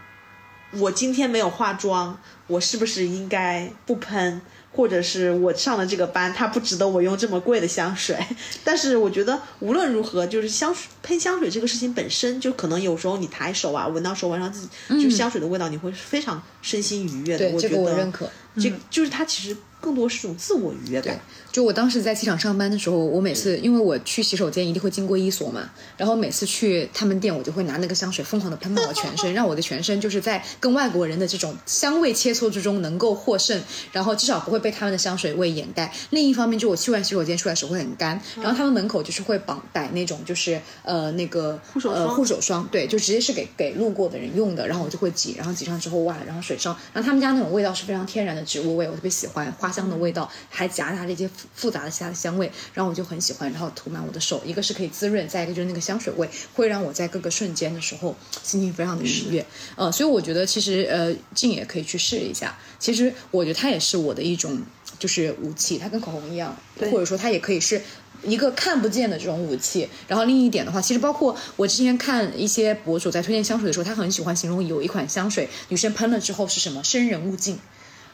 [0.72, 4.42] 我今天没有化妆，我是不是应该不喷，
[4.74, 8.18] 或者是我上了这个班，它不值得我用这么贵的香水。
[8.64, 17.50] 但是我觉得无论如何，就是香水喷香水这个事情本身就可能有时候你抬手啊，闻到手腕上自己就香水的味道，你会非常身心愉悦的。
[17.50, 18.28] 对，这个我认可。
[18.56, 21.20] 这就是它其实更多是种自我愉悦感。
[21.54, 33.62] 就我当时在机场上班的时候，我每次因为我去洗手间一定会经过一所嘛，然后每次去他们店，我就会拿那个香水疯狂的喷到我全身， 让我的全身就是在跟外国人的这种香味切磋之中能够获胜，
[33.92, 35.94] 然后至少不会被他们的香水味掩盖。
[36.10, 52.14] 另一方面，就我去完洗手间出来手会很干，然后他们门口就是会绑摆那种就是呃那个护手呃，护手霜，对，就直接是给给路过的人用的，然后我就会挤，然后挤上之后哇，然后水上，然后他们家那种味道是非常天然的植物味，我特别喜欢花香的味道，还夹杂着一些复杂的其他的。
[52.14, 59.44] 香味，然后我就很喜欢，然后涂满我的手，一个是可以滋润，再一个就是那个香水味会让我在各个瞬间的时候心情非常的愉悦，
[59.76, 64.62] 呃，所以我觉得其实呃静也可以去试一下，其实我觉得它也是我的一种
[64.98, 66.56] 就是武器，它跟口红一样，
[66.90, 67.82] 或者说它也可以是
[68.22, 69.88] 一个看不见的这种武器。
[70.08, 77.58] 然后另一点的话，其实包括我之前看一些博主在推荐香水的时候，他很喜欢形容有一款香水女生喷了之后是什么生人勿近。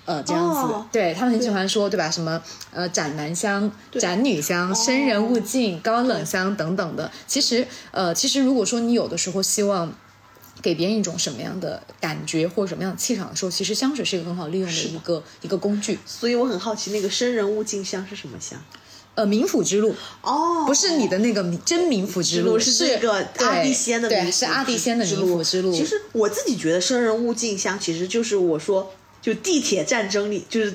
[0.07, 2.11] 呃，这样子，对他们很喜欢说，对吧？
[2.11, 7.09] 什么呃，斩男香、斩女香、生人勿近、高冷香等等的。
[7.29, 9.93] 其实，呃，其实如果说你有的时候希望
[10.63, 15.99] 给别人一种什么样的感觉或者什么样的气场的时候，其实香水是一个很好利用的一个一个工具。
[16.05, 18.59] 所以我很好奇，那个生人勿近香是什么香？
[19.15, 25.73] 呃，冥府之路哦，不是你的那个真冥府之路，是这个阿蒂仙的，对，是阿蒂仙的冥府之路。
[25.73, 28.91] 其实我自己觉得生人勿近香，其实就是我说。
[29.21, 30.75] 就地铁战争里，就是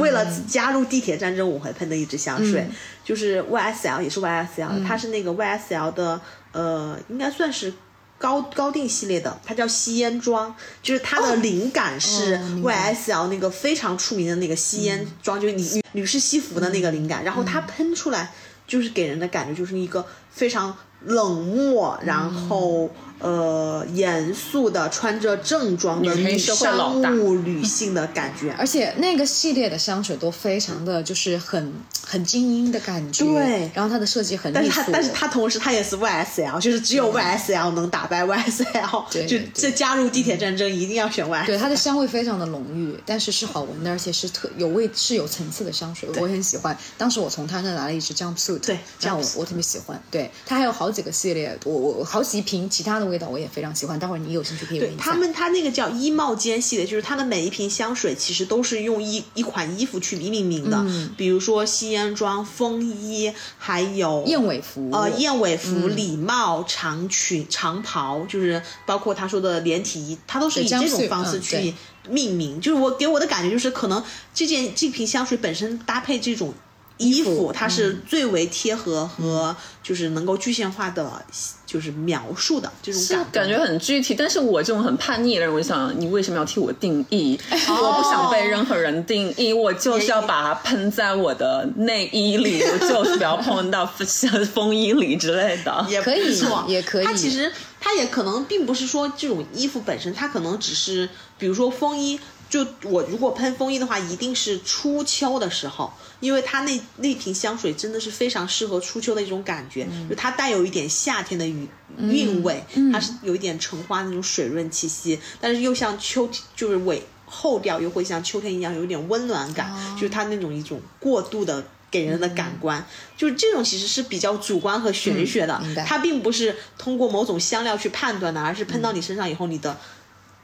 [0.00, 2.66] 为了加入地铁战争，我会喷的一支香水，
[3.04, 6.20] 就是 YSL，也是 YSL，它是那个 YSL 的，
[6.52, 7.72] 呃，应该算是
[8.18, 10.52] 高高定系列的，它叫吸烟装，
[10.82, 18.32] 就是它的灵感是 YSL 那个非常出名的那个吸烟装，就是女女士西服的那个灵感，然后它喷出来
[18.66, 22.90] 就是给人的感觉就是一个非常冷漠，然后。
[23.20, 31.72] 呃，严肃的穿着正装的商务女性的感觉， 而且那个系列的香水都非常的就是很
[32.04, 33.24] 很精英的感觉。
[33.24, 39.04] 对，然后它的设计很，但是它但是它同时它也是 YSL，就是只有 YSL 能打败 YSL。
[39.10, 41.46] 对，就这加入地铁战争一定要选 YSL。
[41.46, 46.76] 对，它的香味非常的浓郁，但是是好闻的，而且是特有味是有层次的香水，我很喜欢。
[46.98, 49.98] 当时我从他那拿了一支 Jumpsuit，对，这样我我特别喜欢。
[50.10, 53.03] 对，它还有好几个系列，我我好几瓶其他的。
[53.08, 60.84] 味道我也非常喜欢，待会儿你有兴趣可以对他们，他那个叫衣帽间系列，就是它的每一瓶香水其实都是用一一款衣服去命名的，
[61.16, 71.74] 比如说吸烟装、风衣，还有燕尾服，呃，燕尾服、礼帽、长裙、长袍，就是包括他说的连体衣，它都是以这种方式去
[72.08, 72.60] 命名。
[72.60, 74.02] 就是我给我的感觉就是，可能
[74.34, 76.52] 这件这瓶香水本身搭配这种。
[76.98, 81.24] 衣服服，它是最为贴合和就是能够具象化的，
[81.66, 87.38] 就是描述的这种是感感觉很具体，但是我这种很叛逆的人，我就想，你为什么要替我定义？
[87.50, 93.84] 我不想被任何人定义，我就是要把它喷在我的内衣里，我就是不要碰到
[94.54, 95.84] 风衣里之类的。
[95.88, 101.08] 也可以也可以它其实它也可能并不是说这种衣服本身，它可能只是
[101.38, 102.20] 比如说风衣。
[102.50, 105.92] 就我如果喷风衣的话，一定是初秋的时候，
[106.24, 111.68] 因为它那那瓶香水真的是非常适合初秋的一种感觉，就它带有一点夏天的韵
[111.98, 121.64] 韵味，它是有一点橙花那种水润气息，但是又像秋就是尾后调又会像秋天一样有一点温暖感，就是它那种一种过度的。
[121.90, 122.84] 给人的感官，
[123.16, 129.78] 就是这种其实是比较主观和玄学的，它并不是通过某种香料去判断的，而是喷到你身上以后，你的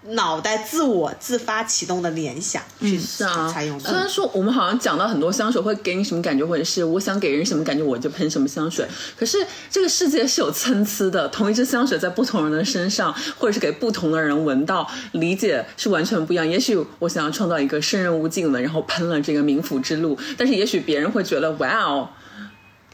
[0.02, 4.08] 脑袋自我自发启动的联想去是啊，采用虽然。
[4.08, 8.88] 说我们好像讲到很多香水会给你什么感觉，或者是我想给人什么感觉我就喷什么香水。
[9.16, 16.48] 可是这个世界是有参差的，同一支香水在不同人的身上，或者是给不同的人闻到，理解是完全不一样。
[16.48, 22.08] 也许我想要创造一个生人勿近的，然后喷了这个冥府之路，但是也许别人会觉得哇哦，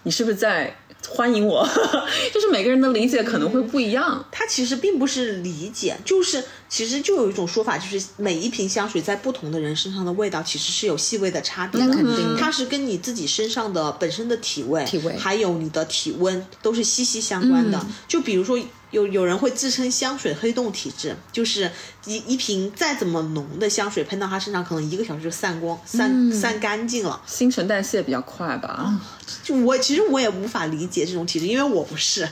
[0.03, 0.77] 你是不是在
[1.09, 1.67] 欢迎我？
[2.35, 4.25] 就是每个人的理解可能会不一样。
[4.33, 11.87] 它其实并不是理解，就是其实就有一种说法，就是每一瓶香水在不同的人身上的味道其实是有细微的差别的。
[11.87, 17.85] 那肯定它是跟你自己身上的本身的体味、体味还有你的体温都是息息相关的。
[18.09, 18.59] 就比如说。
[18.93, 21.69] 有有人会自称香水黑洞体质，就是
[22.07, 27.21] 一一瓶再怎么浓的香水喷到他身上，可能一个小时就散光、散散干净了。
[27.27, 28.99] 新陈代谢比较快吧？
[29.43, 32.27] 就我其实我也无法理解这种体质，因为我不是。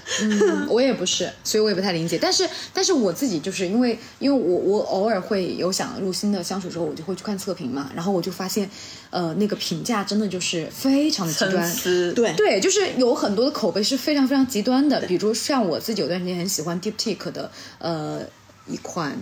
[0.68, 2.16] 我也不是，所以我也不太理解。
[2.22, 8.70] 但是，但是我自己就是因为，因为我我偶尔会有想入新的香水之后，我就会去看测评嘛，然后我就发现，
[9.10, 11.76] 呃，那个评价真的就是非常的极端。
[12.14, 18.22] 对对，就是有很多的口碑是非常非常极端的，比如像我自己有段时间很喜欢 Deep Tique 的呃
[18.66, 19.14] 一款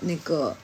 [0.00, 0.56] 那个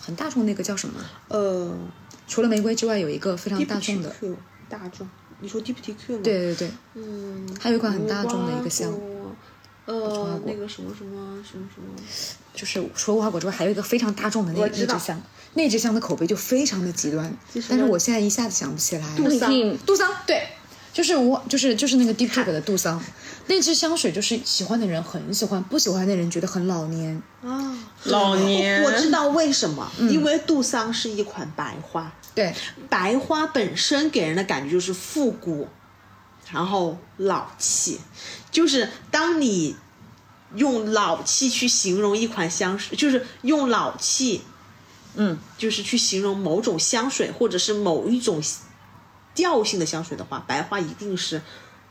[0.00, 0.98] 很大众那个叫什么？
[1.28, 1.78] 呃
[2.26, 4.12] 除了玫瑰之外，有一个非常大众的
[4.68, 5.08] 大众，
[5.38, 8.92] 你说 Deep T Q 吗？，对对对，嗯，还有一款很大众的一个香。
[9.92, 11.86] 呃，那个什么什么什么什么，
[12.54, 15.20] 就是除了无花果之外，还有一个非常大众的那那我知道支香，
[15.54, 17.36] 那支香的口碑就非常的极端，
[17.68, 19.16] 但是我现在一下子想不起来。
[19.16, 20.48] 杜桑杜桑对，
[20.92, 23.02] 就是我就是就是那个 Deep Talk 的杜桑，
[23.46, 27.22] 那支香水就是喜欢的人很喜欢，不喜欢的人觉得很老年。
[27.42, 32.54] 啊，老年我知道为什么，因为杜桑是一款白花，对，
[32.88, 35.66] 白花本身给人的感觉就是复古，
[36.50, 37.98] 然后老气，
[38.52, 39.74] 就是当你
[40.54, 44.42] 用老气去形容一款香水，就是用老气，
[45.16, 48.40] 嗯，就是去形容某种香水或者是某一种
[49.34, 51.42] 调性的香水的话，白花一定是。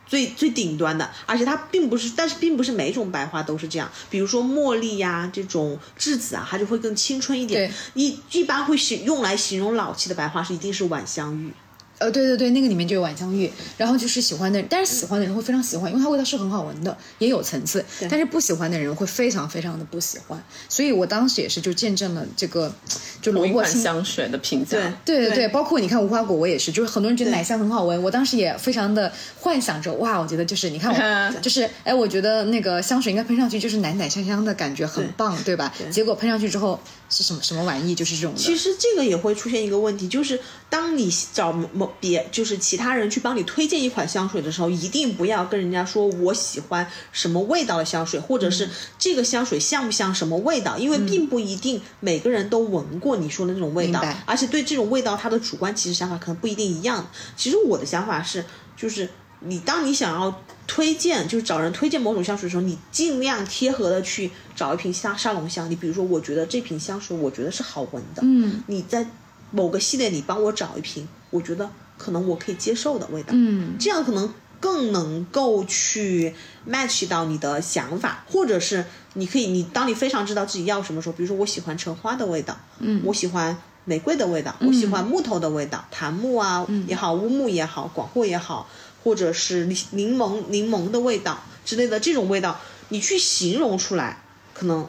[0.04, 3.90] 最最顶端的，而且它并不是，但是并不是每种白花都是这样。
[4.10, 7.72] 比如说茉莉呀、这种栀子啊，它就会更青春一点。
[7.94, 11.54] 一一般会形用来形容老气的白花是一定是晚香玉。
[12.02, 17.84] 呃，对对对，那个里面就有晚香玉，然后就是喜欢的人，但是喜欢的人会非常喜欢，因为它味道是很好闻的，也有层次。
[18.10, 22.72] 但是不喜欢的人会非常非常的不喜欢，所以我当时也是就见证了这个，
[23.20, 24.78] 就同一款萝卜青香水的评价。
[25.04, 35.72] 对对对对，包括你看无花果，我也是，就是很多人觉得奶香很好闻，我当时也非常的幻想着，哇，我觉得就是你看我， 就是哎，我觉得那个香水应该喷上去就是奶奶香香的感觉，很棒，对吧？
[35.90, 38.38] 结果喷上去之后是什么什么玩意，就是这种的。
[38.40, 57.08] 其实这个也会出现一个问题，就是当你找某别就是其他人去帮你推荐一款香水的时候，一定不要跟人家说我喜欢什么味道的香水，或者是这个香水像不像什么味道，因为并不一定每个人都闻过你说的那种味道而且对这种味道他的主观其实想法可能不一定一样。
[57.36, 58.44] 其实我的想法是，
[58.76, 59.08] 就是
[59.40, 65.70] 你当你想要推荐，就是找人推荐某种香水的时候，你尽量贴合的去找一瓶沙沙龙香。
[65.70, 69.06] 你比如说，我觉得这瓶香水我觉得是好闻的，嗯，你在
[69.50, 71.68] 某个系列里帮我找一瓶，我觉得
[72.02, 76.34] 可能我可以接受的味道，嗯，这样可能更能够去
[76.68, 78.84] match 到你的想法，或者是
[79.14, 88.68] 你可以，你当你非常知道自己要什么时候，比如说我喜欢橙花的味道，嗯，我喜欢玫瑰的味道，我喜欢木头的味道，檀木啊也好，乌木也好，广藿也好，
[89.04, 94.22] 或者是柠柠檬柠檬的味道之类的这种味道，你去形容出来，
[94.52, 94.88] 可能。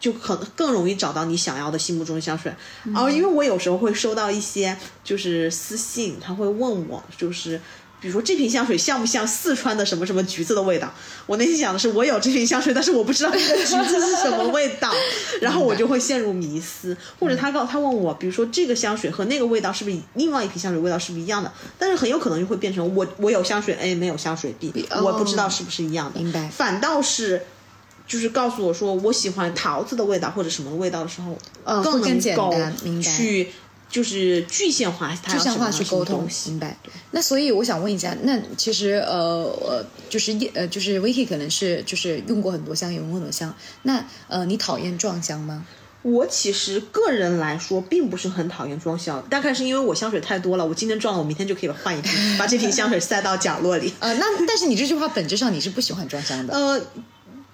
[0.00, 2.52] 就可能更容易找到你想要的心目中的香水，
[2.84, 7.60] 然后因为我有时候会收到一些就是私信，他会问我就是
[8.00, 10.94] 比如说这瓶香水像不像四川的什么什么橘子的味道？
[11.26, 14.88] 我内心想的是，我有这瓶香水，但是我不知道这个橘子是什么味道，
[15.42, 16.96] 然后我就会陷入迷思。
[17.18, 21.52] 或者他告他问我，比如说这个香水和那个味道是不是另外一瓶香水味道是不是一样的？
[21.76, 24.72] 但是很有可能就会变成我我有香水 A 没有香水 B，
[25.02, 26.20] 我不知道是不是一样的。
[26.20, 27.42] 明白反倒是。
[28.08, 33.50] 就是告诉我说我喜欢桃子的味道或者什么味道的时候，嗯更能够单明白去
[33.90, 36.26] 就是具象化它具象化去沟通。
[36.46, 36.76] 明白。
[37.10, 43.54] 那所以我想问一下，那其实呃呃，就是叶呃就是 Vicky 可能是就是用过很多香，也用过很多香。
[43.82, 45.64] 那呃，你讨厌撞香吗？
[46.02, 53.92] 我其实个人来说，并不是很讨厌装香，大概是因为我香水太多了，我今天撞了，我明天就可以换一瓶，把这瓶香水塞到角落里。
[54.00, 56.54] 呃，那但是你这句话本质上你是不喜欢撞香的。
[56.54, 56.80] 呃，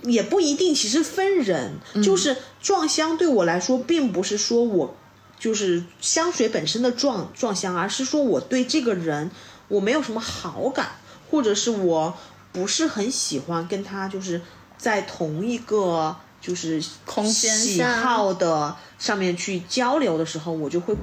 [0.04, 1.72] 也不一定，其实分人，
[2.02, 4.94] 就是撞香对我来说，并不是说我
[5.38, 9.30] 就是香水本身的撞撞香，而是说我对这个人
[9.68, 10.92] 我没有什么好感，
[11.30, 12.14] 或者是我
[12.52, 14.42] 不是很喜欢跟他就是
[14.76, 20.94] 在同一个就是空间喜下好的上面去交流的时候，我就会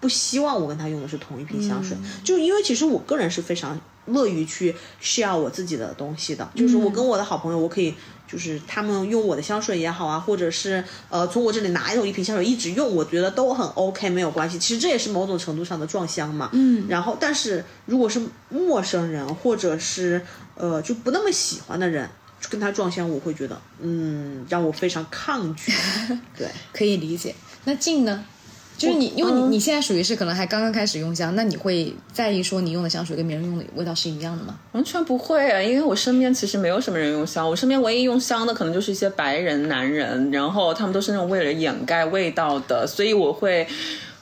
[0.00, 7.92] 不希望我跟他用的是同一瓶香水，就因为其实我个人是非常乐于去 share 我自己的东西的，就是我跟我的好朋友，我可以。
[8.34, 14.58] 就是他们用我的香水也好啊，或者是呃从我这里拿走一瓶香水一直用，我觉得都很 OK，没有关系。
[14.58, 16.50] 其实这也是某种程度上的撞香嘛。
[16.52, 16.84] 嗯。
[16.88, 20.20] 然后，但是如果是陌生人或者是
[20.56, 22.10] 呃就不那么喜欢的人
[22.50, 25.72] 跟他撞香，我会觉得嗯让我非常抗拒。
[26.36, 26.48] 对。
[26.72, 27.32] 可以理解。
[27.66, 28.24] 那静呢？
[28.84, 34.54] 就是你，因为你你现在属于是可能还刚刚开始用香，那你会在意说你用的香水跟别人用的味道是一样的吗？
[34.72, 43.66] 完全不会啊，因为我身边其实没有什么人用香，我身边唯一用香的可能就是一些白人男人，然后他们都是那种为了掩盖味道的，所以我会。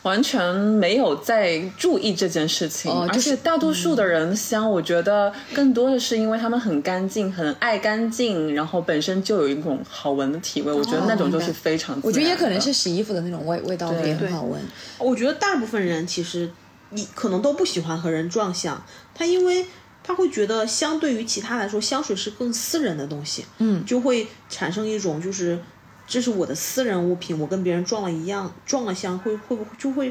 [0.03, 11.99] 完全没有在注意这件事情，哦就是而且大多数的人香，我觉得更多的是因为他们很干净，很爱干净，然后本身就有一种好闻的体味，我觉得那种就是非常。
[12.03, 14.61] 我觉得也可能是洗衣服的那种味味道对也很好闻。
[14.99, 16.51] 我觉得大部分人其实
[16.91, 18.85] 你可能都不喜欢和人撞香，
[19.15, 19.65] 他因为
[20.03, 25.61] 他会觉得相对于其他来说，香水是更私人的东西，嗯，就会产生一种就是
[26.07, 30.11] 这是我的私人物品，我跟别人撞了一样撞了香，会会不会就会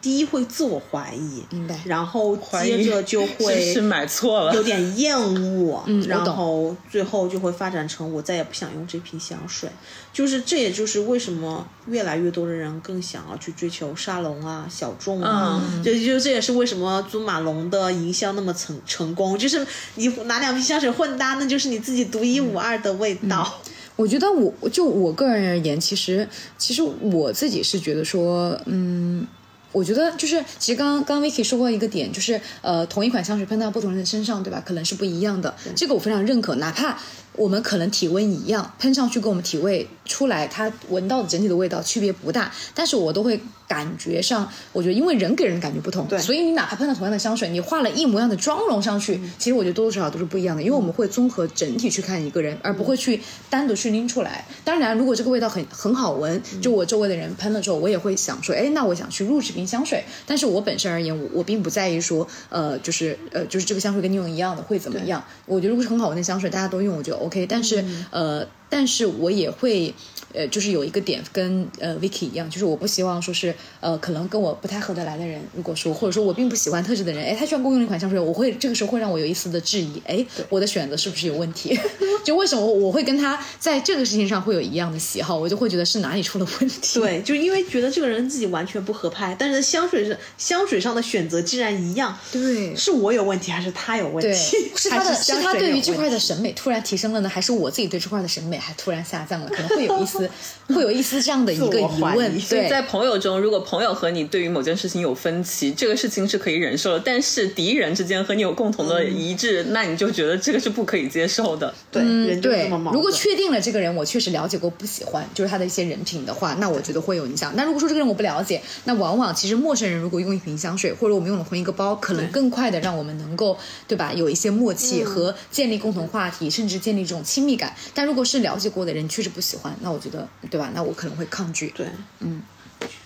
[0.00, 1.80] 第一会自我怀疑，明白。
[1.84, 4.54] 然后接着就 会是买错了。
[4.54, 9.68] 有点厌恶，然后最后就会发展成我再也不想用这瓶香水。
[10.12, 15.82] 就是这也就是为什么越来越多的人更想要去追求沙龙啊、小众啊，嗯。
[15.82, 23.60] 就就这也是为什么祖马龙的营销那么成成功，就是你拿两瓶香水混搭，那就是你自己独一无二的味道。
[24.00, 29.26] 我觉得我就我个人而言，其实其实我自己是觉得说，嗯，
[29.72, 34.62] 我觉得就是其实刚刚刚刚 Vicky 说过一个点，就是呃，同一款香水喷到不同人的身上，对吧？
[34.64, 36.98] 可能是不一样的，这个我非常认可，哪怕。
[37.36, 54.44] 我们可能体温一样，喷上去跟我们体味出来，它闻到的整体的味道区别不大，但是我都会感觉上，我觉得因为人给人感觉不同，对所以你哪怕喷了同样的香水，你画了一模一样的妆容上去，其实我觉得多多少少都是不一样的，因为我们会综合整体去看一个人，而不会去单独去拎出来。
[54.64, 60.04] 当然，如果这个味道很很好闻，就我周围的人喷了之后，我也会想说，哎，那我想去入这瓶香水。
[60.26, 65.22] 但是我本身而言，我我并不在意说，呃，就是呃，就是这个香水跟你用一样的会怎么样？
[65.46, 67.46] 我觉得如果是很好闻的香水，大家都用，我觉得 OK。
[67.46, 69.94] 但是、呃，但是我也会。
[70.32, 81.78] 呃，就是有一个点跟呃 Vicky 一样，就是我不希望说是呃，可能跟我不太合得来的人，如果说或者说我并不喜欢特质的人，哎，他居然给我用了一款香水，我会这个时候会让我有一丝的质疑，哎，我的选择是不是有问题？
[82.24, 87.00] 就为什么我会跟他在这个事情上会有一样的喜好，我就会觉得是哪里出了问题？
[87.00, 94.70] 对，就因为觉得这个人自己完全不合拍，但是香水是香水上的选择既然一样，对是我有问题还是他有问对， 题？
[94.76, 99.48] 是他的还是他对于这块的审美突然提升了呢，还是我自己对这块的审美还突然下降了？
[99.48, 100.19] 可能会有一丝，
[100.68, 102.40] 会有一丝这样的一个疑问。
[102.48, 111.72] 对，在朋友中，如果朋友和你对于某件事情有分歧，这个事情是可以忍受的；但是敌人之间和你有共同的一致，那你就觉得这个是不可以接受的。
[111.90, 112.70] 对，人就是对。
[112.92, 117.52] 如果确定了这个人我确实了解过不喜欢，就是他的一些人品的话，那我觉得会有影响。
[117.56, 123.56] 那如果说这个人我不了解，那往往其实陌生人如果用一瓶香水，或者我们用了同一个包，可能更快的让我们能够
[123.86, 127.74] 对吧有一些默契和建立共同话题，甚至建立这种亲密感。
[127.94, 130.70] 但如果是了解过的人确实不喜欢，那我觉得对吧？
[130.74, 131.68] 那我可能会抗拒。
[131.70, 131.86] 对，
[132.20, 132.42] 嗯，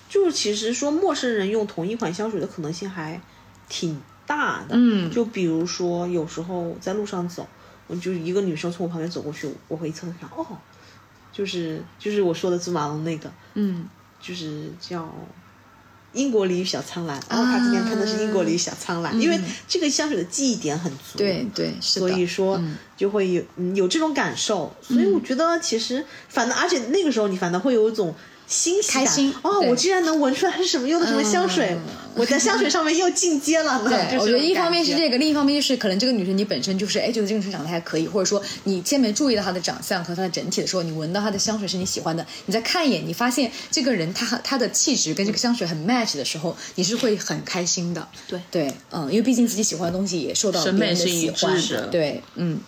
[0.08, 3.20] 就是其实说陌生人用同一款香水的可能性还
[3.68, 4.68] 挺大的。
[4.70, 7.46] 嗯就比如说有时候在路上走，
[7.86, 10.46] 我就一个女生从我旁边走过去，我会一侧看，哦，
[11.32, 13.86] 就是就是我说的芝麻龙那个，嗯，
[14.20, 15.12] 就是叫
[16.14, 19.38] 英国梨与小苍兰，然后他今天喷的是英国梨与小苍兰，因为
[19.68, 22.60] 这个香水的记忆点很足，对对，是所以说
[22.96, 28.14] 就会有嗯有这种感受，所以我觉得其实反正而且那个时候你反倒会有一种。
[28.46, 29.60] 欣喜开心哦！
[29.60, 31.76] 我居然能闻出来是什么用的什么香水，
[32.14, 33.88] 我在香水上面又进阶了呢。
[33.90, 34.94] 对，就是我觉得一方面是。
[34.94, 48.06] 这个，另一方面就是可能这个女生你本身就是哎觉得这个女生长得还可以，或者说你先没注意到她的长相和她的整体的时候，你闻到她的香水是你喜欢的，你再看一眼，你发现这个人她她的气质跟这个香水很 match 的时候，你是会很开心的。
[48.28, 52.60] 对对，嗯，因为毕竟自己喜欢的东西也受到审美别人的喜欢对，嗯，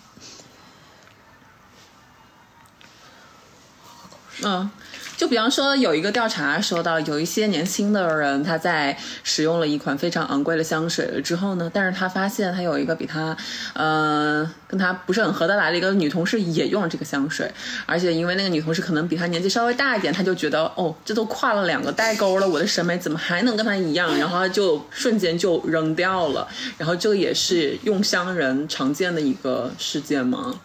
[4.41, 4.69] 嗯，
[5.17, 13.35] 就比方说有一个调查说到，有一些年轻的人他在使用了一款非常昂贵的香水了之后呢，但是他发现他有一个比他，
[13.73, 17.51] 呃，跟他不是很合得来的一个女同事也用了这个香水，
[17.87, 24.15] 而且因为那个女同事可能比他年纪稍微大一点，他就觉得哦，这都跨了两个代沟了，我的审美怎么还能跟他一样？
[24.19, 30.61] 然后他就瞬间就扔掉了，然后这个也是用香人常见的一个事件吗？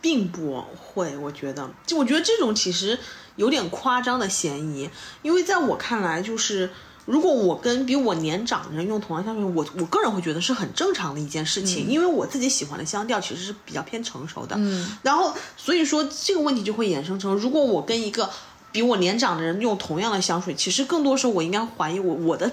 [0.00, 2.96] 并不会，我觉得，就我觉得这种其实
[3.38, 4.90] 有点夸张的嫌疑，
[5.22, 6.70] 因为在我看来，就是
[7.06, 18.28] 如果我跟比我年长的人用同样香水，我我个人会觉得是很正常的一件事情，因为我自己喜欢的香调其实是比较偏成熟的，嗯，然后所以说这个问题就会衍生成，如果我跟一个
[18.72, 22.50] 比我年长的人用同样的香水，其实更多时候我应该怀疑我我的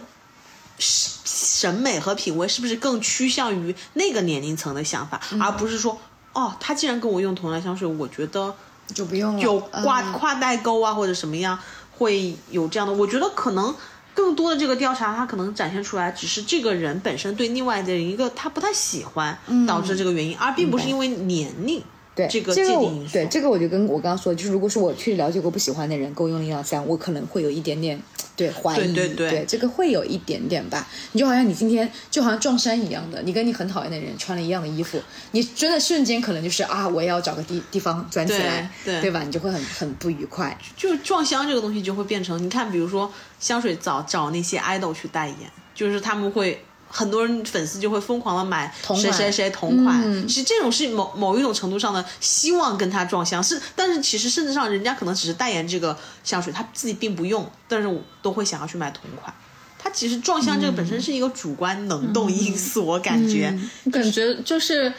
[0.80, 6.00] 审审美和品味是不是更趋向于那个年龄层的想法，而不是说。
[6.38, 8.54] 哦，他既然跟我用同样的香水，我觉得
[8.94, 9.42] 就不用了。
[9.42, 11.58] 有挂嗯跨代沟啊，或者什么样
[11.98, 12.94] 会有这样的。
[12.94, 13.74] 我觉得可能
[14.14, 19.38] 更多的这个调查，它可能展现出来，只是这个人本身对另外的人一个他不太喜欢，
[19.68, 21.84] 导致这个原因，而并不是因为年龄
[22.16, 23.14] 对这个这个我界定因素。
[23.14, 28.02] 对这个我就跟我刚刚说，就是如果是我去了解过不喜欢的人给我用那样香，我可能会有一点点
[28.36, 30.88] 对怀疑，对对对这个会有一点点吧。
[31.12, 35.02] 你就好像你今天就好像撞衫一样的，你跟你很讨厌的人穿了一样的衣服，
[35.32, 39.22] 你真的瞬间可能就是啊，我也要找个地地方钻起来，对对吧？
[39.24, 40.58] 你就会很很不愉快。
[40.78, 45.38] 就撞香这个东西就会变成，你看，比如说香水找找那些 idol 去代言，
[45.74, 46.64] 就是他们会。
[46.98, 59.34] 很多人粉丝就会疯狂的买谁谁谁同款，嗯其实这种是某某一种程度上的希望跟他撞香，是但是其实甚至上人家可能只是代言这个香水，他自己并不用，但是我都会想要去买同款。
[59.78, 63.54] 他其实撞香这个本身是一个主观能动因素，我感觉，
[63.84, 64.94] 我感觉就是。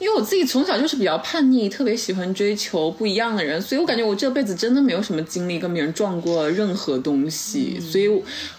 [0.00, 8.08] 因为我自己从小就是比较叛逆，特别喜欢追求不一样的人，所以我感觉我这辈子真的没有什么经历跟别人撞过任何东西，所以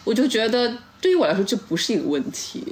[0.03, 2.63] 我就觉得对于我来说这不是一个问题。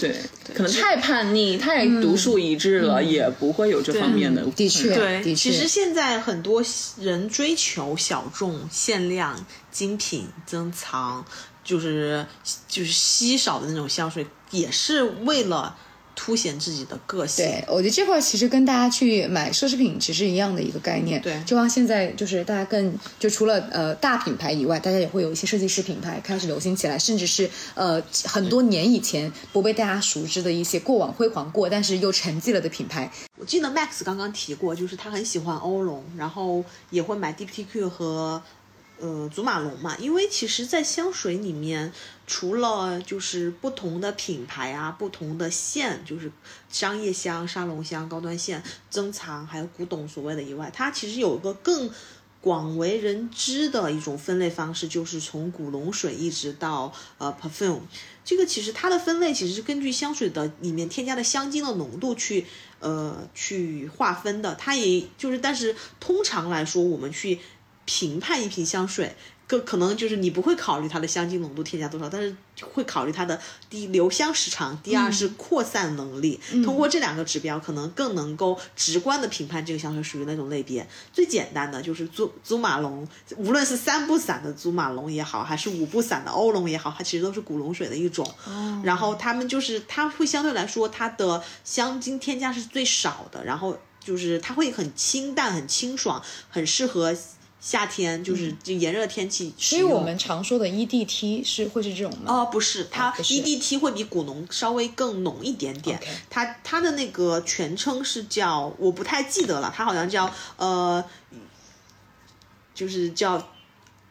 [0.00, 0.16] 对，
[0.54, 4.44] 可能太叛逆、太独树一帜了，也不会有这方面的。
[4.56, 6.62] 的确对，的确其实现在很多
[7.00, 11.24] 人追求小众、限量、精品、珍藏，
[11.64, 12.24] 就是
[12.68, 15.76] 就是稀少的那种香水，也是为了
[16.14, 17.44] 凸显自己的个性。
[17.44, 21.20] 对，我觉得这块其实跟大家去买奢侈品其实一样的一个概念。
[21.22, 33.10] 对就像现在就是大家更就除了呃大品牌以外，大家也会有一些设计师品牌开始流行起来，甚至是呃很多年以前不被大家熟知的一些过往辉煌过，但是又沉寂了的品牌。
[33.38, 38.40] 我记得 Max 刚刚提过，就是他很喜欢欧龙，然后也会买 DPTQ 和
[39.02, 41.92] 呃祖马龙嘛，因为其实，在香水里面，
[42.24, 46.30] 除了就是不同的品牌啊、不同的线，就是
[46.70, 51.90] 商业香、沙龙香、高端线、珍藏还有古董所谓的以外，它其实有一个更
[52.40, 57.80] 广为人知的一种分类方式，就是从古龙水一直到呃 perfume。
[58.24, 62.46] 这个其实它的分类其实是根据香水的里面添加的香精的浓度去
[62.78, 64.54] 呃去划分的。
[64.54, 67.40] 它也就是，但是通常来说，我们去
[67.84, 69.14] 评判一瓶香水，
[69.46, 73.38] 更可能就是你不会考虑它的香精浓度添加多少，但是会考虑它的
[73.68, 76.40] 第一留香时长，第二是扩散能力。
[76.64, 80.86] 通过这两个指标，可能更能够直观的评判这个香水属于哪种类别。
[81.12, 83.06] 最简单的就是祖祖马龙，
[83.36, 88.26] 无论是三步散的祖马龙也好，还是五步散的欧龙也好，它其实都是古龙水的一种。
[88.84, 97.14] 然后它们就是它会相对来说它的香精添加是最少的，然后就是它会很清淡、很清爽，很适合
[97.64, 99.54] 夏天，就是就炎热天气。
[99.56, 102.34] 所以我们常说的 EDT 是会是这种吗？
[102.34, 106.00] 哦，不是，它 EDT 会比古龙稍微更浓一点点。
[106.28, 111.02] 它它的那个全称是叫，我不太记得了，它好像叫呃，
[112.74, 113.38] 就是叫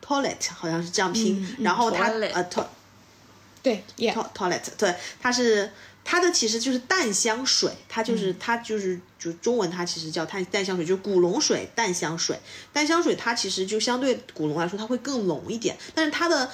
[0.02, 1.45] toilet，好像是这样拼。
[1.60, 2.64] 然后它呃 to
[3.61, 5.72] 对，Yeah，to toilet，对，它是
[6.03, 12.40] 它的其实就是淡香水，它嗯就是、它就是就中文它其实叫淡淡香水，就是古龙水淡香水。
[12.73, 16.49] 淡香水它其实就相对古龙来说，它会更浓一点，但是它的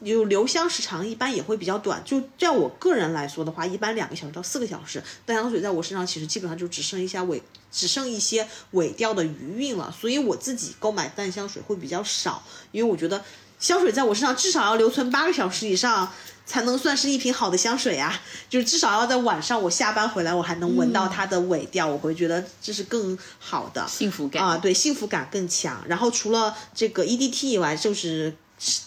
[0.00, 2.02] 有留香时长一般也会比较短。
[2.04, 9.92] 就在我个人来说的话，一般两个小时到四个小时，淡香水在我身上其实基本上就只剩一下尾，只剩一些尾调的余韵了。
[10.00, 13.22] 所以我自己购买淡香水会比较少，因为我觉得
[13.58, 16.12] 香水在我身上至少要留存八个小时以上。
[16.46, 18.20] 才能算是一瓶好的香水啊！
[18.48, 25.82] 就是至少要在晚上我下班回来，我还能闻到它的尾调，我会觉得这是更好的幸福感啊，对，幸福感更强。
[25.88, 28.36] 然后除了这个 EDT 以外，就是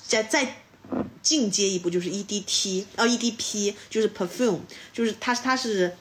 [0.06, 0.64] 再再
[1.22, 4.60] 进阶一步就是 EDT，哦 EDP 就是 perfume，
[4.94, 5.96] 就是它它是。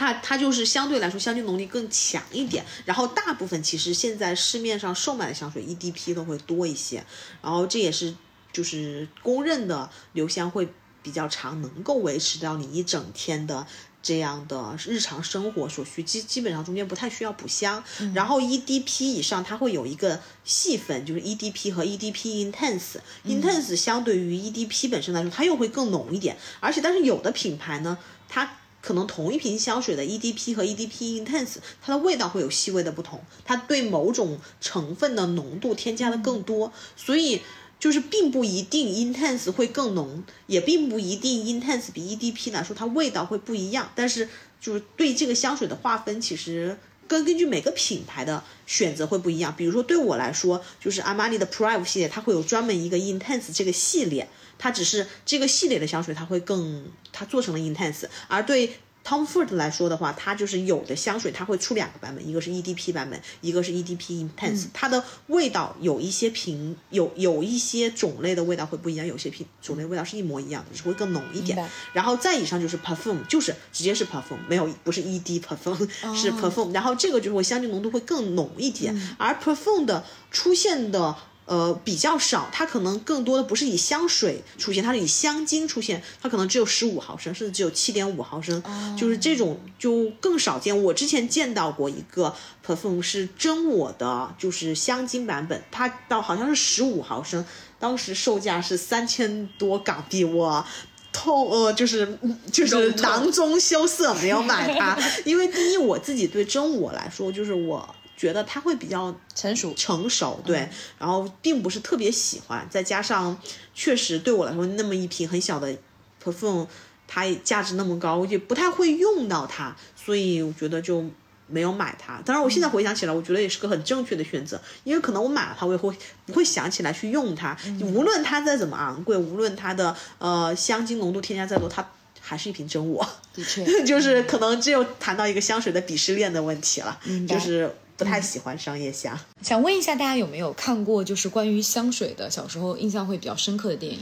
[0.00, 7.04] 它它就是相对来说香精浓力更强一点，然后大部分其实现在市面上售卖的香水 EDP 都会多一些，
[7.42, 8.14] 然后这也是
[8.52, 10.68] 就是公认的留香会
[11.02, 13.66] 比较长，能够维持到你一整天的
[14.02, 17.82] 这样的日常生活所需，基基本上中间不太需要补香。
[18.14, 22.96] 然后 EDP 以上它会有一个细分，就是 EDP 和 EDP Intense。
[23.26, 27.98] Intense 相对于 EDP 本身来说，它又会更浓一点，而且但是有的品牌呢，
[28.28, 37.42] 它可能同一瓶香水的 EDP 和 EDP Intense，它的味道会有细微的不同，它对某种成分的浓度添加的更多，所以
[37.78, 44.28] 就是并不一定 Intense 会更浓，也并不一定 Intense 比 EDP 来说它味道会不一样，但是
[44.60, 46.78] 就是对这个香水的划分其实。
[47.06, 54.28] 根根据每个品牌的选择会不一样，比如说对我来说，就是阿玛尼的 Private 系列，它会有专门一个 Intense 这个系列，
[54.58, 58.74] 它只是这个系列的香水，它会更它做成了 Intense，而对
[59.08, 71.56] Tom Ford 来说的话，它就是有的香水它会出两个版本，一个是 EDP 版本，一个是 EDP Intense，、它的味道有一些瓶有有一些种类的味道会不一样，有些品种类味道是一模一样的，只会更浓一点。
[71.94, 76.74] 然后再以上就是 perfume，就是直接是 perfume，没有不是 ED perfume，、是 perfume。
[76.74, 81.16] 然后这个就是我香精浓度会更浓一点，而 perfume 的出现的。
[81.48, 88.62] 呃，比较少，它可能更多的不是以香水出现，它是以香精出现，它可能只有十五毫升，甚至只有七点五毫升，
[88.96, 90.82] 就是这种就更少见。
[90.84, 92.34] 我之前见到过一个
[92.66, 97.44] perfume 是真我的，就是香精版本，它到好像是十五毫升，
[97.78, 100.64] 当时售价是三千多港币，我。
[101.10, 102.16] 痛呃，就是
[102.52, 109.72] 就是囊中羞涩，没有买它， 因为第一我自己对真我来说，就是我觉得它会比较成熟。
[109.74, 110.68] 成熟，对，
[110.98, 113.40] 然后并不是特别喜欢，再加上
[113.74, 115.74] 确实对我来说，那么一瓶很小的
[116.22, 116.66] perfume，
[117.06, 121.04] 它价值那么高，我也不太会用到它，所以我觉得就
[121.46, 122.20] 没有买它。
[122.26, 125.94] 当然，我现在回想起来，我觉得也是个很正确的选择，因为可能我买了它，我也会
[126.26, 131.88] 不会想起来去用它，无论它再怎么昂贵，无论它的呃香精浓度添加再多，它
[132.20, 133.08] 还是一瓶真我。
[133.32, 139.18] 的确， 就是可能只有谈到一个香水的鄙视链的问题了，就是不太喜欢商业香。
[139.42, 144.00] 想问一下大家有没有看过就是关于香水的，小时候印象会比较深刻的电影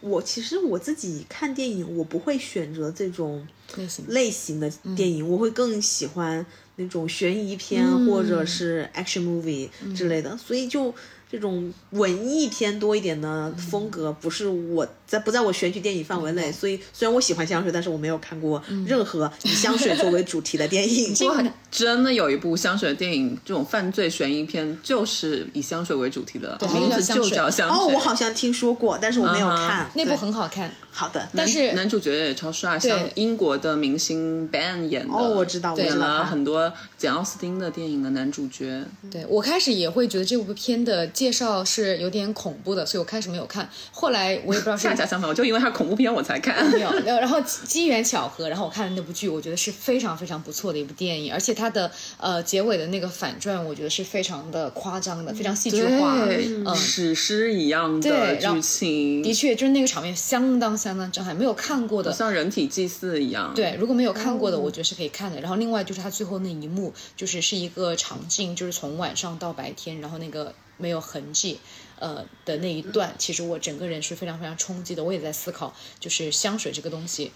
[0.00, 3.46] 我其实我自己看电影，我不会选择这种
[3.76, 4.06] 类型？
[4.08, 6.46] 类型的电影，我会更喜欢
[6.76, 10.94] 那种悬疑片、或者是 action movie 之类的，所以就。
[11.30, 21.14] 这种文艺片多一点的风格，不是我在不在我选取电影范围内，所以虽然我喜欢香水，但是我没有看过任何以香水作为主题的电影。
[21.14, 21.36] 不过
[21.70, 27.76] 真的有一部香水的电影，这种犯罪悬疑片就是以香水为主题的，名字就叫香水。
[27.76, 29.90] 哦，我好像听说过，但是我没有看。
[29.94, 35.12] 那部很好看，好的，但是男主角也超帅，像英国的明星 Ben 演的。
[35.12, 38.84] 哦我知道我知道演了很多简奥斯汀的电影的男主角。
[39.10, 43.68] 对我开始也会觉得这部片的介绍是有点恐怖的，所以我开始没有看。
[43.90, 46.64] 后来我也不知道是恰恰相反，我就因为他恐怖片我才看。
[46.70, 56.24] 没有，然后然后机缘巧合，然后我看了那部剧，我觉得是非常非常不错的一部电影，而且它的呃结尾的那个反转，我觉得是非常的夸张的，非常戏剧化。
[56.24, 62.12] 对，嗯，史诗一样的剧情，的确就是那个场面相当相当震撼，没有看过的。
[62.12, 63.52] 像人体祭祀一样。
[63.54, 65.40] 对，如果没有看过的，我觉得是可以看的。
[65.40, 71.58] 然后另外就是它最后那一幕，就是是一个场景，就是从晚上到白天，然后那个没有痕迹，
[71.98, 75.02] 呃的那一段，其实我整个人是非常非常冲击的。
[75.02, 77.30] 我也在思考，就是香水这个东西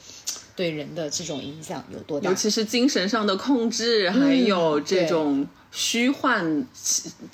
[0.56, 2.36] 对人的这种影响有多大尤。
[2.36, 6.66] 其是精神上的控制，还有这种虚幻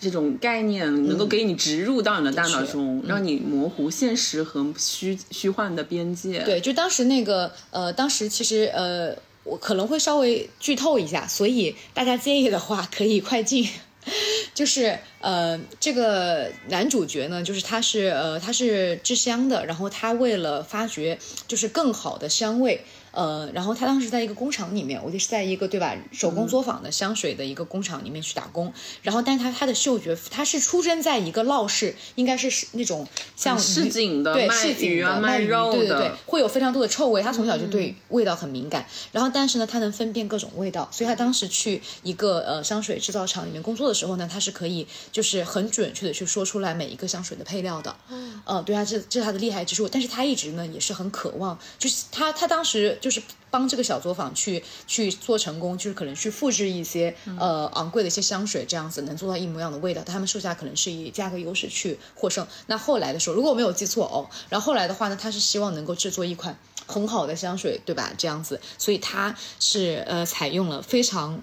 [0.00, 6.40] 这种概念，能够给你植入到你的大脑中，让你模糊现实和虚虚幻的边界。
[6.44, 13.68] 对，就当时那个呃，当时其实呃，我可能会稍微剧透一下，所以大家介意的话可以快进。
[14.54, 21.18] 就是呃，这个男主角呢，就是他是呃他是制香的，然后他为了发掘
[21.48, 22.84] 就是更好的香味。
[23.14, 28.72] 呃，然后他当时在一个工厂里面，我就是在一个对吧手工作坊的香水的一个工厂里面去打工。
[29.02, 37.22] 然后，但是他他的嗅觉，他是出生在一个闹市，应该是是那种像市井的对卖市井鱼啊的卖肉对对对的，会有非常多的臭味。
[37.22, 47.94] 他从小就对味道很敏感，然后但是呢，他能分辨各种味道，所以他当时去一个呃香水制造厂里面工作的时候呢，他是可以就是很准确的去说出来每一个香水的配料的。
[48.10, 49.88] 嗯，呃，对啊，这这是他的厉害之处。
[49.88, 53.22] 但是他一直呢也是很渴望，就是他他当时就是。
[53.54, 60.02] 帮这个小作坊去去做成功，就是可能去复制一些呃昂贵的一些香水，这样子能做到一模一样的味道。
[60.02, 62.44] 他们售价可能是以价格优势去获胜。
[62.66, 66.58] 那后来的时候，如果我没有记错哦，然后后来的话呢，他是希望能够制作一款
[66.88, 68.12] 很好的香水，对吧？
[68.18, 71.40] 这样子，所以他是呃采用了非常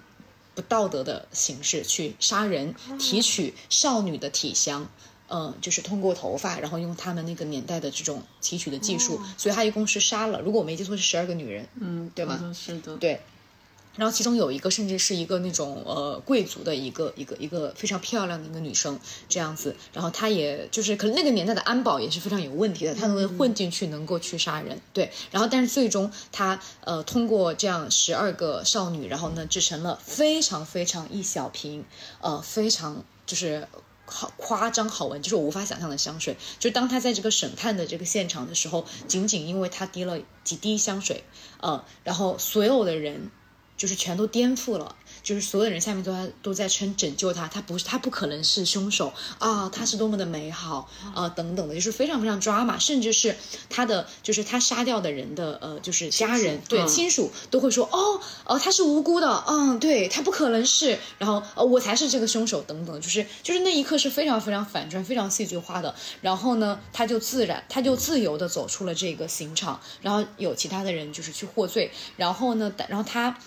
[0.54, 4.90] 不道德的形式去杀人，提取少女的体香。
[5.34, 13.22] 嗯，就是通过头发，然后用他们那个年代的这种提取的技术，所以他一共是杀了，如果我没记错是十二个女人，嗯，对吗是的，对。
[13.98, 18.98] 然后其中有一个甚至是一个那种呃贵族的一个一个一个非常漂亮的一个女生
[19.28, 25.12] 这样子，然后她也就是可能那个年代的安保也是非常有问题的，她能混进去能够去杀人，对。
[25.30, 31.84] 然后但是最终她呃通过这样十二个少女，然后呢制成了非常非常一小瓶
[32.22, 33.68] 呃非常就是。
[34.06, 36.36] 好夸张好闻，就是我无法想象的香水。
[36.60, 41.24] 就当他在这个审判的这个现场的时候，仅仅因为他滴了几滴香水，
[41.60, 43.30] 呃，然后所有的人
[43.78, 53.36] 就是全都颠覆了，就是所有人下面都在都在称拯救他，他不是他不可能是凶手啊，他是多么的美好啊、等等的，就是非常非常 drama，甚至是
[53.70, 65.94] 他的就是他杀掉的人的呃就是家人对嗯亲属都会说哦哦他是无辜的，嗯对他不可能是，然后呃我才是这个凶手等等，就是就是那一刻是非常非常反转、非常戏剧化的。
[66.22, 73.38] 然后呢，他就自然他就自由的走出了这个刑场，然后有其他的人就是去获罪，然后呢，然后他。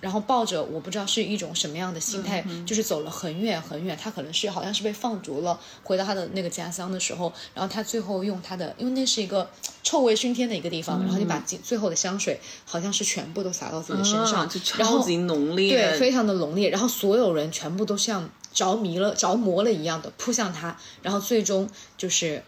[0.00, 3.96] 然后抱着我不知道是一种什么样的心态，就是走了很远很远。
[3.96, 9.50] 他可能是好像是被放逐了，回到他的那个家乡的时候，然后他最后用他的，因为那是一个
[9.82, 16.70] 臭味熏天的一个地方，然后就把最最后的香水好像是全部都洒到自己的身上，超级浓烈，对，非常的浓烈。
[16.70, 22.42] 然后所有人全部都像着迷了、着魔了一样的扑向他，然后最终就是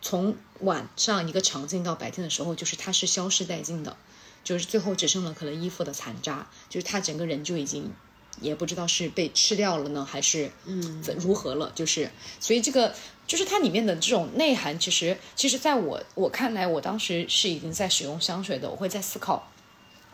[0.00, 3.96] 从晚上一个场景到白天的时候，就是他是消失殆尽的，
[4.44, 7.92] 就是最后只剩了可能衣服的残渣，就是他整个人就已经。
[8.40, 11.70] 也不知道是被吃掉了呢，还是嗯怎如何了？
[11.74, 12.10] 就是，
[12.40, 12.94] 所以这个
[13.26, 19.51] 就是它里面的这种内涵，其实其实在我我看来，我当时是已经在使用香水的，我会在思考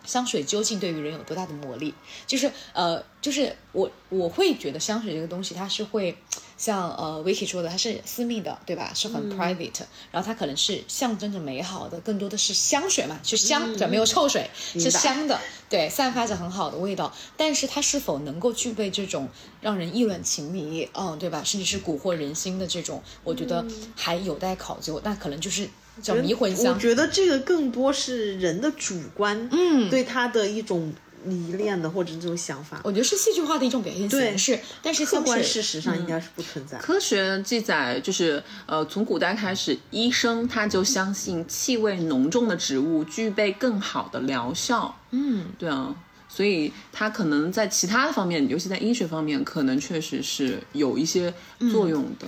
[0.08, 1.92] 香水究竟对于人有多大的魔力？
[2.26, 6.16] 就是呃，就是我我会觉得香水这个东西，它是会
[6.56, 8.90] 像呃 Vicky 说的，它是私密的，对吧？
[8.94, 17.14] 是很 private，、然后它可能是象征着美好的，更多的是香水嘛，是香，对，没有臭水，是香的，对，散发着很好的味道。
[17.36, 19.28] 但是它是否能够具备这种
[19.60, 21.44] 让人意乱情迷，嗯，对吧？
[21.44, 23.62] 甚至是蛊惑人心的这种，我觉得
[23.94, 24.98] 还有待考究。
[25.04, 25.68] 那可能就是
[26.02, 26.78] 叫迷魂香我。
[26.78, 30.92] 觉得这个更多是人的主观，嗯，对他的一种
[31.24, 36.78] 迷恋的或者这种想法，我觉得是戏剧化的一种表现形式，但是客观事实上应该是不存在。
[36.78, 44.96] 科学记载就是，呃，从古代开始，医生他就相信气味浓重的植物具备更好的疗效。
[45.10, 45.94] 嗯，对啊，
[46.28, 51.34] 所以它可能在其他的方面，尤其在医学方面，可能确实是有一些
[51.72, 52.26] 作用的，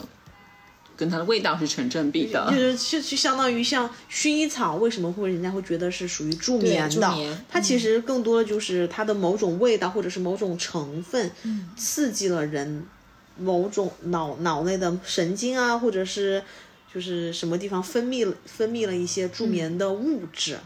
[1.00, 2.46] 跟它的味道是成正比的。
[2.50, 6.90] 就是就就相当于像薰衣草，为什么会人家会觉得是属于助眠的？
[6.90, 11.30] 助眠它其实更多的就是它的某种味道或者是某种成分，
[11.74, 12.84] 刺激了人
[13.38, 16.42] 某种脑脑内的神经啊，或者是
[16.94, 20.58] 就是什么地方分泌了分泌了一些助眠的物质，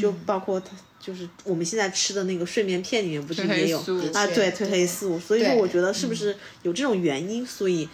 [0.00, 0.68] 就包括它。
[1.04, 3.76] 就是我们现在吃的那个睡眠片里面不是也有
[4.14, 4.24] 啊？
[4.28, 5.18] 对，褪黑素。
[5.18, 7.88] 所以说，我觉得是不是有这种原因，所以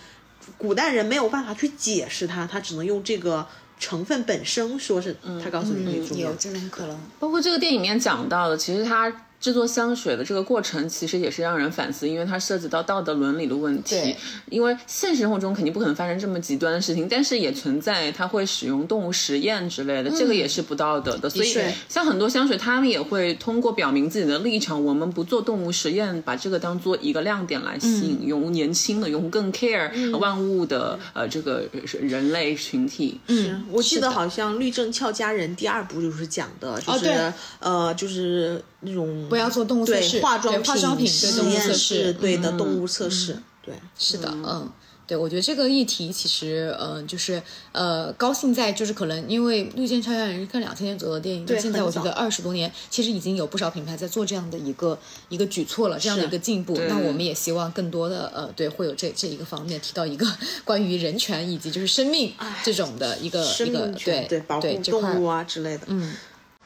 [0.56, 3.46] 古代人没有办法去解释它，他只能用这个
[3.78, 6.34] 成分本身说是，他告诉你可以助眠有。
[6.34, 6.98] 这种可能。
[7.18, 14.16] 包括这个电影里面讲到的，其实它制作香水的这个过程，其实也是让人反思，因为它涉及到道德伦理的问题对。
[14.50, 21.30] 因为现实生活中肯定不可能发生这么极端的事情，但是也存在它会使用动物实验之类的，这个也是不道德的。
[21.30, 21.56] 所以
[21.88, 31.62] 像很多香水，他们也会通过表明自己的立场，我们不做动物实验，把这个当做一个亮点来吸引用年轻的用户更 care 万物的呃这个
[32.00, 33.20] 人类群体。
[33.28, 44.70] 是我记得好像《律政俏佳人》第二部就是讲的，就是、对呃，就是那种不要做动物测试对化妆对化妆品对实动物测验室试对的嗯动物测试，对，是的，嗯。
[45.08, 47.42] 对，我觉得这个议题其实，嗯、就是
[47.72, 54.98] 呃，高兴在就是可能因为《绿箭超人》是看两千年左右的电影，对现在我觉得二十多年，其实已经有不少品牌在做这样的一个
[55.30, 56.78] 一个举措了，这样的一个进步。
[56.90, 60.26] 那我们也希望更多的呃，对，会有这这一个方面提到一个
[60.62, 65.84] 关于人权以及就是生命这种的一个一个对对保护动物啊之类的。
[65.86, 66.14] 嗯，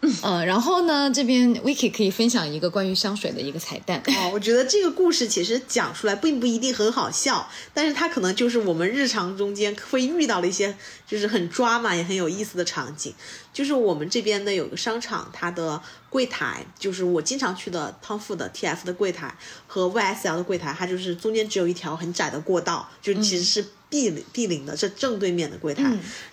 [0.20, 4.02] 呃，然后呢，这边 Vicky 可以分享一个关于香水的一个彩蛋。
[4.08, 10.76] 哦，我觉得这个故事其实讲出来并不一定很好笑，但是它可能就是我们日常中间会遇到的一些
[11.06, 13.14] 就是很抓嘛也很有意思的场景。
[13.52, 15.80] 就是我们这边呢有个商场，它的
[16.10, 19.32] 柜台就是我经常去的 Ford 的 TF 的柜台
[19.68, 23.68] 和 YSL 的柜台，它就是中间只有一条很窄的过道，就其实是毗
[24.00, 25.84] 邻毗邻的，这正对面的柜台。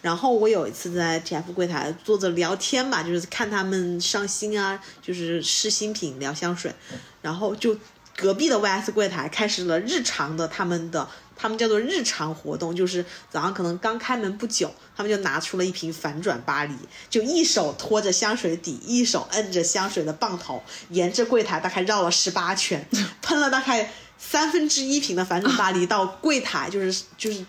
[0.01, 6.73] 然后我有一次在 TF 柜台坐着聊天吧，就是看他们上新啊，就是试新品聊香水，
[7.21, 7.77] 然后就
[8.15, 11.07] 隔壁的 YS 柜台开始了日常的他们的。
[11.41, 16.73] 他们叫做日常活动，就是早上可能刚开门不久，他们就拿出了一瓶反转巴黎，
[17.09, 22.85] 就一手托着香水底，一手摁着香水的棒头，沿着柜台大概绕了十八圈，
[23.23, 23.89] 喷了大概
[24.19, 27.43] 三分之一瓶的反转巴黎到柜台， 就是就是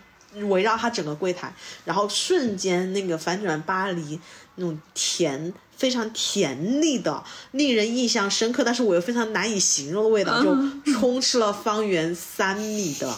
[0.46, 1.52] 围绕它整个柜台，
[1.84, 4.18] 然后瞬间那个反转巴黎
[4.54, 5.52] 那种甜。
[5.80, 10.54] 非常甜腻的、令人印象深刻，但是我又非常难以形容的味道，就
[10.92, 13.10] 充斥了方圆三米的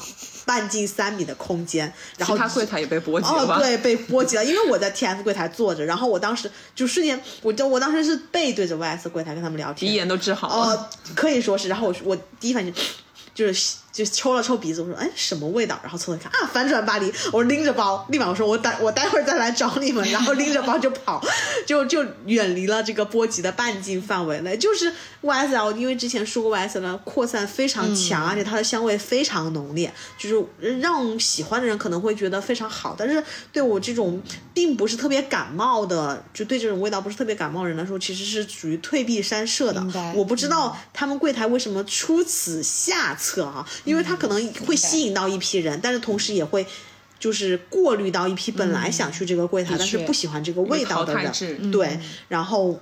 [0.44, 1.92] 半径三米的空间。
[2.16, 3.56] 然后他柜台也被波及了吧？
[3.56, 10.72] 哦，对，被波及了，因为我在 TF 柜台坐着，然后我当时就瞬间，我就我当时是背对着 YS 柜台跟他们聊天，鼻炎都治好了。
[10.72, 11.66] 哦，可以说是。
[11.66, 12.72] 然后我我第一反应
[13.34, 15.78] 就是就抽了抽鼻子，我说哎什么味道？
[15.82, 21.22] 然后凑凑看啊反转巴黎，我拎着包，立马我说我待我待会儿再来找你们，然后拎着包就跑，
[21.66, 24.56] 就就远离了这个波及的半径范围内。
[24.56, 24.92] 就是
[25.22, 34.22] YSL，因为之前说过 YSL 扩散非常强，而且它的香味非常浓烈，就是让喜欢的人可能会觉得非常好，但是对我这种
[34.54, 39.82] 并不是特别感冒的，就对这种味道不是特别感冒的人来说，其实是属于退避三舍的。
[40.14, 46.66] 我不知道他们柜台为什么出此下策啊，因为它可能会吸引到一批人，但是同时也会。
[47.18, 52.80] 就是过滤到一批本来想去这个柜台，但是不喜欢这个味道的人，对，然后，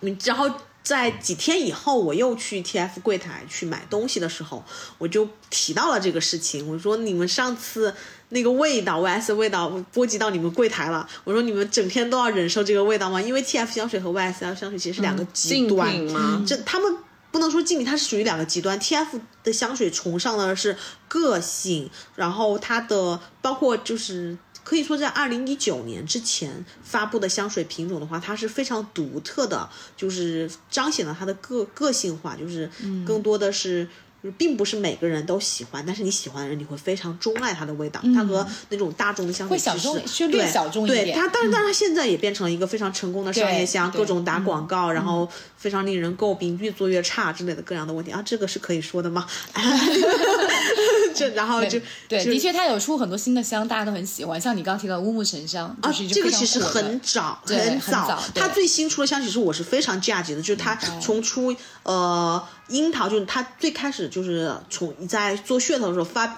[0.00, 0.50] 嗯，然后
[0.82, 4.64] 在几天以后，我又去 TF 柜台去买东西的时候，
[4.98, 6.68] 我就提到了这个事情。
[6.68, 7.94] 我说你们上次
[8.30, 11.08] 那个味道，YS 味道波及到你们柜台了。
[11.22, 13.22] 我说你们整天都要忍受这个味道吗？
[13.22, 16.44] 因为 TF 香水和 YSL 香水其实是两个极端？
[16.44, 16.96] 这他们
[17.32, 18.80] 不能说竞品，它是属于两个极端。
[18.80, 20.76] TF 的香水崇尚的是
[21.08, 24.38] 个性，然后它的包括就是。
[24.64, 32.70] 可以说，在二零一九年之前发布的香水品种的话，它是非常独特的，就是彰显了它的个个性化，就是
[33.04, 33.88] 更多的是。
[34.22, 38.00] 就是并不是每个人都喜欢，但是你喜欢的人，你会非常钟爱它的味道。
[38.14, 40.00] 它和那种大众的香水会小众
[40.30, 45.28] 对小众一点对它，但是但是它现在也变成了一个非常成功的商业香，各种打广告，然后
[45.62, 49.24] 非常令人诟病，越做越差之类的各样的问题啊，这个是可以说的吗？
[51.14, 51.78] 这然后就
[52.08, 54.40] 对，就的确，它有出很多新的香，大家都很喜欢。
[54.40, 66.36] 像你刚刚提到乌木沉香，就啊这个其实很早很早早，对它最新出的香其实我是非常 judge 的，就是它从出呃樱桃，就是它最开始就是从在做噱头的时候发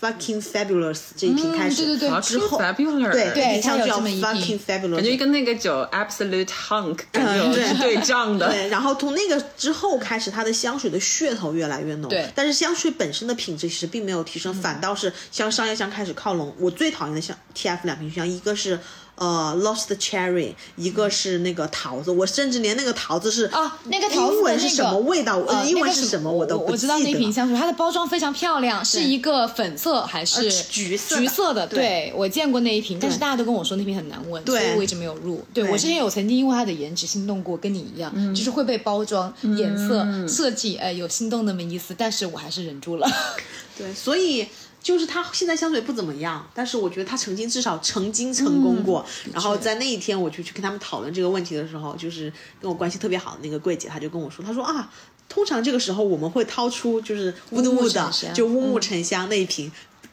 [0.00, 8.50] fucking fabulous 这一瓶开始，嗯对对对好之后对对一瓶香叫它有这么一 fucking 瓶 fabulous，感觉跟那个酒 Absolute Hunk 感觉是对仗的。
[8.50, 12.08] 对，然后从那个之后开始，它的香水的噱头越来越浓。
[12.08, 16.54] 对但是香水本身的品质其实并没有提升，反倒是向商业香开始靠拢。
[16.58, 18.78] 我最讨厌的香 TF 两瓶香，一个是
[19.20, 22.10] 呃 Lost Cherry，一个是那个桃子。
[22.10, 31.66] 我甚至连那个桃子是啊，那个桃子英文是什么味道，呃，英文那个是什么我都不我知道那瓶香水，它的包装非常漂亮，是一个粉色还是呃橘色橘色的？
[31.66, 35.44] 对对，我见过那一瓶，但是大家都跟我说那瓶很难闻，对所以我一直没有入。
[35.52, 43.06] 对对我之前有曾经因为它的颜值心动过，跟你一样，嗯就是会被包装、颜色、设计，哎，有心动那么一丝，但是我还是忍住了。
[43.76, 44.46] 对，所以
[44.82, 49.04] 就是他现在香水不怎么样，但是我觉得他曾经至少曾经成功过。
[49.26, 54.90] 嗯然后在那一天我就去跟他们讨论这个问题的时候，就是跟我关系特别好的那个柜姐，她就跟我说，她说啊，
[55.28, 59.70] 通常这个时候我们会掏出就是乌乌木木的就乌木沉香那一瓶。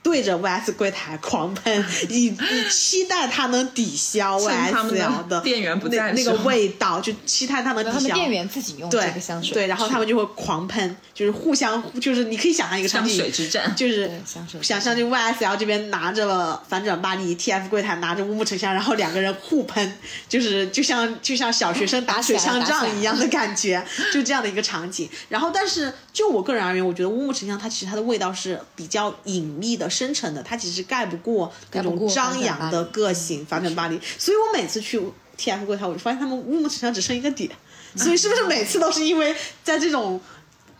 [0.08, 7.96] 对着 YS 柜台狂喷， 以以期待它能抵消 YSL 的 店员不那那个味道，就期待它能抵消。
[7.96, 19.98] 他们店员自己用这对个香水，对，然后他们就会狂喷，就是互相，就是你可以想象一个场景，香水之战就是香水想象就 YSL 这边拿着反转巴黎，TF 柜台拿着乌木沉香，然后两个人互喷，
[20.30, 25.10] 就是就像就像小学生打水枪仗一样的感觉，就这样的一个场景。
[25.28, 34.00] 然后，但是就我个人而言，我觉得乌木沉香它其实它的味道是比较隐秘的，深沉的，它其实盖不过那种张扬的个性法卷巴黎。
[34.18, 35.00] 所以我每次去
[35.38, 37.50] TF 柜台，我就发现他们乌木城上只剩一个点，
[37.96, 40.20] 所以是不是每次都是因为在这种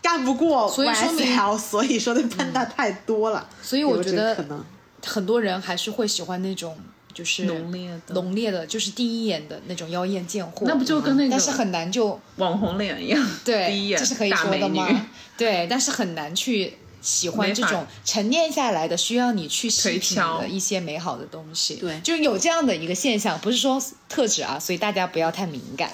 [0.00, 3.48] 干不过所以说明 YSL，所以说的喷的太多了。
[3.60, 4.64] 所以我觉得可能。
[5.06, 6.76] 很多人还是会喜欢那种
[7.14, 10.66] 就是浓烈的浓烈的，就是第一眼的那种妖艳贱货。
[10.66, 15.06] 那不就跟那个但是很难就网红脸一样，对，第一眼这是可以说的吗？
[15.36, 21.76] 对，但是很难去喜欢这种沉淀下来的，需要你去细品的一些美好的东西。
[21.76, 25.90] 对就是有这样的一个现象，不是说特指啊，所以大家不要太敏感。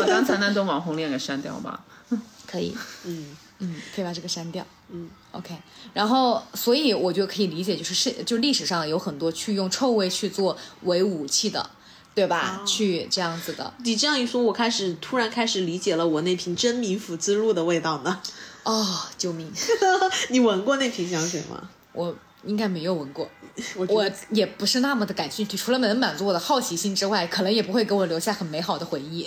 [0.00, 1.84] 把 刚才那段网红脸给删掉吧。
[2.46, 4.64] 可以，嗯嗯，可以把这个删掉。
[4.90, 5.54] 嗯，OK。
[5.92, 11.68] 然后，所以我就可以理解，就是是就历史上有很多去用臭味去做为武器的，
[12.14, 12.60] 对吧？
[12.62, 13.74] 哦去这样子的。
[13.78, 18.20] 你这样一说，我开始突然开始理解了我那瓶真名府之路的味道呢。
[18.66, 19.48] 哦，救命！
[20.30, 21.70] 你闻过那瓶香水吗？
[21.92, 22.14] 我
[22.44, 23.30] 应该没有闻过，
[23.76, 25.56] 我我也不是那么的感兴趣。
[25.56, 29.24] 除了能满足我的好奇心之外，可能也不会给我留下很美好的回忆。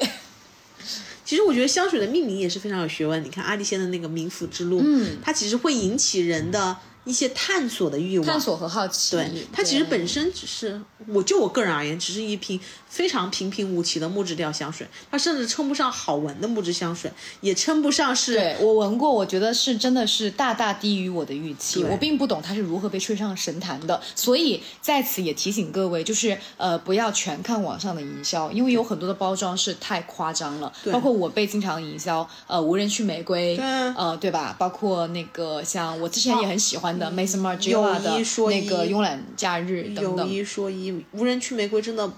[1.23, 3.23] 其实我觉得香水的命名也是非常有学问。
[3.23, 6.75] 你看阿迪仙的那个冥府之路，嗯，它其实会引起人的
[7.05, 8.27] 一些探索的欲望。
[8.27, 9.15] 探索和好奇。
[9.15, 12.59] 对，它其实本身只是，我就我个人而言，只是一瓶
[12.89, 21.83] 非常平平无奇的木质调香水，它甚至称不上好闻的木质香水，也称不上是对我闻过，我觉得是真的是大大低于我的预期。
[21.83, 30.73] 我并不懂它是如何被吹上神坛的，所以在此也提醒各位，就是呃不要全看网上的营销，因为有很多的包装是太夸张了。
[30.91, 34.55] 包括我被经常营销，呃无人区玫瑰，对呃对吧？
[34.57, 38.17] 包括那个像我之前也很喜欢的 Maison Margiela 的
[38.49, 40.27] 那个慵懒假日等等有等。
[40.27, 42.11] 一说一，无人区玫瑰真的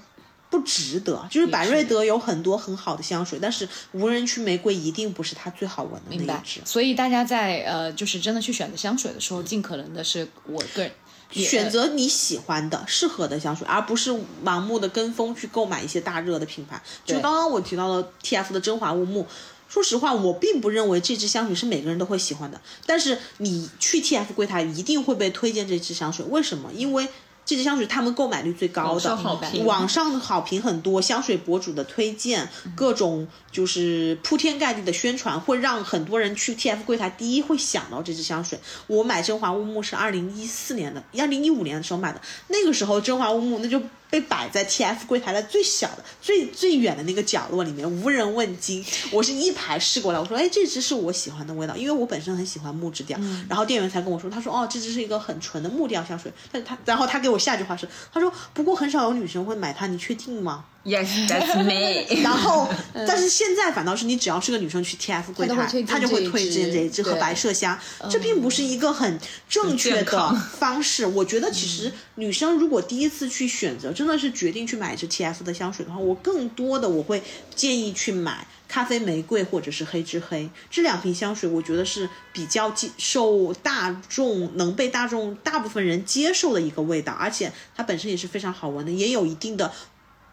[0.52, 1.28] 不值得。
[1.32, 6.62] 就是百瑞德有很多很好的香水，但是无人区玫瑰一定不是它最好闻的那一支。
[6.64, 10.92] 所以大家在呃，就是真的去选择香水的时候，尽可能的是我个人
[11.32, 14.12] 选择你喜欢的、适合的香水，而不是
[14.44, 16.80] 盲目的跟风去购买一些大热的品牌。
[17.06, 19.26] 就刚刚我提到的 TF 的真华乌木，
[19.70, 22.60] 说实话，我并不认为这支香水是每个人都会喜欢的。
[22.86, 26.70] 但是你去 TF 柜台一定会被推荐这支香水，为什么？
[26.74, 27.08] 因为
[27.46, 29.18] 这支香水他们购买率最高的，
[29.66, 38.60] 网上好评很多，香水博主的推荐，各种就是铺天盖地的宣传，会让很多人去 TF 柜台第一会想到这支香水。
[38.88, 48.86] 我买真华乌木是二零一四年的，二零一五年的时候买的，那个时候真华乌木那就被摆在 TF 柜台的最小的、最最远的那个角落里面，无人问津。
[49.10, 53.18] 我是一排试过来，我说，哎，这支是我喜欢的味道，因为我本身很喜欢木质调。
[53.48, 62.06] 然后店员才跟我说，他说，哦，这支是一个很纯的木调香水，但是他，然后他给我下句话是，他说，不过很少有女生会买它，你确定吗？Yes, that's me。
[62.24, 65.56] 然后， 但是现在反倒是你只要是个女生去 TF 柜台
[65.88, 67.78] 他就会推荐这一支和白麝香，
[68.10, 71.06] 这并不是一个很正确的 方式。
[71.06, 77.22] 我觉得其实女生如果第一次去选择，真的是决定去买一支 TF 的香水的话，我更多的我会
[77.56, 80.50] 建议去买咖啡玫瑰或者是黑之黑。
[80.70, 89.74] 这两瓶香水，我觉得是比较接受大众能被大众大部分人接受的一个味道，而且它本身也是非常好闻的，也有一定的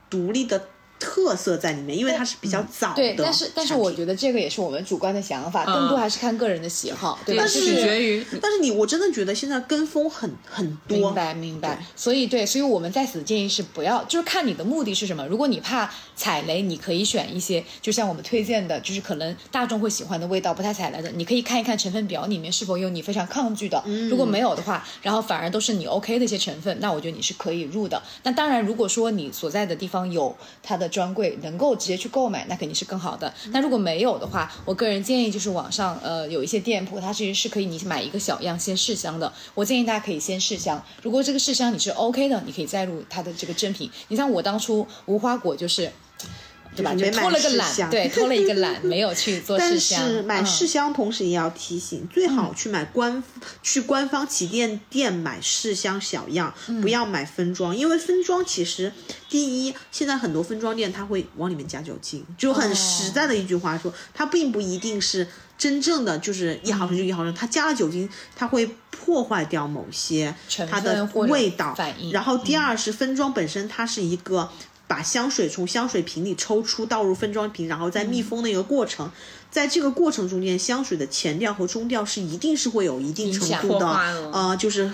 [0.09, 7.43] 独立的特色在里面，因为它是比较早的、对，但是但是我觉得这个也是我们主观的想法，更多还是看个人的喜好，对吧？
[7.43, 15.27] 但是取决于但是你，我真的觉得现在跟风很很多，明白明白，所以对，所以我们在此建议是不要，就是看你的目的是什么。
[15.27, 23.83] 如果你怕踩雷，你可以选一些，就像我们推荐的，就是可能大众会喜欢的味道，不太踩雷的，你可以看一看成分表里面是否有你非常抗拒的。
[24.11, 28.03] 如果没有的话，然后反而都是你 OK 的一些成分，那我觉得你是可以入的。
[28.23, 33.33] 那当然，如果说你所在的地方有它的专柜，能够直接去购买，那肯定是更好的。
[33.51, 39.33] 那如果没有的话，我个人建议就是网上呃有一些店铺，它其实是可以你买一个小样先试香的。
[39.55, 43.91] 我建议大家可以先试香，如果这个试香你是 OK 的，你可以再入它的这个正品。
[44.09, 45.91] 你像我当初无花果就是。
[46.77, 46.93] 对吧？
[46.95, 49.81] 就就是没买偷了个懒，试香对， 偷了一个懒，没有去做试但。
[49.81, 53.23] 是买嗯试香，同时也要提醒，最好去买官、
[53.63, 58.93] 去官方旗舰店买试香小样，嗯不要买分装，因为分装其实
[59.29, 65.27] 第一，现在很多分装店它会往里面加酒精，就很实在的一句话说，它并不一定是
[65.57, 70.35] 真正的就是一毫升就一毫升，它加了酒精，它会破坏掉某些
[70.71, 74.49] 它的味道反应然后第二是分装本身它是一个。
[74.89, 79.09] 把香水从香水瓶里抽出，倒入分装瓶，然后再密封的一个过程。
[79.51, 83.87] 在这个过程中间，香水的前调和中调是一定是会有一定程度的
[84.33, 84.91] 呃，就是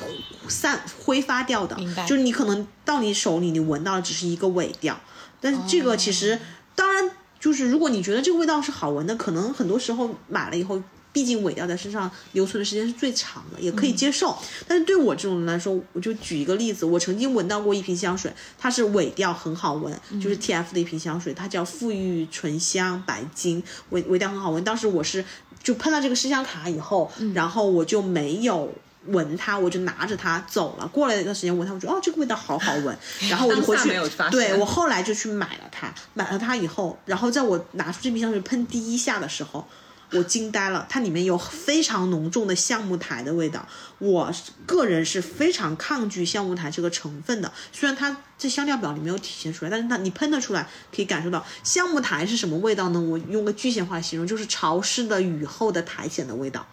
[0.49, 1.77] 散挥发掉的。
[2.07, 5.01] 就是你可能到你手里，你闻到的只是一个尾调，
[5.41, 6.39] 但是这个其实、
[6.75, 7.11] 当然
[7.41, 10.83] 就是如果你觉得这个味道是好闻的，可能很多时候买了以后。
[11.15, 14.36] 毕竟尾调在身上留存的时间是最长的，也可以接受。
[14.69, 24.62] 但是对我这种人来说，我就举一个例子，我曾经闻到过一瓶香水，它是尾调很好闻，就是 T F 的一瓶香水，它叫馥郁醇香白金，尾尾调很好闻。
[24.65, 25.24] 当时我是
[25.62, 28.70] 就喷到这个试香卡以后，然后我就没有。
[29.09, 30.86] 闻它，我就拿着它走了。
[30.86, 32.99] 过了一段时间闻它，我觉得哦，这个味道好好闻。
[33.28, 33.91] 然后我就回去，
[34.31, 35.93] 对我后来就去买了它。
[36.15, 39.69] 买了它以后，然后在我拿出这瓶香水喷第一下的时候，
[40.15, 40.86] 我惊呆了。
[40.89, 43.66] 它里面有非常浓重的橡木苔的味道。
[43.99, 44.32] 我
[44.66, 47.53] 个人是非常抗拒橡木苔这个成分的。
[47.73, 53.01] 虽然它这香料表里没有体现出来，但是它你喷得出来，可以感受到橡木苔是什么味道呢？
[53.01, 56.66] 我用个具象化形容，就是潮湿的雨后的苔藓的味道，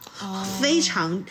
[0.62, 1.24] 非常。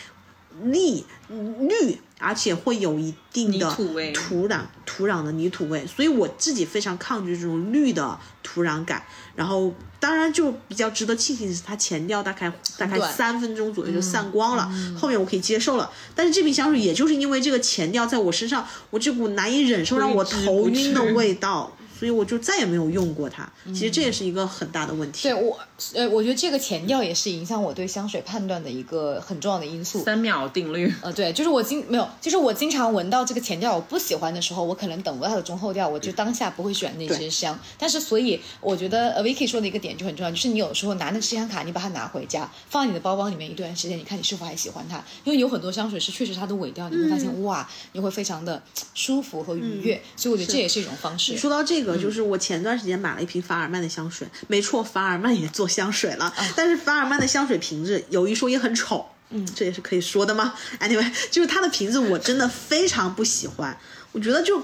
[0.63, 9.01] 绿绿，而且会有一定的土壤土壤的泥土味，所以我自己非常抗拒这种绿的土壤感。
[9.33, 14.69] 然后，当然就比较值得庆幸的是，它前调大概大概三分钟左右就散光了，
[14.99, 15.89] 后面我可以接受了。
[16.13, 21.77] 但是这瓶香水也就是因为这个前调在我身上，我这股难以忍受让我头晕的味道。
[22.01, 23.47] 所以我就再也没有用过它。
[23.67, 25.29] 其实这也是一个很大的问题。
[25.29, 25.59] 对我，
[25.93, 30.03] 呃，我觉得这个前调也是影响我对香水判断的一个很重要的因素。
[30.03, 30.91] 三秒定律。
[31.01, 37.57] 呃，对，就是我经没有，就是我经常闻到这个前调我不喜欢的时候，我可能等不到它的中后调，我就当下不会选那支香。
[37.77, 45.03] 但是，所以我觉得 Vicky 说的一个点就很重要，就是你有时候拿那个试香卡，你把它拿回家，放在你的包包里面一段时间，你看你是否还喜欢它。
[45.23, 48.59] 因为有很多香水是确实它的尾调，你会发现哇，你会非常的
[48.95, 50.01] 舒服和愉悦。
[50.15, 51.37] 所以我觉得这也是一种方式。
[51.37, 52.71] 说到这个，就是我前段。
[52.71, 60.53] 段时间买了一瓶法尔曼的香水，没错，法尔曼也做香水了，但是法尔曼的香水瓶子有一说一很丑，嗯，这也是可以说的吗？
[60.79, 63.77] Anyway，就是它的瓶子我真的非常不喜欢，
[64.11, 64.61] 我觉得就。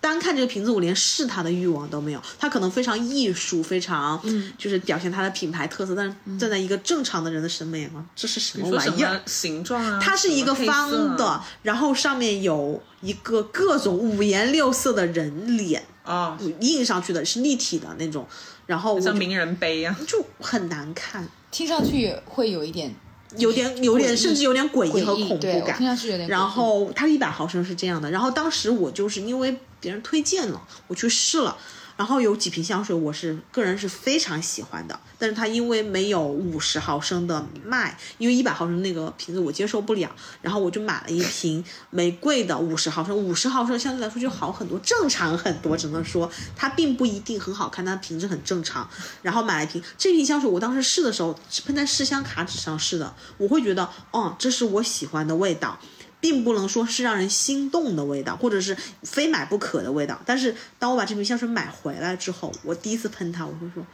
[0.00, 2.20] 单看这个瓶子，我连试它的欲望都没有。
[2.36, 4.20] 它可能非常艺术，非常，
[4.58, 5.94] 就是表现它的品牌特色。
[5.94, 9.20] 但是站在一个正常的人的审美眼光，这是什么玩意儿？
[9.26, 10.00] 形状啊？
[10.02, 18.26] 它是一个方的，然后上面有一个各种五颜六色的人脸啊，印上去的是立体的那种。
[18.72, 22.94] 然后像名人杯一样，就很难看，听上去会有一点。
[23.36, 26.26] 有点有点甚至有点诡异和恐怖感，有点。
[26.26, 31.54] 然后它一百毫升是这样的，然后当时我就是因为别人推荐了，我去试了。
[31.96, 40.10] 然后有几瓶香水，我是个人是非常喜欢的，但是它因为没有五十毫升的卖，因为一百毫升那个瓶子我接受不了，
[40.40, 48.88] 然后我就买了一瓶玫瑰的五十毫升，五十毫升相对来说就好很多，正常很多，只能说它并不一定很好看，它瓶子很正常。
[49.22, 55.78] 然后买了一瓶这瓶香水，我当时试的时候是喷在试香卡纸上试的，我会觉得，哦，这是我喜欢的味道。
[56.22, 60.22] 并不能说是让人心动的味道，或者是非买不可的味道。
[60.24, 63.84] 但是当我把这瓶香水买回来之后，我第一次喷它，我会说：“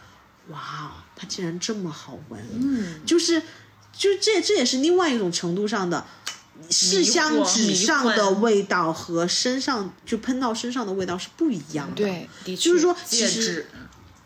[0.52, 3.40] 哇，它竟然这么好闻！”嗯，就是，
[3.96, 6.04] 就这这也是另外一种程度上的
[6.70, 11.96] 试香纸上的味道和身上就喷到身上的味道是不一样的。
[11.96, 13.66] 对，就是说，其实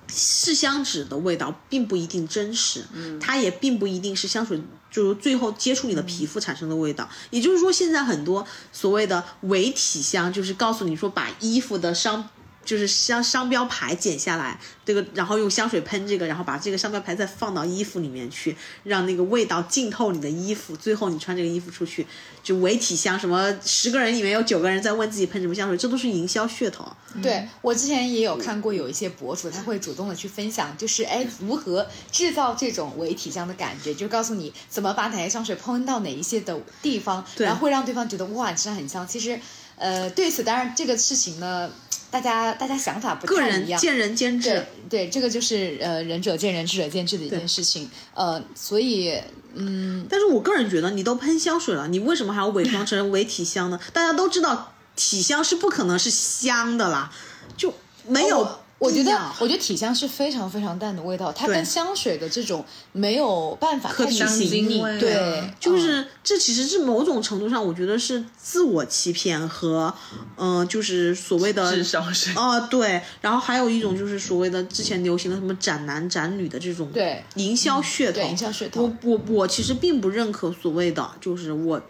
[0.08, 2.84] 试香纸的味道并不一定真实，
[3.20, 4.60] 它也并不一定是香水。
[4.92, 12.28] 就是最后接触你的皮肤产生的味道，也就是说，现在很多所谓的伪体香，就是告诉你说把衣服的商。
[12.64, 22.06] 就是商商标牌剪下来，这个然后用香水喷这个，然后把这个商标牌再放到衣服里面去，让那个味道浸透你的衣服，最后你穿这个衣服出去，
[22.42, 23.18] 就伪体香。
[23.18, 26.86] 什么十个人里面有九个人在问自己喷什么香水，这都是营销噱头。
[27.20, 39.06] 对我之前也有看过有一些博主，他会主动的去分享，就是哎如何制造这种伪体香的感觉，就告诉你怎么把哪些香水喷到哪一些的地方，然后会让对方觉得哇，真的很香。
[39.06, 39.38] 其实，
[39.76, 41.68] 呃，对此当然这个事情呢。
[42.12, 44.50] 大家大家想法不太一样，见仁见智。
[44.50, 47.90] 对对，这个就是呃仁者见仁，智者见智的一件事情。
[48.12, 49.18] 呃，所以
[49.54, 53.80] 嗯，但是我个人觉得，你都喷香水了，你为什么还要伪装成伪体香呢？
[53.94, 57.10] 大家都知道，体香是不可能是香的啦，
[57.56, 57.72] 就
[58.06, 58.58] 没有。
[58.82, 64.66] 我觉得，我觉得体香是非常非常淡的味道，它跟香水的这种没有办法可比性。
[64.98, 69.94] 对，就是这其实是某种程度上，我觉得是自我欺骗和，
[70.36, 72.34] 嗯，就是所谓的智商税。
[72.34, 73.00] 哦，对。
[73.20, 78.20] 然后还有一种就是所谓的之前流行的什么斩男斩女的这种对营销噱头。
[78.22, 78.82] 营销噱头。
[78.82, 81.80] 我我我其实并不认可所谓的就是我。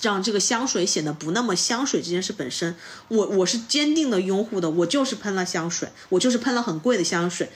[0.00, 2.76] 让这个香水显得不那么香水这件事本身，
[3.08, 4.70] 我我是坚定的拥护的。
[4.70, 7.50] 我就是喷了香水，我就是喷了很贵的香水，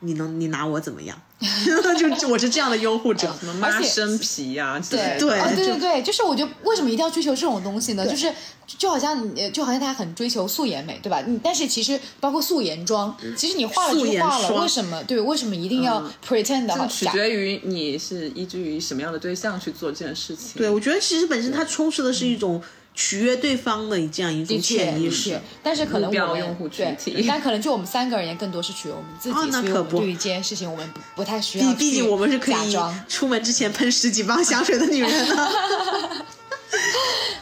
[0.00, 1.20] 你能你拿我怎么样？
[2.18, 3.30] 就我是这样的拥护者。
[3.40, 4.80] 什么妈生皮呀。
[4.90, 5.00] 对
[5.38, 8.06] 哦对对对，就是我觉得为什么一定要追求这种东西呢？
[8.06, 8.32] 就是
[8.66, 11.20] 就好像你就好像大家很追求素颜美，对吧？
[11.26, 15.20] 你但是其实包括素颜妆，其实你化了素颜就化了，霜为什么对？
[15.20, 17.06] 为什么一定要 pretend 取？
[17.06, 20.52] 决于你是依据于什么样的对象去做这件事情。
[20.56, 22.62] 对，我觉得其实本身它充斥的是一种
[22.96, 32.76] 取悦对方的这样一种潜意识。，但是可能我们用户群对体但可能就我们三个而言，更多是取悦我们自己，哦那可不所以我们对于这件事情，我们不不太需要毕毕竟我们是可以。
[33.06, 35.48] 出门之前喷十几包香水的女人呢。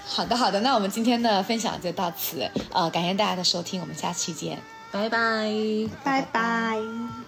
[0.07, 4.59] 好的，好的，那我们今天的分享就到此，呃，感谢大家的收听，我们下期见。
[4.93, 5.49] 拜拜。
[6.05, 7.24] 拜拜。